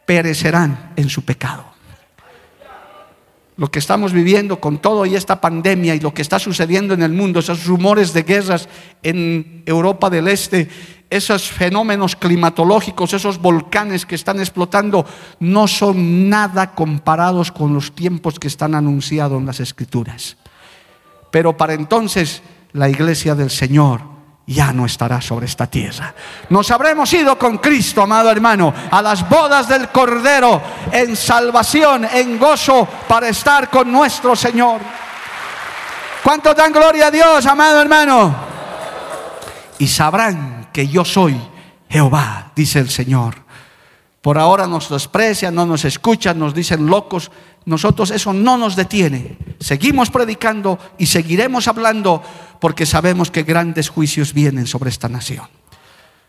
perecerán 0.06 0.94
en 0.96 1.10
su 1.10 1.22
pecado 1.22 1.71
lo 3.56 3.70
que 3.70 3.78
estamos 3.78 4.12
viviendo 4.12 4.60
con 4.60 4.78
todo 4.78 5.04
y 5.04 5.14
esta 5.14 5.40
pandemia 5.40 5.94
y 5.94 6.00
lo 6.00 6.14
que 6.14 6.22
está 6.22 6.38
sucediendo 6.38 6.94
en 6.94 7.02
el 7.02 7.12
mundo, 7.12 7.40
esos 7.40 7.66
rumores 7.66 8.12
de 8.12 8.22
guerras 8.22 8.68
en 9.02 9.62
Europa 9.66 10.08
del 10.08 10.28
Este, 10.28 10.68
esos 11.10 11.50
fenómenos 11.50 12.16
climatológicos, 12.16 13.12
esos 13.12 13.38
volcanes 13.38 14.06
que 14.06 14.14
están 14.14 14.40
explotando, 14.40 15.04
no 15.40 15.68
son 15.68 16.30
nada 16.30 16.74
comparados 16.74 17.52
con 17.52 17.74
los 17.74 17.94
tiempos 17.94 18.38
que 18.38 18.48
están 18.48 18.74
anunciados 18.74 19.38
en 19.38 19.46
las 19.46 19.60
escrituras. 19.60 20.38
Pero 21.30 21.56
para 21.56 21.74
entonces 21.74 22.42
la 22.72 22.88
iglesia 22.88 23.34
del 23.34 23.50
Señor 23.50 24.12
ya 24.46 24.72
no 24.72 24.86
estará 24.86 25.20
sobre 25.20 25.46
esta 25.46 25.66
tierra. 25.66 26.14
Nos 26.50 26.70
habremos 26.70 27.12
ido 27.12 27.38
con 27.38 27.58
Cristo, 27.58 28.02
amado 28.02 28.30
hermano, 28.30 28.72
a 28.90 29.00
las 29.00 29.28
bodas 29.28 29.68
del 29.68 29.88
Cordero, 29.88 30.60
en 30.92 31.16
salvación, 31.16 32.04
en 32.04 32.38
gozo, 32.38 32.86
para 33.08 33.28
estar 33.28 33.70
con 33.70 33.90
nuestro 33.90 34.36
Señor. 34.36 34.80
¿Cuánto 36.22 36.54
dan 36.54 36.72
gloria 36.72 37.08
a 37.08 37.10
Dios, 37.10 37.46
amado 37.46 37.80
hermano? 37.80 38.34
Y 39.78 39.88
sabrán 39.88 40.68
que 40.72 40.86
yo 40.86 41.04
soy 41.04 41.36
Jehová, 41.88 42.52
dice 42.54 42.78
el 42.78 42.90
Señor. 42.90 43.42
Por 44.20 44.38
ahora 44.38 44.68
nos 44.68 44.88
desprecian, 44.88 45.54
no 45.54 45.66
nos 45.66 45.84
escuchan, 45.84 46.38
nos 46.38 46.54
dicen 46.54 46.86
locos. 46.86 47.32
Nosotros 47.64 48.12
eso 48.12 48.32
no 48.32 48.56
nos 48.56 48.76
detiene. 48.76 49.36
Seguimos 49.58 50.10
predicando 50.10 50.78
y 50.96 51.06
seguiremos 51.06 51.66
hablando 51.66 52.22
porque 52.60 52.86
sabemos 52.86 53.32
que 53.32 53.42
grandes 53.42 53.88
juicios 53.88 54.32
vienen 54.32 54.68
sobre 54.68 54.90
esta 54.90 55.08
nación. 55.08 55.61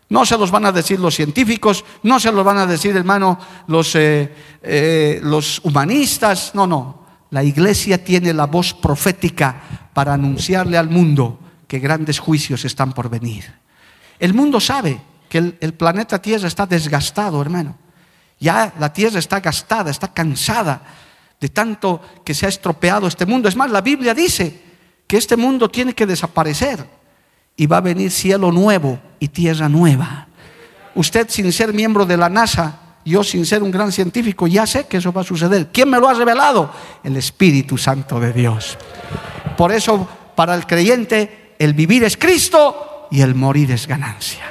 No 0.10 0.26
se 0.26 0.38
los 0.38 0.51
van 0.51 0.66
a 0.66 0.72
decir 0.72 0.99
los 0.99 1.16
científicos, 1.16 1.84
no 2.04 2.20
se 2.20 2.32
los 2.32 2.45
van 2.45 2.58
a 2.58 2.66
decir, 2.66 2.95
hermano, 2.95 3.39
los, 3.68 3.95
eh, 3.95 4.34
eh, 4.62 5.20
los 5.24 5.60
humanistas. 5.64 6.54
No, 6.54 6.68
no. 6.68 7.04
La 7.32 7.43
iglesia 7.43 8.04
tiene 8.04 8.34
la 8.34 8.45
voz 8.45 8.74
profética 8.74 9.89
para 9.93 10.14
anunciarle 10.14 10.78
al 10.78 10.89
mundo 10.89 11.39
que 11.68 11.80
grandes 11.80 12.20
juicios 12.20 12.66
están 12.66 12.93
por 12.93 13.10
venir. 13.10 13.51
El 14.20 14.34
mundo 14.34 14.60
sabe 14.60 15.01
que 15.30 15.56
el, 15.60 15.74
planeta 15.74 16.22
Tierra 16.22 16.47
está 16.47 16.68
desgastado, 16.68 17.41
hermano. 17.41 17.76
Ya 18.39 18.72
la 18.80 18.93
Tierra 18.93 19.18
está 19.18 19.39
gastada, 19.39 19.89
está 19.89 20.14
cansada 20.14 20.84
de 21.39 21.49
tanto 21.49 21.99
que 22.24 22.36
se 22.36 22.45
ha 22.45 22.49
estropeado 22.49 23.08
este 23.08 23.26
mundo. 23.26 23.49
Es 23.49 23.56
más, 23.56 23.72
la 23.72 23.82
Biblia 23.82 24.14
dice 24.14 24.62
que 25.08 25.18
este 25.18 25.36
mundo 25.36 25.70
tiene 25.70 25.93
que 25.93 26.06
desaparecer 26.06 26.88
y 27.56 27.68
va 27.68 27.78
a 27.78 27.82
venir 27.82 28.12
cielo 28.12 28.51
nuevo 28.51 28.99
y 29.20 29.28
tierra 29.28 29.70
nueva. 29.70 30.28
Usted 30.95 31.30
sin 31.30 31.51
ser 31.51 31.74
miembro 31.74 32.06
de 32.06 32.18
la 32.18 32.30
NASA, 32.30 32.80
yo 33.06 33.24
sin 33.24 33.45
ser 33.45 33.64
un 33.64 33.72
gran 33.72 33.91
científico, 33.91 34.47
ya 34.47 34.66
sé 34.66 34.88
que 34.88 34.97
eso 34.97 35.12
va 35.12 35.22
a 35.22 35.26
suceder. 35.26 35.70
¿Quién 35.72 35.89
me 35.89 35.99
lo 35.99 36.08
ha 36.08 36.14
revelado? 36.14 36.72
El 37.04 37.18
Espíritu 37.18 37.78
Santo 37.78 38.20
de 38.20 38.32
Dios. 38.32 38.78
Por 39.58 39.72
eso, 39.72 40.08
para 40.36 40.56
el 40.56 40.66
creyente, 40.66 41.56
el 41.60 41.74
vivir 41.74 42.04
es 42.04 42.18
Cristo 42.18 43.08
y 43.12 43.22
el 43.22 43.36
morir 43.36 43.72
es 43.72 43.88
ganancia. 43.88 44.43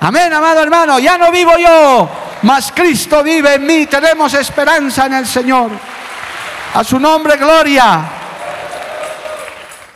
Amén, 0.00 0.32
amado 0.32 0.62
hermano, 0.62 0.98
ya 0.98 1.18
no 1.18 1.30
vivo 1.30 1.52
yo, 1.58 2.08
mas 2.42 2.72
Cristo 2.72 3.22
vive 3.22 3.54
en 3.54 3.66
mí, 3.66 3.86
tenemos 3.86 4.32
esperanza 4.32 5.06
en 5.06 5.14
el 5.14 5.26
Señor. 5.26 5.70
A 6.74 6.84
su 6.84 6.98
nombre, 6.98 7.36
gloria. 7.36 8.20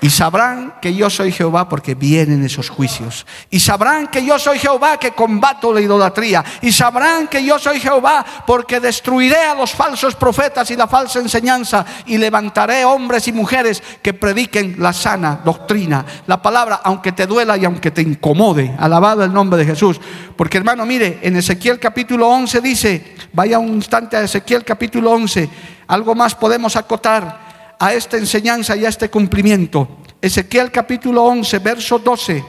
Y 0.05 0.11
sabrán 0.11 0.75
que 0.83 0.95
yo 0.95 1.09
soy 1.09 1.33
Jehová 1.33 1.67
porque 1.67 1.95
vienen 1.95 2.45
esos 2.45 2.69
juicios. 2.69 3.25
Y 3.49 3.59
sabrán 3.59 4.09
que 4.09 4.23
yo 4.23 4.39
soy 4.39 4.59
Jehová 4.59 4.99
que 4.99 5.13
combato 5.13 5.73
la 5.73 5.81
idolatría. 5.81 6.45
Y 6.61 6.73
sabrán 6.73 7.27
que 7.27 7.43
yo 7.43 7.59
soy 7.59 7.81
Jehová 7.81 8.23
porque 8.47 8.81
destruiré 8.81 9.39
a 9.39 9.55
los 9.55 9.73
falsos 9.73 10.15
profetas 10.15 10.71
y 10.71 10.77
la 10.77 10.89
falsa 10.89 11.21
enseñanza. 11.21 11.87
Y 12.05 12.19
levantaré 12.19 12.85
hombres 12.85 13.29
y 13.29 13.33
mujeres 13.33 13.83
que 14.03 14.13
prediquen 14.13 14.77
la 14.79 14.93
sana 14.93 15.41
doctrina. 15.43 16.05
La 16.27 16.43
palabra, 16.43 16.83
aunque 16.85 17.13
te 17.13 17.27
duela 17.27 17.57
y 17.57 17.65
aunque 17.65 17.91
te 17.91 18.03
incomode. 18.03 18.75
Alabado 18.79 19.25
el 19.25 19.33
nombre 19.33 19.59
de 19.59 19.65
Jesús. 19.65 19.99
Porque 20.37 20.59
hermano, 20.59 20.85
mire, 20.85 21.21
en 21.23 21.35
Ezequiel 21.37 21.81
capítulo 21.81 22.29
11 22.29 22.61
dice, 22.61 23.15
vaya 23.33 23.59
un 23.59 23.69
instante 23.69 24.19
a 24.19 24.23
Ezequiel 24.25 24.65
capítulo 24.65 25.13
11. 25.13 25.49
Algo 25.87 26.15
más 26.15 26.35
podemos 26.35 26.77
acotar 26.77 27.44
a 27.85 27.93
esta 27.93 28.17
enseñanza 28.17 28.75
y 28.75 28.87
a 28.87 28.89
este 28.89 29.11
cumplimiento. 29.11 29.99
Ezequiel 30.19 30.73
capítulo 30.73 31.23
11, 31.25 31.59
verso 31.59 31.99
12. 31.99 32.43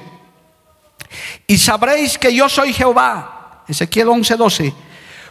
Y 1.45 1.57
sabréis 1.57 2.17
que 2.17 2.33
yo 2.33 2.47
soy 2.47 2.71
Jehová. 2.71 3.65
Ezequiel 3.67 4.07
11, 4.07 4.35
12. 4.37 4.73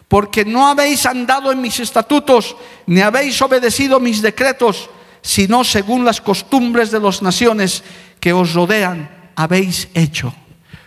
Porque 0.07 0.45
no 0.45 0.69
habéis 0.69 1.07
andado 1.07 1.51
en 1.51 1.63
mis 1.63 1.81
estatutos, 1.81 2.55
ni 2.85 3.01
habéis 3.01 3.41
obedecido 3.41 3.99
mis 3.99 4.21
decretos, 4.21 4.91
sino 5.23 5.65
según 5.65 6.05
las 6.05 6.21
costumbres 6.21 6.91
de 6.91 7.01
las 7.01 7.23
naciones 7.23 7.83
que 8.21 8.35
os 8.35 8.53
rodean, 8.53 9.31
habéis 9.35 9.89
hecho. 9.95 10.35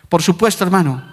Por 0.09 0.22
supuesto, 0.22 0.63
hermano, 0.63 1.03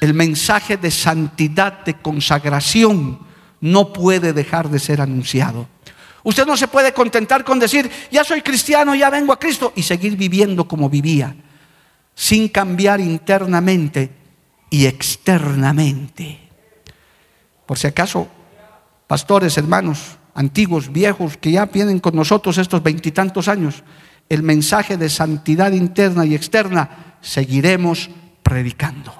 el 0.00 0.14
mensaje 0.14 0.76
de 0.76 0.92
santidad, 0.92 1.84
de 1.84 1.94
consagración, 1.94 3.18
no 3.60 3.92
puede 3.92 4.32
dejar 4.32 4.68
de 4.68 4.78
ser 4.78 5.00
anunciado. 5.00 5.66
Usted 6.22 6.46
no 6.46 6.56
se 6.56 6.68
puede 6.68 6.92
contentar 6.92 7.44
con 7.44 7.58
decir, 7.58 7.90
ya 8.10 8.24
soy 8.24 8.42
cristiano, 8.42 8.94
ya 8.94 9.10
vengo 9.10 9.32
a 9.32 9.38
Cristo 9.38 9.72
y 9.74 9.82
seguir 9.82 10.16
viviendo 10.16 10.68
como 10.68 10.90
vivía, 10.90 11.34
sin 12.14 12.48
cambiar 12.48 13.00
internamente 13.00 14.10
y 14.68 14.86
externamente. 14.86 16.38
Por 17.64 17.78
si 17.78 17.86
acaso, 17.86 18.28
pastores, 19.06 19.56
hermanos, 19.56 20.18
antiguos, 20.34 20.92
viejos, 20.92 21.36
que 21.36 21.52
ya 21.52 21.66
vienen 21.66 22.00
con 22.00 22.14
nosotros 22.14 22.58
estos 22.58 22.82
veintitantos 22.82 23.48
años, 23.48 23.82
el 24.28 24.42
mensaje 24.42 24.96
de 24.96 25.08
santidad 25.08 25.72
interna 25.72 26.26
y 26.26 26.34
externa, 26.34 27.16
seguiremos 27.20 28.10
predicando. 28.42 29.14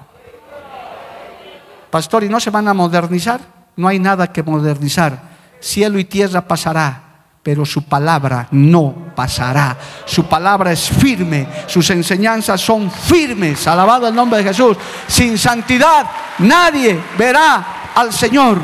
Pastor, 1.89 2.23
¿y 2.23 2.29
no 2.29 2.39
se 2.39 2.49
van 2.49 2.67
a 2.67 2.73
modernizar? 2.73 3.41
No 3.75 3.87
hay 3.87 3.99
nada 3.99 4.31
que 4.31 4.43
modernizar. 4.43 5.30
Cielo 5.61 5.99
y 5.99 6.05
tierra 6.05 6.47
pasará, 6.47 7.03
pero 7.43 7.65
su 7.65 7.83
palabra 7.83 8.47
no 8.51 9.13
pasará. 9.15 9.77
Su 10.05 10.25
palabra 10.25 10.71
es 10.71 10.89
firme, 10.89 11.47
sus 11.67 11.89
enseñanzas 11.91 12.59
son 12.59 12.89
firmes. 12.89 13.67
Alabado 13.67 14.07
el 14.07 14.15
nombre 14.15 14.39
de 14.39 14.45
Jesús. 14.45 14.75
Sin 15.07 15.37
santidad 15.37 16.05
nadie 16.39 16.99
verá 17.17 17.93
al 17.95 18.11
Señor. 18.11 18.59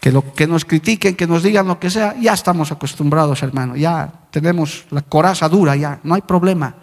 Que, 0.00 0.12
lo, 0.12 0.34
que 0.34 0.46
nos 0.46 0.64
critiquen, 0.64 1.16
que 1.16 1.26
nos 1.26 1.42
digan 1.42 1.66
lo 1.66 1.78
que 1.78 1.88
sea, 1.88 2.14
ya 2.20 2.34
estamos 2.34 2.70
acostumbrados, 2.72 3.42
hermano. 3.42 3.76
Ya 3.76 4.10
tenemos 4.30 4.84
la 4.90 5.02
coraza 5.02 5.48
dura, 5.48 5.76
ya, 5.76 6.00
no 6.02 6.14
hay 6.14 6.22
problema. 6.22 6.74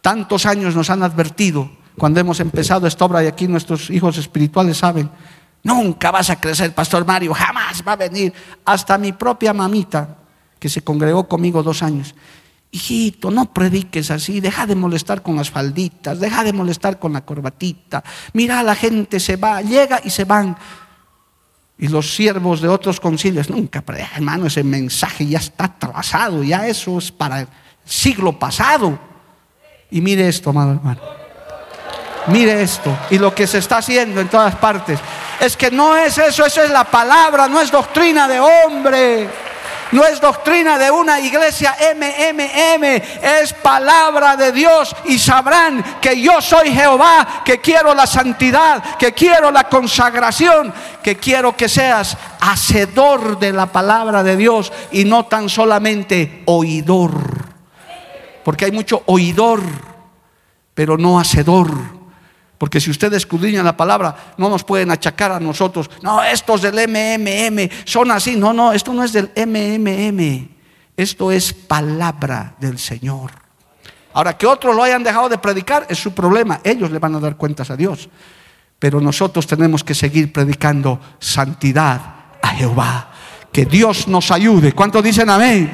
Tantos 0.00 0.46
años 0.46 0.76
nos 0.76 0.90
han 0.90 1.02
advertido 1.02 1.68
cuando 1.98 2.20
hemos 2.20 2.38
empezado 2.38 2.86
esta 2.86 3.04
obra 3.04 3.24
y 3.24 3.26
aquí 3.26 3.48
nuestros 3.48 3.90
hijos 3.90 4.16
espirituales 4.18 4.78
saben 4.78 5.10
Nunca 5.62 6.10
vas 6.10 6.30
a 6.30 6.40
crecer, 6.40 6.74
Pastor 6.74 7.04
Mario, 7.04 7.34
jamás 7.34 7.82
va 7.86 7.92
a 7.92 7.96
venir. 7.96 8.32
Hasta 8.64 8.96
mi 8.98 9.12
propia 9.12 9.52
mamita, 9.52 10.16
que 10.58 10.68
se 10.68 10.82
congregó 10.82 11.28
conmigo 11.28 11.62
dos 11.62 11.82
años. 11.82 12.14
Hijito, 12.70 13.30
no 13.30 13.52
prediques 13.52 14.10
así, 14.10 14.40
deja 14.40 14.66
de 14.66 14.74
molestar 14.74 15.22
con 15.22 15.36
las 15.36 15.50
falditas, 15.50 16.20
deja 16.20 16.44
de 16.44 16.52
molestar 16.52 16.98
con 16.98 17.12
la 17.12 17.22
corbatita. 17.22 18.04
Mira, 18.34 18.62
la 18.62 18.74
gente 18.74 19.20
se 19.20 19.36
va, 19.36 19.62
llega 19.62 20.00
y 20.04 20.10
se 20.10 20.24
van. 20.24 20.56
Y 21.78 21.88
los 21.88 22.14
siervos 22.14 22.60
de 22.60 22.68
otros 22.68 23.00
concilios, 23.00 23.48
nunca, 23.48 23.82
hermano, 24.14 24.46
ese 24.46 24.64
mensaje 24.64 25.26
ya 25.26 25.38
está 25.38 25.64
atrasado, 25.64 26.42
ya 26.42 26.66
eso 26.66 26.98
es 26.98 27.10
para 27.10 27.40
el 27.40 27.48
siglo 27.84 28.38
pasado. 28.38 28.98
Y 29.90 30.00
mire 30.00 30.28
esto, 30.28 30.50
amado 30.50 30.72
hermano. 30.72 31.00
Mire 32.26 32.60
esto 32.60 32.94
y 33.10 33.18
lo 33.18 33.34
que 33.34 33.46
se 33.46 33.58
está 33.58 33.78
haciendo 33.78 34.20
en 34.20 34.28
todas 34.28 34.54
partes. 34.56 35.00
Es 35.40 35.56
que 35.56 35.70
no 35.70 35.96
es 35.96 36.18
eso, 36.18 36.44
eso 36.44 36.62
es 36.62 36.70
la 36.70 36.84
palabra, 36.84 37.48
no 37.48 37.60
es 37.60 37.70
doctrina 37.70 38.26
de 38.26 38.40
hombre. 38.40 39.28
No 39.90 40.04
es 40.04 40.20
doctrina 40.20 40.78
de 40.78 40.90
una 40.90 41.18
iglesia 41.18 41.74
MMM, 41.94 42.84
es 42.84 43.54
palabra 43.54 44.36
de 44.36 44.52
Dios 44.52 44.94
y 45.06 45.18
sabrán 45.18 45.82
que 46.00 46.20
yo 46.20 46.42
soy 46.42 46.72
Jehová, 46.72 47.42
que 47.44 47.58
quiero 47.60 47.94
la 47.94 48.06
santidad, 48.06 48.96
que 48.98 49.12
quiero 49.12 49.50
la 49.50 49.64
consagración, 49.64 50.74
que 51.02 51.16
quiero 51.16 51.56
que 51.56 51.70
seas 51.70 52.18
hacedor 52.40 53.38
de 53.38 53.52
la 53.52 53.66
palabra 53.66 54.22
de 54.22 54.36
Dios 54.36 54.72
y 54.92 55.04
no 55.04 55.24
tan 55.24 55.48
solamente 55.48 56.42
oidor. 56.44 57.14
Porque 58.44 58.66
hay 58.66 58.72
mucho 58.72 59.02
oidor, 59.06 59.62
pero 60.74 60.98
no 60.98 61.18
hacedor. 61.18 61.97
Porque 62.58 62.80
si 62.80 62.90
ustedes 62.90 63.18
escudriñan 63.18 63.64
la 63.64 63.76
palabra, 63.76 64.34
no 64.36 64.50
nos 64.50 64.64
pueden 64.64 64.90
achacar 64.90 65.30
a 65.30 65.38
nosotros. 65.38 65.88
No, 66.02 66.22
estos 66.22 66.60
del 66.60 66.74
MMM 66.74 67.70
son 67.84 68.10
así. 68.10 68.36
No, 68.36 68.52
no, 68.52 68.72
esto 68.72 68.92
no 68.92 69.04
es 69.04 69.12
del 69.12 69.30
MMM. 69.36 70.48
Esto 70.96 71.30
es 71.30 71.52
palabra 71.52 72.56
del 72.58 72.78
Señor. 72.78 73.30
Ahora, 74.12 74.36
que 74.36 74.46
otros 74.46 74.74
lo 74.74 74.82
hayan 74.82 75.04
dejado 75.04 75.28
de 75.28 75.38
predicar 75.38 75.86
es 75.88 75.98
su 75.98 76.12
problema. 76.12 76.60
Ellos 76.64 76.90
le 76.90 76.98
van 76.98 77.14
a 77.14 77.20
dar 77.20 77.36
cuentas 77.36 77.70
a 77.70 77.76
Dios. 77.76 78.08
Pero 78.80 79.00
nosotros 79.00 79.46
tenemos 79.46 79.84
que 79.84 79.94
seguir 79.94 80.32
predicando 80.32 80.98
santidad 81.20 82.00
a 82.42 82.48
Jehová. 82.48 83.12
Que 83.52 83.64
Dios 83.64 84.08
nos 84.08 84.32
ayude. 84.32 84.72
¿Cuántos 84.72 85.04
dicen 85.04 85.30
amén? 85.30 85.70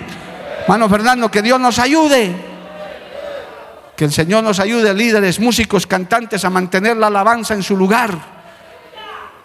Mano 0.68 0.88
Fernando, 0.90 1.30
que 1.30 1.40
Dios 1.40 1.58
nos 1.58 1.78
ayude. 1.78 2.53
Que 3.96 4.04
el 4.04 4.12
Señor 4.12 4.42
nos 4.42 4.58
ayude, 4.58 4.92
líderes, 4.92 5.38
músicos, 5.38 5.86
cantantes, 5.86 6.44
a 6.44 6.50
mantener 6.50 6.96
la 6.96 7.06
alabanza 7.06 7.54
en 7.54 7.62
su 7.62 7.76
lugar. 7.76 8.18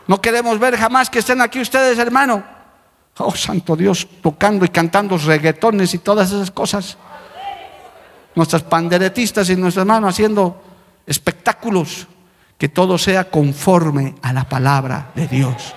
No 0.07 0.19
queremos 0.19 0.57
ver 0.57 0.75
jamás 0.75 1.09
que 1.09 1.19
estén 1.19 1.39
aquí 1.39 1.59
ustedes, 1.59 1.99
hermano. 1.99 2.43
Oh, 3.19 3.35
Santo 3.35 3.75
Dios, 3.75 4.07
tocando 4.21 4.65
y 4.65 4.69
cantando 4.69 5.17
reggaetones 5.17 5.93
y 5.93 5.99
todas 5.99 6.31
esas 6.31 6.49
cosas. 6.49 6.97
Nuestras 8.33 8.63
panderetistas 8.63 9.49
y 9.49 9.55
nuestros 9.55 9.83
hermanos 9.83 10.11
haciendo 10.11 10.61
espectáculos. 11.05 12.07
Que 12.57 12.69
todo 12.69 12.97
sea 12.97 13.29
conforme 13.29 14.15
a 14.21 14.33
la 14.33 14.43
palabra 14.43 15.11
de 15.15 15.27
Dios. 15.27 15.73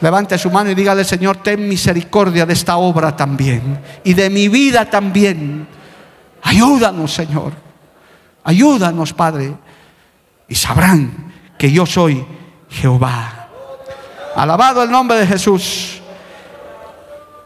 Levante 0.00 0.38
su 0.38 0.50
mano 0.50 0.70
y 0.70 0.74
dígale, 0.74 1.04
Señor, 1.04 1.38
ten 1.38 1.68
misericordia 1.68 2.46
de 2.46 2.54
esta 2.54 2.76
obra 2.78 3.14
también 3.14 3.80
y 4.02 4.14
de 4.14 4.30
mi 4.30 4.48
vida 4.48 4.88
también. 4.88 5.66
Ayúdanos, 6.42 7.12
Señor. 7.12 7.69
Ayúdanos, 8.44 9.12
Padre, 9.12 9.54
y 10.48 10.54
sabrán 10.54 11.32
que 11.58 11.70
yo 11.70 11.86
soy 11.86 12.24
Jehová. 12.68 13.48
Alabado 14.34 14.82
el 14.82 14.90
nombre 14.90 15.18
de 15.18 15.26
Jesús. 15.26 16.00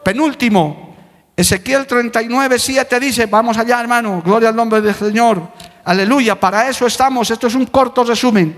Penúltimo, 0.04 0.94
Ezequiel 1.36 1.86
39, 1.86 2.58
7 2.58 3.00
dice, 3.00 3.26
vamos 3.26 3.56
allá 3.58 3.80
hermano, 3.80 4.22
gloria 4.24 4.50
al 4.50 4.56
nombre 4.56 4.80
del 4.80 4.94
Señor. 4.94 5.48
Aleluya, 5.84 6.38
para 6.38 6.68
eso 6.68 6.86
estamos. 6.86 7.30
Esto 7.30 7.48
es 7.48 7.54
un 7.54 7.66
corto 7.66 8.04
resumen. 8.04 8.56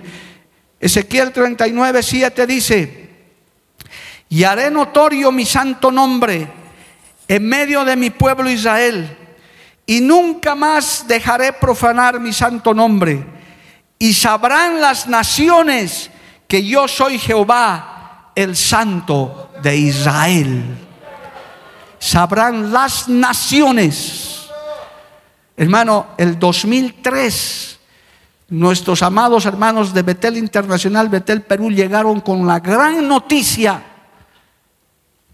Ezequiel 0.78 1.32
39, 1.32 2.02
7 2.02 2.46
dice, 2.46 3.10
y 4.28 4.44
haré 4.44 4.70
notorio 4.70 5.32
mi 5.32 5.46
santo 5.46 5.90
nombre 5.90 6.48
en 7.28 7.48
medio 7.48 7.84
de 7.84 7.96
mi 7.96 8.10
pueblo 8.10 8.50
Israel 8.50 9.16
y 9.86 10.00
nunca 10.00 10.56
más 10.56 11.06
dejaré 11.06 11.52
profanar 11.52 12.18
mi 12.18 12.32
santo 12.32 12.74
nombre. 12.74 13.24
Y 13.98 14.12
sabrán 14.12 14.80
las 14.80 15.06
naciones 15.06 16.10
que 16.48 16.64
yo 16.64 16.88
soy 16.88 17.18
Jehová, 17.18 18.32
el 18.34 18.56
santo 18.56 19.52
de 19.62 19.76
Israel. 19.76 20.64
Sabrán 21.98 22.72
las 22.72 23.08
naciones. 23.08 24.48
Hermano, 25.56 26.08
el 26.18 26.38
2003, 26.38 27.78
nuestros 28.48 29.02
amados 29.02 29.46
hermanos 29.46 29.94
de 29.94 30.02
Betel 30.02 30.36
Internacional, 30.36 31.08
Betel 31.08 31.42
Perú, 31.42 31.70
llegaron 31.70 32.20
con 32.20 32.46
la 32.46 32.58
gran 32.58 33.06
noticia 33.08 33.82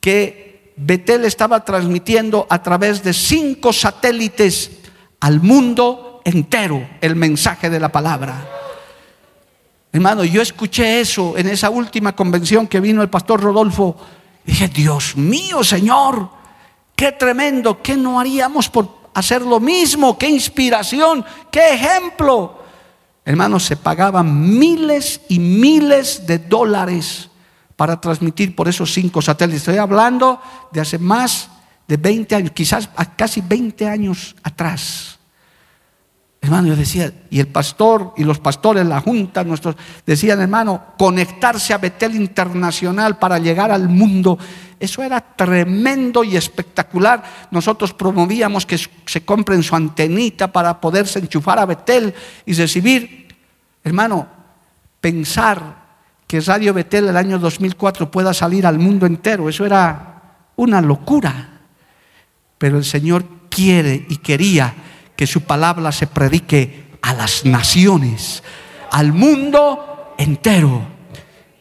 que 0.00 0.51
Betel 0.76 1.24
estaba 1.24 1.64
transmitiendo 1.64 2.46
a 2.48 2.62
través 2.62 3.02
de 3.02 3.12
cinco 3.12 3.72
satélites 3.72 4.70
al 5.20 5.40
mundo 5.40 6.20
entero 6.24 6.88
el 7.00 7.16
mensaje 7.16 7.70
de 7.70 7.80
la 7.80 7.90
palabra. 7.90 8.48
Hermano, 9.92 10.24
yo 10.24 10.40
escuché 10.40 11.00
eso 11.00 11.36
en 11.36 11.48
esa 11.48 11.68
última 11.68 12.16
convención 12.16 12.66
que 12.66 12.80
vino 12.80 13.02
el 13.02 13.10
pastor 13.10 13.40
Rodolfo. 13.40 13.96
dije, 14.44 14.68
Dios 14.68 15.16
mío, 15.16 15.62
Señor, 15.62 16.30
qué 16.96 17.12
tremendo, 17.12 17.82
¿qué 17.82 17.96
no 17.96 18.18
haríamos 18.18 18.68
por 18.68 18.88
hacer 19.14 19.42
lo 19.42 19.60
mismo? 19.60 20.16
¿Qué 20.16 20.28
inspiración? 20.28 21.24
¿Qué 21.50 21.74
ejemplo? 21.74 22.58
Hermanos, 23.24 23.64
se 23.64 23.76
pagaban 23.76 24.58
miles 24.58 25.20
y 25.28 25.38
miles 25.38 26.26
de 26.26 26.38
dólares 26.38 27.28
para 27.82 28.00
transmitir 28.00 28.54
por 28.54 28.68
esos 28.68 28.92
cinco 28.94 29.20
satélites. 29.20 29.62
Estoy 29.62 29.78
hablando 29.78 30.40
de 30.70 30.80
hace 30.80 30.98
más 31.00 31.50
de 31.88 31.96
20 31.96 32.36
años, 32.36 32.52
quizás 32.52 32.88
casi 33.16 33.40
20 33.40 33.88
años 33.88 34.36
atrás. 34.44 35.18
Hermano, 36.40 36.68
yo 36.68 36.76
decía, 36.76 37.12
y 37.28 37.40
el 37.40 37.48
pastor 37.48 38.14
y 38.16 38.22
los 38.22 38.38
pastores, 38.38 38.86
la 38.86 39.00
junta, 39.00 39.42
nuestros, 39.42 39.74
decían, 40.06 40.40
hermano, 40.40 40.94
conectarse 40.96 41.74
a 41.74 41.78
Betel 41.78 42.14
Internacional 42.14 43.18
para 43.18 43.40
llegar 43.40 43.72
al 43.72 43.88
mundo. 43.88 44.38
Eso 44.78 45.02
era 45.02 45.20
tremendo 45.20 46.22
y 46.22 46.36
espectacular. 46.36 47.48
Nosotros 47.50 47.92
promovíamos 47.92 48.64
que 48.64 48.78
se 48.78 49.24
compren 49.24 49.64
su 49.64 49.74
antenita 49.74 50.52
para 50.52 50.80
poderse 50.80 51.18
enchufar 51.18 51.58
a 51.58 51.66
Betel 51.66 52.14
y 52.46 52.52
recibir, 52.52 53.26
hermano, 53.82 54.28
pensar 55.00 55.81
que 56.32 56.40
Radio 56.40 56.72
Betel 56.72 57.08
el 57.08 57.16
año 57.18 57.38
2004 57.38 58.10
pueda 58.10 58.32
salir 58.32 58.66
al 58.66 58.78
mundo 58.78 59.04
entero. 59.04 59.50
Eso 59.50 59.66
era 59.66 60.38
una 60.56 60.80
locura. 60.80 61.60
Pero 62.56 62.78
el 62.78 62.86
Señor 62.86 63.22
quiere 63.50 64.06
y 64.08 64.16
quería 64.16 64.72
que 65.14 65.26
su 65.26 65.42
palabra 65.42 65.92
se 65.92 66.06
predique 66.06 66.84
a 67.02 67.12
las 67.12 67.44
naciones, 67.44 68.42
al 68.92 69.12
mundo 69.12 70.14
entero. 70.16 70.80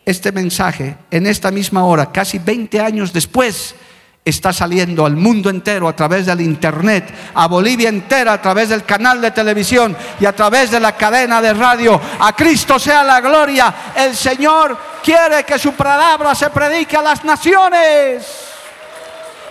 Este 0.05 0.31
mensaje, 0.31 0.95
en 1.11 1.27
esta 1.27 1.51
misma 1.51 1.83
hora, 1.83 2.09
casi 2.09 2.39
20 2.39 2.79
años 2.79 3.11
después, 3.11 3.75
está 4.23 4.53
saliendo 4.53 5.05
al 5.05 5.15
mundo 5.15 5.49
entero 5.49 5.87
a 5.87 5.95
través 5.95 6.27
del 6.27 6.41
Internet, 6.41 7.11
a 7.33 7.47
Bolivia 7.47 7.89
entera 7.89 8.33
a 8.33 8.41
través 8.41 8.69
del 8.69 8.83
canal 8.83 9.19
de 9.19 9.31
televisión 9.31 9.97
y 10.19 10.25
a 10.25 10.35
través 10.35 10.69
de 10.69 10.79
la 10.79 10.95
cadena 10.95 11.41
de 11.41 11.53
radio. 11.53 11.99
A 12.19 12.35
Cristo 12.35 12.77
sea 12.77 13.03
la 13.03 13.19
gloria. 13.19 13.73
El 13.95 14.15
Señor 14.15 14.77
quiere 15.03 15.43
que 15.43 15.57
su 15.57 15.73
palabra 15.73 16.35
se 16.35 16.49
predique 16.49 16.95
a 16.97 17.01
las 17.01 17.23
naciones. 17.23 18.27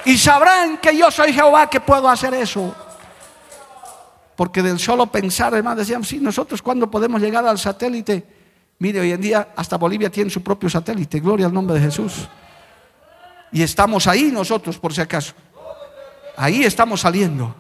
Y 0.05 0.17
sabrán 0.17 0.79
que 0.79 0.97
yo 0.97 1.11
soy 1.11 1.33
Jehová 1.33 1.69
que 1.69 1.81
puedo 1.81 2.09
hacer 2.09 2.33
eso. 2.35 2.75
Porque 4.37 4.63
del 4.63 4.79
solo 4.79 5.07
pensar, 5.07 5.53
hermano, 5.53 5.77
decían, 5.77 6.03
sí, 6.05 6.19
nosotros 6.19 6.63
cuando 6.63 6.91
podemos 6.91 7.21
llegar 7.21 7.45
al 7.45 7.59
satélite. 7.59 8.25
Mire, 8.79 9.01
hoy 9.01 9.13
en 9.13 9.21
día 9.21 9.49
hasta 9.55 9.77
Bolivia 9.77 10.09
tiene 10.11 10.31
su 10.31 10.43
propio 10.43 10.71
satélite. 10.71 11.21
Gloria 11.21 11.47
al 11.47 11.53
nombre 11.53 11.79
de 11.79 11.85
Jesús. 11.85 12.27
Y 13.53 13.63
estamos 13.63 14.07
ahí 14.07 14.31
nosotros, 14.33 14.79
por 14.79 14.95
si 14.95 15.01
acaso. 15.01 15.35
Ahí 16.37 16.65
estamos 16.65 17.01
saliendo. 17.01 17.55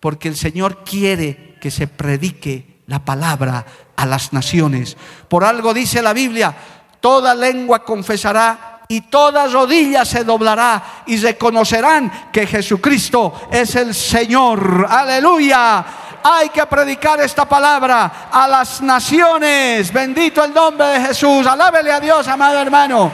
Porque 0.00 0.28
el 0.28 0.36
Señor 0.36 0.84
quiere 0.84 1.56
que 1.60 1.70
se 1.70 1.86
predique 1.86 2.80
la 2.86 3.04
palabra 3.04 3.64
a 3.96 4.06
las 4.06 4.32
naciones. 4.32 4.96
Por 5.28 5.44
algo 5.44 5.72
dice 5.72 6.02
la 6.02 6.12
Biblia, 6.12 6.54
toda 7.00 7.34
lengua 7.34 7.82
confesará 7.82 8.82
y 8.88 9.02
toda 9.02 9.46
rodilla 9.46 10.04
se 10.04 10.24
doblará 10.24 11.04
y 11.06 11.16
reconocerán 11.16 12.30
que 12.32 12.46
Jesucristo 12.46 13.48
es 13.50 13.74
el 13.76 13.94
Señor. 13.94 14.86
Aleluya. 14.88 15.84
Hay 16.22 16.48
que 16.48 16.64
predicar 16.66 17.20
esta 17.20 17.46
palabra 17.46 18.28
a 18.30 18.48
las 18.48 18.80
naciones. 18.80 19.92
Bendito 19.92 20.44
el 20.44 20.54
nombre 20.54 20.86
de 20.86 21.00
Jesús. 21.08 21.46
Alábele 21.46 21.92
a 21.92 22.00
Dios, 22.00 22.26
amado 22.28 22.58
hermano. 22.60 23.12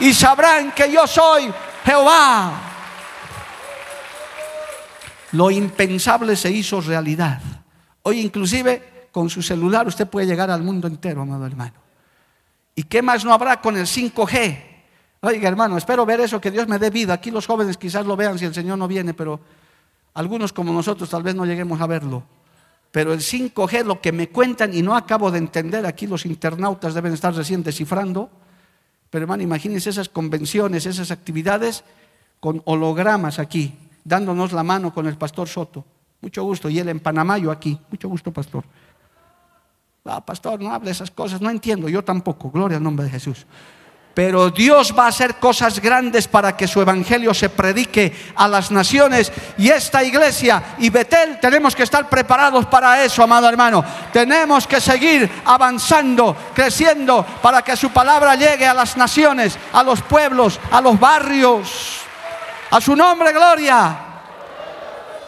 Y 0.00 0.12
sabrán 0.12 0.72
que 0.72 0.90
yo 0.90 1.06
soy 1.06 1.52
Jehová. 1.84 2.60
Lo 5.32 5.50
impensable 5.50 6.36
se 6.36 6.50
hizo 6.50 6.80
realidad. 6.80 7.40
Hoy 8.02 8.20
inclusive 8.20 9.08
con 9.10 9.30
su 9.30 9.42
celular 9.42 9.86
usted 9.86 10.06
puede 10.06 10.26
llegar 10.26 10.50
al 10.50 10.62
mundo 10.62 10.86
entero, 10.86 11.22
amado 11.22 11.46
hermano. 11.46 11.74
¿Y 12.74 12.82
qué 12.84 13.02
más 13.02 13.24
no 13.24 13.32
habrá 13.32 13.60
con 13.60 13.76
el 13.76 13.86
5G? 13.86 14.62
Oiga, 15.20 15.48
hermano, 15.48 15.78
espero 15.78 16.04
ver 16.04 16.20
eso, 16.20 16.40
que 16.40 16.50
Dios 16.50 16.68
me 16.68 16.78
dé 16.78 16.90
vida. 16.90 17.14
Aquí 17.14 17.30
los 17.30 17.46
jóvenes 17.46 17.76
quizás 17.76 18.04
lo 18.04 18.16
vean 18.16 18.38
si 18.38 18.44
el 18.44 18.54
Señor 18.54 18.76
no 18.76 18.86
viene, 18.86 19.14
pero 19.14 19.40
algunos 20.14 20.52
como 20.52 20.72
nosotros 20.72 21.08
tal 21.08 21.22
vez 21.22 21.34
no 21.34 21.46
lleguemos 21.46 21.80
a 21.80 21.86
verlo. 21.86 22.22
Pero 22.90 23.12
el 23.12 23.20
5G, 23.20 23.84
lo 23.84 24.00
que 24.00 24.12
me 24.12 24.28
cuentan 24.28 24.74
y 24.74 24.82
no 24.82 24.94
acabo 24.94 25.30
de 25.30 25.38
entender, 25.38 25.86
aquí 25.86 26.06
los 26.06 26.26
internautas 26.26 26.94
deben 26.94 27.12
estar 27.12 27.34
recién 27.34 27.62
descifrando. 27.62 28.30
Pero 29.14 29.26
hermano, 29.26 29.44
imagínense 29.44 29.90
esas 29.90 30.08
convenciones, 30.08 30.86
esas 30.86 31.12
actividades 31.12 31.84
con 32.40 32.62
hologramas 32.64 33.38
aquí, 33.38 33.72
dándonos 34.02 34.50
la 34.50 34.64
mano 34.64 34.92
con 34.92 35.06
el 35.06 35.16
pastor 35.16 35.46
Soto. 35.46 35.84
Mucho 36.20 36.42
gusto. 36.42 36.68
Y 36.68 36.80
él 36.80 36.88
en 36.88 36.98
Panamá, 36.98 37.38
yo 37.38 37.52
aquí. 37.52 37.78
Mucho 37.92 38.08
gusto, 38.08 38.32
pastor. 38.32 38.64
Ah, 40.04 40.26
pastor, 40.26 40.60
no 40.60 40.74
hable 40.74 40.90
esas 40.90 41.12
cosas. 41.12 41.40
No 41.40 41.48
entiendo, 41.48 41.88
yo 41.88 42.02
tampoco. 42.02 42.50
Gloria 42.50 42.78
al 42.78 42.82
nombre 42.82 43.04
de 43.04 43.12
Jesús. 43.12 43.46
Pero 44.14 44.50
Dios 44.50 44.94
va 44.96 45.06
a 45.06 45.08
hacer 45.08 45.36
cosas 45.36 45.80
grandes 45.80 46.28
para 46.28 46.56
que 46.56 46.68
su 46.68 46.80
evangelio 46.80 47.34
se 47.34 47.48
predique 47.48 48.14
a 48.36 48.46
las 48.46 48.70
naciones. 48.70 49.32
Y 49.58 49.68
esta 49.68 50.04
iglesia 50.04 50.76
y 50.78 50.88
Betel 50.88 51.40
tenemos 51.40 51.74
que 51.74 51.82
estar 51.82 52.08
preparados 52.08 52.66
para 52.66 53.04
eso, 53.04 53.24
amado 53.24 53.48
hermano. 53.48 53.84
Tenemos 54.12 54.68
que 54.68 54.80
seguir 54.80 55.28
avanzando, 55.44 56.36
creciendo, 56.54 57.26
para 57.42 57.62
que 57.62 57.76
su 57.76 57.90
palabra 57.90 58.36
llegue 58.36 58.66
a 58.66 58.74
las 58.74 58.96
naciones, 58.96 59.58
a 59.72 59.82
los 59.82 60.00
pueblos, 60.02 60.60
a 60.70 60.80
los 60.80 60.98
barrios. 60.98 62.00
A 62.70 62.80
su 62.80 62.94
nombre, 62.94 63.32
gloria. 63.32 63.96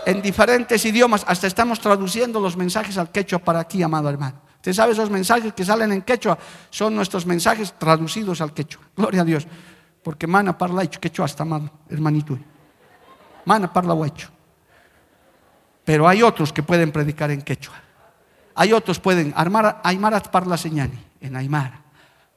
En 0.06 0.22
diferentes 0.22 0.84
idiomas. 0.84 1.24
Hasta 1.26 1.48
estamos 1.48 1.80
traduciendo 1.80 2.38
los 2.38 2.56
mensajes 2.56 2.96
al 2.98 3.10
quechua 3.10 3.40
para 3.40 3.58
aquí, 3.58 3.82
amado 3.82 4.08
hermano. 4.08 4.45
Usted 4.66 4.82
sabe 4.82 4.94
esos 4.94 5.10
mensajes 5.10 5.52
que 5.52 5.64
salen 5.64 5.92
en 5.92 6.02
quechua, 6.02 6.36
son 6.70 6.96
nuestros 6.96 7.24
mensajes 7.24 7.72
traducidos 7.78 8.40
al 8.40 8.52
quechua. 8.52 8.82
Gloria 8.96 9.20
a 9.22 9.24
Dios. 9.24 9.46
Porque 10.02 10.26
mana 10.26 10.58
parla 10.58 10.84
quechua 10.88 11.26
hasta 11.26 11.44
mal, 11.44 11.70
hermanito. 11.88 12.36
Mana 13.44 13.72
parla 13.72 13.94
huecho. 13.94 14.28
Pero 15.84 16.08
hay 16.08 16.20
otros 16.20 16.52
que 16.52 16.64
pueden 16.64 16.90
predicar 16.90 17.30
en 17.30 17.42
quechua. 17.42 17.74
Hay 18.56 18.72
otros 18.72 18.98
pueden, 18.98 19.32
armar, 19.36 19.80
Aymara 19.84 20.18
parla 20.20 20.56
señani, 20.56 20.98
en 21.20 21.36
Aymara. 21.36 21.80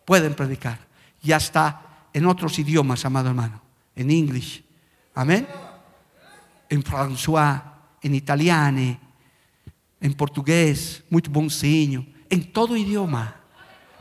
Pueden 0.06 0.36
predicar. 0.36 0.78
Y 1.24 1.32
hasta 1.32 1.82
en 2.14 2.28
otros 2.28 2.60
idiomas, 2.60 3.04
amado 3.06 3.30
hermano. 3.30 3.60
En 3.96 4.12
inglés. 4.12 4.62
Amén. 5.16 5.48
En 6.70 6.84
francés, 6.84 7.62
en 8.04 8.14
italiano, 8.14 9.00
en 10.00 10.14
portugués, 10.14 11.04
muy 11.10 11.24
bonzinho 11.28 12.19
en 12.30 12.52
todo 12.52 12.76
idioma. 12.76 13.36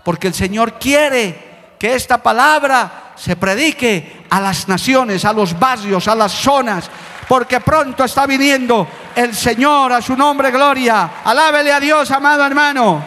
Porque 0.05 0.29
el 0.29 0.35
Señor 0.35 0.79
quiere 0.79 1.49
que 1.79 1.95
esta 1.95 2.23
palabra 2.23 3.13
se 3.17 3.37
predique 3.37 4.25
a 4.31 4.41
las 4.41 4.69
naciones, 4.69 5.25
a 5.25 5.33
los 5.33 5.59
barrios, 5.59 6.09
a 6.09 6.15
las 6.15 6.33
zonas. 6.33 6.91
Porque 7.29 7.61
pronto 7.61 8.05
está 8.05 8.27
viniendo 8.27 8.87
el 9.15 9.35
Señor 9.35 9.93
a 9.93 10.01
su 10.01 10.17
nombre, 10.17 10.51
gloria. 10.51 11.21
Alábele 11.25 11.73
a 11.73 11.81
Dios, 11.81 12.11
amado 12.11 12.45
hermano. 12.45 13.05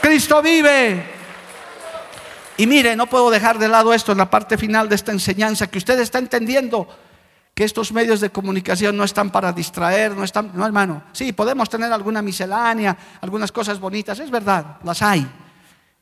Cristo 0.00 0.42
vive. 0.42 1.14
Y 2.56 2.66
mire, 2.66 2.94
no 2.94 3.06
puedo 3.06 3.30
dejar 3.30 3.58
de 3.58 3.68
lado 3.68 3.92
esto 3.92 4.12
en 4.12 4.18
la 4.18 4.30
parte 4.30 4.58
final 4.58 4.88
de 4.88 4.94
esta 4.94 5.12
enseñanza, 5.12 5.66
que 5.66 5.78
usted 5.78 5.98
está 5.98 6.18
entendiendo 6.18 6.88
que 7.54 7.64
estos 7.64 7.92
medios 7.92 8.20
de 8.20 8.30
comunicación 8.30 8.96
no 8.96 9.04
están 9.04 9.30
para 9.30 9.52
distraer, 9.52 10.16
no 10.16 10.24
están, 10.24 10.50
no 10.54 10.66
hermano, 10.66 11.04
sí, 11.12 11.32
podemos 11.32 11.70
tener 11.70 11.92
alguna 11.92 12.20
miscelánea, 12.20 12.96
algunas 13.20 13.52
cosas 13.52 13.78
bonitas, 13.78 14.18
es 14.18 14.30
verdad, 14.30 14.78
las 14.82 15.00
hay. 15.02 15.26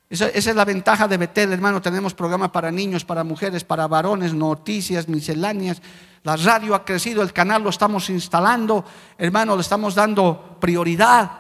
Esa, 0.09 0.29
esa, 0.29 0.51
es 0.51 0.57
la 0.57 0.65
ventaja 0.65 1.07
de 1.07 1.19
Betel, 1.19 1.53
hermano, 1.53 1.81
tenemos 1.83 2.15
programas 2.15 2.51
para 2.51 2.71
niños, 2.71 3.05
para 3.05 3.23
mujeres, 3.23 3.65
para 3.65 3.87
varones, 3.87 4.33
noticias, 4.33 5.09
misceláneas, 5.09 5.83
la 6.25 6.37
radio 6.37 6.75
ha 6.75 6.85
crecido, 6.85 7.23
el 7.23 7.33
canal 7.33 7.63
lo 7.63 7.71
estamos 7.71 8.09
instalando, 8.09 8.85
hermano, 9.19 9.55
le 9.55 9.63
estamos 9.63 9.95
dando 9.95 10.57
prioridad, 10.59 11.31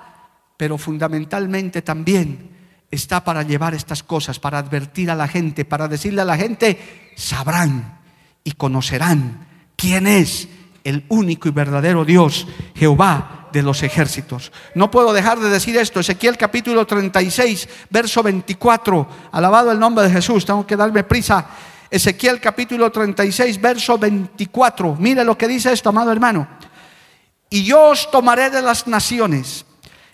pero 0.58 0.76
fundamentalmente 0.76 1.80
también 1.80 2.50
está 2.90 3.24
para 3.24 3.42
llevar 3.42 3.74
estas 3.74 4.02
cosas, 4.02 4.38
para 4.38 4.58
advertir 4.58 5.10
a 5.10 5.14
la 5.14 5.26
gente, 5.26 5.64
para 5.64 5.88
decirle 5.88 6.20
a 6.20 6.26
la 6.26 6.36
gente, 6.36 7.12
sabrán 7.16 8.00
y 8.44 8.52
conocerán 8.52 9.51
quién 9.82 10.06
es 10.06 10.46
el 10.84 11.04
único 11.08 11.48
y 11.48 11.50
verdadero 11.50 12.04
Dios, 12.04 12.46
Jehová 12.76 13.48
de 13.52 13.64
los 13.64 13.82
ejércitos. 13.82 14.52
No 14.76 14.92
puedo 14.92 15.12
dejar 15.12 15.40
de 15.40 15.50
decir 15.50 15.76
esto, 15.76 15.98
Ezequiel 15.98 16.36
capítulo 16.38 16.86
36, 16.86 17.68
verso 17.90 18.22
24, 18.22 19.08
alabado 19.32 19.72
el 19.72 19.80
nombre 19.80 20.04
de 20.04 20.12
Jesús, 20.12 20.46
tengo 20.46 20.64
que 20.64 20.76
darme 20.76 21.02
prisa. 21.02 21.48
Ezequiel 21.90 22.40
capítulo 22.40 22.92
36, 22.92 23.60
verso 23.60 23.98
24, 23.98 24.94
mire 25.00 25.24
lo 25.24 25.36
que 25.36 25.48
dice 25.48 25.72
esto, 25.72 25.88
amado 25.88 26.12
hermano. 26.12 26.46
Y 27.50 27.64
yo 27.64 27.86
os 27.86 28.08
tomaré 28.08 28.50
de 28.50 28.62
las 28.62 28.86
naciones 28.86 29.66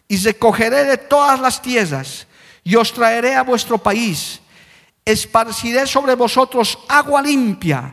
y 0.08 0.16
recogeré 0.16 0.86
de 0.86 0.96
todas 0.96 1.38
las 1.40 1.60
tierras 1.60 2.26
y 2.64 2.74
os 2.74 2.90
traeré 2.94 3.34
a 3.34 3.42
vuestro 3.42 3.76
país. 3.76 4.40
Esparciré 5.04 5.86
sobre 5.86 6.14
vosotros 6.14 6.78
agua 6.88 7.20
limpia 7.20 7.92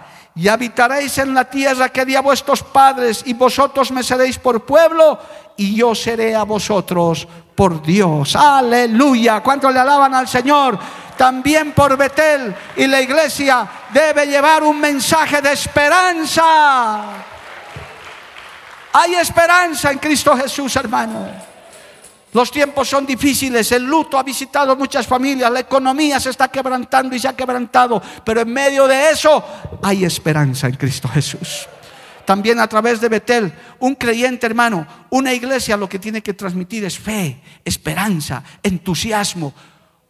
y 0.35 0.47
habitaréis 0.47 1.17
en 1.17 1.33
la 1.33 1.45
tierra 1.45 1.89
que 1.89 2.05
di 2.05 2.15
a 2.15 2.21
vuestros 2.21 2.63
padres, 2.63 3.21
y 3.25 3.33
vosotros 3.33 3.91
me 3.91 4.03
seréis 4.03 4.37
por 4.37 4.65
pueblo, 4.65 5.19
y 5.57 5.75
yo 5.75 5.93
seré 5.93 6.35
a 6.35 6.43
vosotros 6.43 7.27
por 7.55 7.81
Dios. 7.81 8.35
Aleluya. 8.35 9.41
¿Cuánto 9.41 9.69
le 9.69 9.79
alaban 9.79 10.13
al 10.15 10.27
Señor? 10.27 10.79
También 11.17 11.73
por 11.73 11.97
Betel 11.97 12.55
y 12.75 12.87
la 12.87 13.01
iglesia 13.01 13.67
debe 13.93 14.25
llevar 14.25 14.63
un 14.63 14.79
mensaje 14.79 15.41
de 15.41 15.51
esperanza. 15.51 17.01
Hay 18.93 19.15
esperanza 19.15 19.91
en 19.91 19.99
Cristo 19.99 20.35
Jesús, 20.35 20.75
hermano. 20.75 21.50
Los 22.33 22.49
tiempos 22.49 22.87
son 22.87 23.05
difíciles, 23.05 23.71
el 23.73 23.83
luto 23.83 24.17
ha 24.17 24.23
visitado 24.23 24.75
muchas 24.77 25.05
familias, 25.05 25.51
la 25.51 25.59
economía 25.59 26.19
se 26.19 26.29
está 26.29 26.47
quebrantando 26.47 27.13
y 27.15 27.19
se 27.19 27.27
ha 27.27 27.35
quebrantado, 27.35 28.01
pero 28.23 28.41
en 28.41 28.53
medio 28.53 28.87
de 28.87 29.09
eso 29.09 29.43
hay 29.81 30.05
esperanza 30.05 30.67
en 30.67 30.75
Cristo 30.75 31.09
Jesús. 31.09 31.67
También 32.23 32.59
a 32.59 32.67
través 32.67 33.01
de 33.01 33.09
Betel, 33.09 33.51
un 33.79 33.95
creyente 33.95 34.45
hermano, 34.45 34.87
una 35.09 35.33
iglesia 35.33 35.75
lo 35.75 35.89
que 35.89 35.99
tiene 35.99 36.21
que 36.21 36.33
transmitir 36.33 36.85
es 36.85 36.97
fe, 36.97 37.41
esperanza, 37.65 38.43
entusiasmo, 38.63 39.53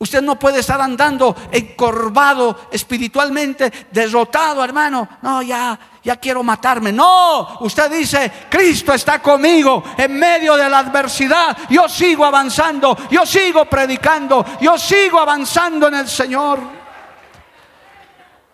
Usted 0.02 0.24
no 0.24 0.40
puede 0.40 0.62
estar 0.62 0.82
andando 0.82 1.36
encorvado 1.52 2.70
espiritualmente, 2.72 3.72
derrotado, 3.92 4.64
hermano. 4.64 5.08
No, 5.22 5.44
ya, 5.44 5.80
ya 6.04 6.16
quiero 6.16 6.42
matarme. 6.42 6.92
No, 6.92 7.60
usted 7.60 7.92
dice, 7.92 8.32
Cristo 8.50 8.96
está 8.96 9.20
conmigo 9.22 9.84
en 9.96 10.18
medio 10.18 10.58
de 10.58 10.68
la 10.68 10.80
adversidad. 10.80 11.56
Yo 11.70 11.88
sigo 11.88 12.26
avanzando, 12.26 12.98
yo 13.12 13.28
sigo 13.28 13.66
predicando, 13.66 14.44
yo 14.60 14.76
sigo 14.76 15.20
avanzando 15.20 15.88
en 15.88 15.94
el 15.94 16.08
Señor. 16.08 16.58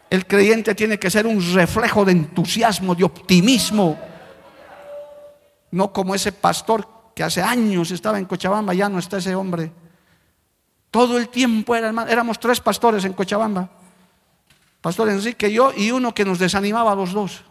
El 0.10 0.28
creyente 0.28 0.76
tiene 0.76 1.00
que 1.00 1.10
ser 1.10 1.26
un 1.26 1.42
reflejo 1.54 2.04
de 2.04 2.12
entusiasmo, 2.12 2.94
de 2.94 3.06
optimismo. 3.06 3.98
No 5.72 5.94
como 5.94 6.14
ese 6.14 6.34
pastor 6.34 6.86
que 7.16 7.24
hace 7.24 7.42
años 7.42 7.90
estaba 7.92 8.20
en 8.20 8.26
Cochabamba, 8.26 8.74
ya 8.74 8.90
no 8.90 9.00
está 9.00 9.20
ese 9.20 9.34
hombre. 9.34 9.87
Todo 10.98 11.20
el 11.20 11.30
tiempo 11.30 11.76
era, 11.76 11.90
éramos 12.10 12.40
tres 12.40 12.60
pastores 12.60 13.06
en 13.06 13.14
Cochabamba. 13.14 13.70
Pastor 14.82 15.10
Enrique, 15.10 15.54
yo 15.54 15.72
y 15.72 15.92
uno 15.92 16.12
que 16.12 16.26
nos 16.26 16.40
desanimaba 16.40 16.92
a 16.92 16.96
los 16.96 17.14
dos. 17.14 17.44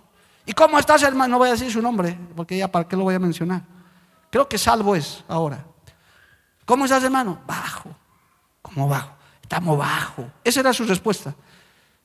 ¿Y 0.45 0.53
cómo 0.53 0.77
estás, 0.81 1.05
hermano? 1.05 1.31
No 1.31 1.39
voy 1.39 1.51
a 1.51 1.53
decir 1.53 1.71
su 1.71 1.81
nombre, 1.81 2.19
porque 2.35 2.57
ya 2.59 2.67
para 2.67 2.89
qué 2.89 2.97
lo 2.97 3.05
voy 3.05 3.15
a 3.15 3.21
mencionar. 3.21 3.63
Creo 4.31 4.49
que 4.49 4.59
salvo 4.59 4.97
es 4.97 5.23
ahora. 5.29 5.65
¿Cómo 6.65 6.87
estás, 6.87 7.05
hermano? 7.05 7.39
Bajo. 7.47 7.95
¿Cómo 8.63 8.89
bajo? 8.89 9.13
Estamos 9.41 9.79
bajo. 9.79 10.29
Esa 10.43 10.59
era 10.59 10.73
su 10.73 10.85
respuesta. 10.85 11.33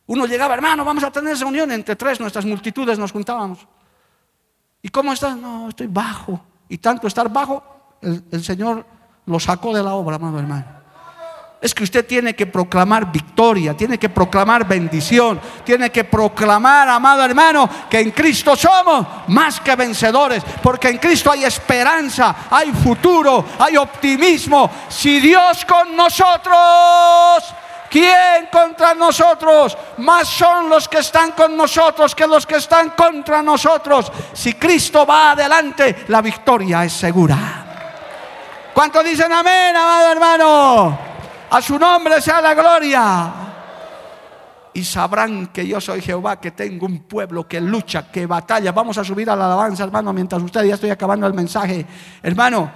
Uno 0.06 0.28
llegaba, 0.28 0.54
hermano, 0.54 0.86
vamos 0.86 1.04
a 1.04 1.10
tener 1.10 1.36
reunión 1.39 1.72
entre 1.72 1.96
tres, 1.96 2.20
nuestras 2.20 2.46
multitudes 2.46 3.00
nos 3.00 3.12
juntábamos. 3.12 3.68
¿Y 4.84 4.89
cómo 4.89 5.12
estás? 5.12 5.36
No, 5.36 5.70
estoy 5.70 5.88
bajo. 5.88 6.39
Y 6.70 6.78
tanto 6.78 7.08
estar 7.08 7.34
bajo, 7.34 7.98
el, 8.04 8.26
el 8.30 8.44
Señor 8.44 8.86
lo 9.26 9.39
sacó 9.39 9.74
de 9.74 9.82
la 9.82 9.96
obra, 9.96 10.18
amado 10.18 10.38
hermano. 10.38 10.81
Es 11.62 11.76
que 11.76 11.84
usted 11.84 12.07
tiene 12.07 12.34
que 12.34 12.47
proclamar 12.47 13.12
victoria, 13.12 13.78
tiene 13.78 13.99
que 13.99 14.09
proclamar 14.09 14.68
bendición, 14.68 15.39
tiene 15.64 15.91
que 15.91 16.03
proclamar, 16.03 16.89
amado 16.89 17.24
hermano, 17.24 17.70
que 17.88 17.99
en 17.99 18.09
Cristo 18.09 18.55
somos 18.55 19.05
más 19.28 19.59
que 19.59 19.76
vencedores, 19.76 20.43
porque 20.64 20.89
en 20.89 20.97
Cristo 20.97 21.30
hay 21.30 21.43
esperanza, 21.43 22.47
hay 22.49 22.72
futuro, 22.72 23.45
hay 23.59 23.78
optimismo. 23.78 24.72
Si 24.89 25.20
Dios 25.20 25.64
con 25.66 25.95
nosotros, 25.95 27.53
¿quién 27.91 28.47
contra 28.51 28.95
nosotros? 28.95 29.78
Más 29.99 30.28
son 30.28 30.68
los 30.68 30.88
que 30.88 30.97
están 30.97 31.34
con 31.34 31.55
nosotros 31.55 32.16
que 32.16 32.26
los 32.26 32.47
que 32.47 32.55
están 32.55 32.89
contra 32.97 33.43
nosotros. 33.43 34.12
Si 34.34 34.53
Cristo 34.53 35.05
va 35.05 35.34
adelante, 35.34 36.05
la 36.07 36.24
victoria 36.24 36.84
es 36.86 36.93
segura. 36.93 37.38
¿Cuántos 38.74 39.05
dicen 39.05 39.32
amén, 39.32 39.76
amado 39.76 40.12
hermano? 40.12 41.11
A 41.52 41.62
su 41.62 41.78
nombre 41.78 42.22
sea 42.22 42.41
la 42.41 42.54
gloria. 42.54 43.32
Y 44.74 44.86
sabrán 44.86 45.47
que 45.47 45.68
yo 45.68 45.82
soy 45.82 46.02
Jehová, 46.02 46.39
que 46.39 46.52
tengo 46.52 46.86
un 46.86 46.99
pueblo 46.99 47.45
que 47.45 47.60
lucha, 47.60 48.10
que 48.10 48.26
batalla. 48.26 48.72
Vamos 48.72 48.97
a 48.97 49.04
subir 49.04 49.30
a 49.30 49.36
la 49.36 49.47
alabanza, 49.47 49.84
hermano, 49.84 50.14
mientras 50.14 50.41
usted 50.41 50.64
ya 50.64 50.76
estoy 50.76 50.91
acabando 50.91 51.28
el 51.28 51.34
mensaje. 51.34 51.86
Hermano, 52.24 52.72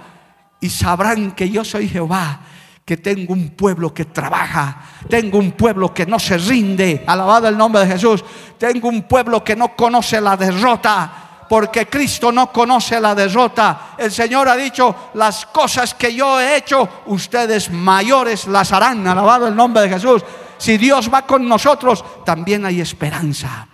y 0.60 0.68
sabrán 0.68 1.32
que 1.32 1.48
yo 1.48 1.64
soy 1.64 1.88
Jehová, 1.88 2.40
que 2.84 2.98
tengo 2.98 3.32
un 3.32 3.48
pueblo 3.56 3.94
que 3.94 4.04
trabaja, 4.04 4.78
tengo 5.08 5.38
un 5.38 5.52
pueblo 5.52 5.94
que 5.94 6.04
no 6.04 6.18
se 6.18 6.36
rinde, 6.36 7.02
alabado 7.06 7.48
el 7.48 7.56
nombre 7.56 7.80
de 7.80 7.92
Jesús, 7.92 8.22
tengo 8.58 8.88
un 8.88 9.04
pueblo 9.04 9.42
que 9.42 9.56
no 9.56 9.74
conoce 9.74 10.20
la 10.20 10.36
derrota, 10.36 11.25
porque 11.48 11.86
Cristo 11.86 12.32
no 12.32 12.52
conoce 12.52 13.00
la 13.00 13.14
derrota. 13.14 13.94
El 13.96 14.10
Señor 14.12 14.48
ha 14.48 14.56
dicho, 14.56 15.10
las 15.14 15.46
cosas 15.46 15.94
que 15.94 16.14
yo 16.14 16.40
he 16.40 16.56
hecho, 16.56 16.88
ustedes 17.06 17.70
mayores 17.70 18.46
las 18.46 18.72
harán. 18.72 19.06
Alabado 19.06 19.48
el 19.48 19.56
nombre 19.56 19.82
de 19.82 19.90
Jesús. 19.90 20.22
Si 20.58 20.78
Dios 20.78 21.12
va 21.12 21.22
con 21.22 21.46
nosotros, 21.48 22.04
también 22.24 22.64
hay 22.64 22.80
esperanza. 22.80 23.68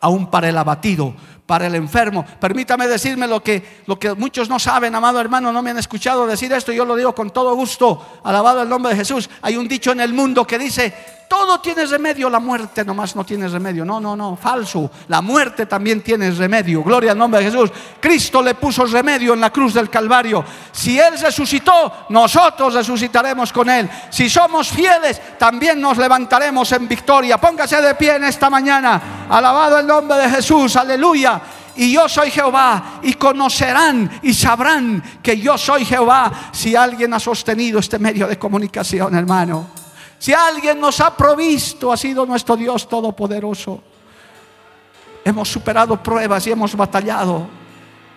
Aún 0.00 0.30
para 0.30 0.48
el 0.48 0.58
abatido, 0.58 1.14
para 1.46 1.66
el 1.66 1.74
enfermo. 1.74 2.24
Permítame 2.40 2.86
decirme 2.86 3.26
lo 3.26 3.42
que, 3.42 3.82
lo 3.86 3.98
que 3.98 4.14
muchos 4.14 4.48
no 4.48 4.58
saben, 4.58 4.94
amado 4.94 5.20
hermano, 5.20 5.52
no 5.52 5.62
me 5.62 5.70
han 5.70 5.78
escuchado 5.78 6.26
decir 6.26 6.52
esto, 6.52 6.72
yo 6.72 6.84
lo 6.84 6.96
digo 6.96 7.14
con 7.14 7.30
todo 7.30 7.54
gusto, 7.54 8.20
alabado 8.24 8.62
el 8.62 8.68
nombre 8.68 8.92
de 8.92 8.98
Jesús. 8.98 9.28
Hay 9.42 9.56
un 9.56 9.68
dicho 9.68 9.92
en 9.92 10.00
el 10.00 10.12
mundo 10.12 10.46
que 10.46 10.58
dice, 10.58 10.94
todo 11.28 11.60
tiene 11.60 11.86
remedio, 11.86 12.30
la 12.30 12.38
muerte 12.38 12.84
nomás 12.84 13.16
no 13.16 13.24
tiene 13.24 13.48
remedio. 13.48 13.84
No, 13.84 14.00
no, 14.00 14.16
no, 14.16 14.36
falso. 14.36 14.90
La 15.08 15.20
muerte 15.20 15.66
también 15.66 16.02
tiene 16.02 16.30
remedio. 16.30 16.82
Gloria 16.82 17.12
al 17.12 17.18
nombre 17.18 17.40
de 17.40 17.50
Jesús. 17.50 17.70
Cristo 18.00 18.42
le 18.42 18.54
puso 18.54 18.84
remedio 18.86 19.34
en 19.34 19.40
la 19.40 19.50
cruz 19.50 19.74
del 19.74 19.90
Calvario. 19.90 20.44
Si 20.72 20.98
Él 20.98 21.18
resucitó, 21.18 22.06
nosotros 22.10 22.74
resucitaremos 22.74 23.52
con 23.52 23.68
Él. 23.68 23.88
Si 24.10 24.28
somos 24.28 24.68
fieles, 24.68 25.20
también 25.38 25.80
nos 25.80 25.98
levantaremos 25.98 26.70
en 26.72 26.86
victoria. 26.88 27.38
Póngase 27.38 27.80
de 27.80 27.94
pie 27.94 28.16
en 28.16 28.24
esta 28.24 28.48
mañana. 28.48 29.26
Alabado 29.28 29.78
el 29.78 29.86
nombre 29.86 30.18
de 30.18 30.30
Jesús. 30.30 30.76
Aleluya 30.76 31.40
y 31.76 31.92
yo 31.92 32.08
soy 32.08 32.30
Jehová 32.30 33.00
y 33.02 33.14
conocerán 33.14 34.20
y 34.22 34.32
sabrán 34.32 35.02
que 35.22 35.38
yo 35.38 35.58
soy 35.58 35.84
Jehová 35.84 36.50
si 36.52 36.76
alguien 36.76 37.12
ha 37.14 37.20
sostenido 37.20 37.80
este 37.80 37.98
medio 37.98 38.28
de 38.28 38.38
comunicación, 38.38 39.14
hermano. 39.14 39.83
Si 40.24 40.32
alguien 40.32 40.80
nos 40.80 41.02
ha 41.02 41.14
provisto, 41.14 41.92
ha 41.92 41.98
sido 41.98 42.24
nuestro 42.24 42.56
Dios 42.56 42.88
Todopoderoso. 42.88 43.82
Hemos 45.22 45.52
superado 45.52 46.02
pruebas 46.02 46.46
y 46.46 46.50
hemos 46.50 46.74
batallado, 46.74 47.46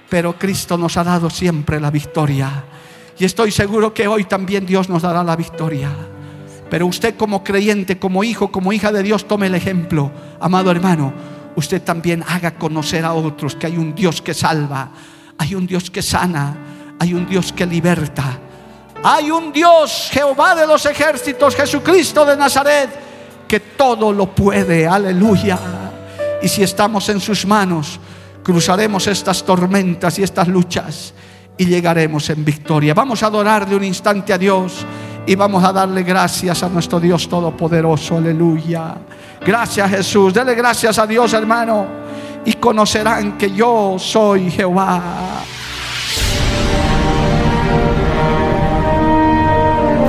pero 0.08 0.40
Cristo 0.40 0.78
nos 0.78 0.96
ha 0.96 1.04
dado 1.04 1.30
siempre 1.30 1.82
la 1.82 1.92
victoria. 1.92 2.64
Y 3.20 3.26
estoy 3.26 3.52
seguro 3.52 3.94
que 3.94 4.08
hoy 4.08 4.24
también 4.24 4.66
Dios 4.66 4.88
nos 4.88 5.02
dará 5.02 5.22
la 5.22 5.36
victoria. 5.36 5.92
Pero 6.70 6.86
usted 6.86 7.18
como 7.18 7.44
creyente, 7.44 8.00
como 8.00 8.24
hijo, 8.24 8.54
como 8.54 8.72
hija 8.72 8.94
de 8.94 9.04
Dios, 9.04 9.28
tome 9.28 9.48
el 9.48 9.56
ejemplo, 9.56 10.10
amado 10.40 10.72
hermano. 10.72 11.14
Usted 11.58 11.82
también 11.82 12.24
haga 12.26 12.56
conocer 12.56 13.04
a 13.04 13.12
otros 13.12 13.54
que 13.54 13.68
hay 13.68 13.76
un 13.76 13.94
Dios 13.94 14.22
que 14.22 14.34
salva, 14.34 14.92
hay 15.38 15.56
un 15.56 15.68
Dios 15.68 15.92
que 15.92 16.02
sana, 16.02 16.56
hay 17.00 17.14
un 17.14 17.28
Dios 17.28 17.52
que 17.52 17.66
liberta 17.66 18.47
hay 19.04 19.32
un 19.32 19.52
Dios, 19.52 20.10
Jehová 20.12 20.56
de 20.56 20.68
los 20.68 20.86
ejércitos, 20.86 21.56
Jesucristo 21.56 22.26
de 22.26 22.36
Nazaret, 22.36 22.90
que 23.48 23.60
todo 23.60 24.12
lo 24.12 24.28
puede. 24.28 24.88
Aleluya. 24.88 25.58
Y 26.42 26.48
si 26.48 26.64
estamos 26.64 27.08
en 27.10 27.20
sus 27.20 27.46
manos, 27.46 28.00
cruzaremos 28.44 29.08
estas 29.08 29.44
tormentas 29.44 30.18
y 30.20 30.24
estas 30.24 30.48
luchas 30.48 31.14
y 31.58 31.66
llegaremos 31.66 32.30
en 32.30 32.46
victoria. 32.46 32.94
Vamos 32.94 33.24
a 33.24 33.28
adorarle 33.28 33.76
un 33.76 33.84
instante 33.84 34.34
a 34.34 34.38
Dios 34.38 34.86
y 35.26 35.36
vamos 35.36 35.64
a 35.64 35.74
darle 35.74 36.04
gracias 36.04 36.64
a 36.64 36.70
nuestro 36.70 37.00
Dios 37.00 37.28
Todopoderoso. 37.28 38.18
Aleluya. 38.18 38.96
Gracias 39.46 39.90
Jesús. 39.90 40.34
Dele 40.34 40.56
gracias 40.56 40.98
a 41.00 41.08
Dios, 41.08 41.34
hermano. 41.34 41.86
Y 42.46 42.54
conocerán 42.54 43.38
que 43.38 43.52
yo 43.52 43.98
soy 44.00 44.50
Jehová. 44.52 45.44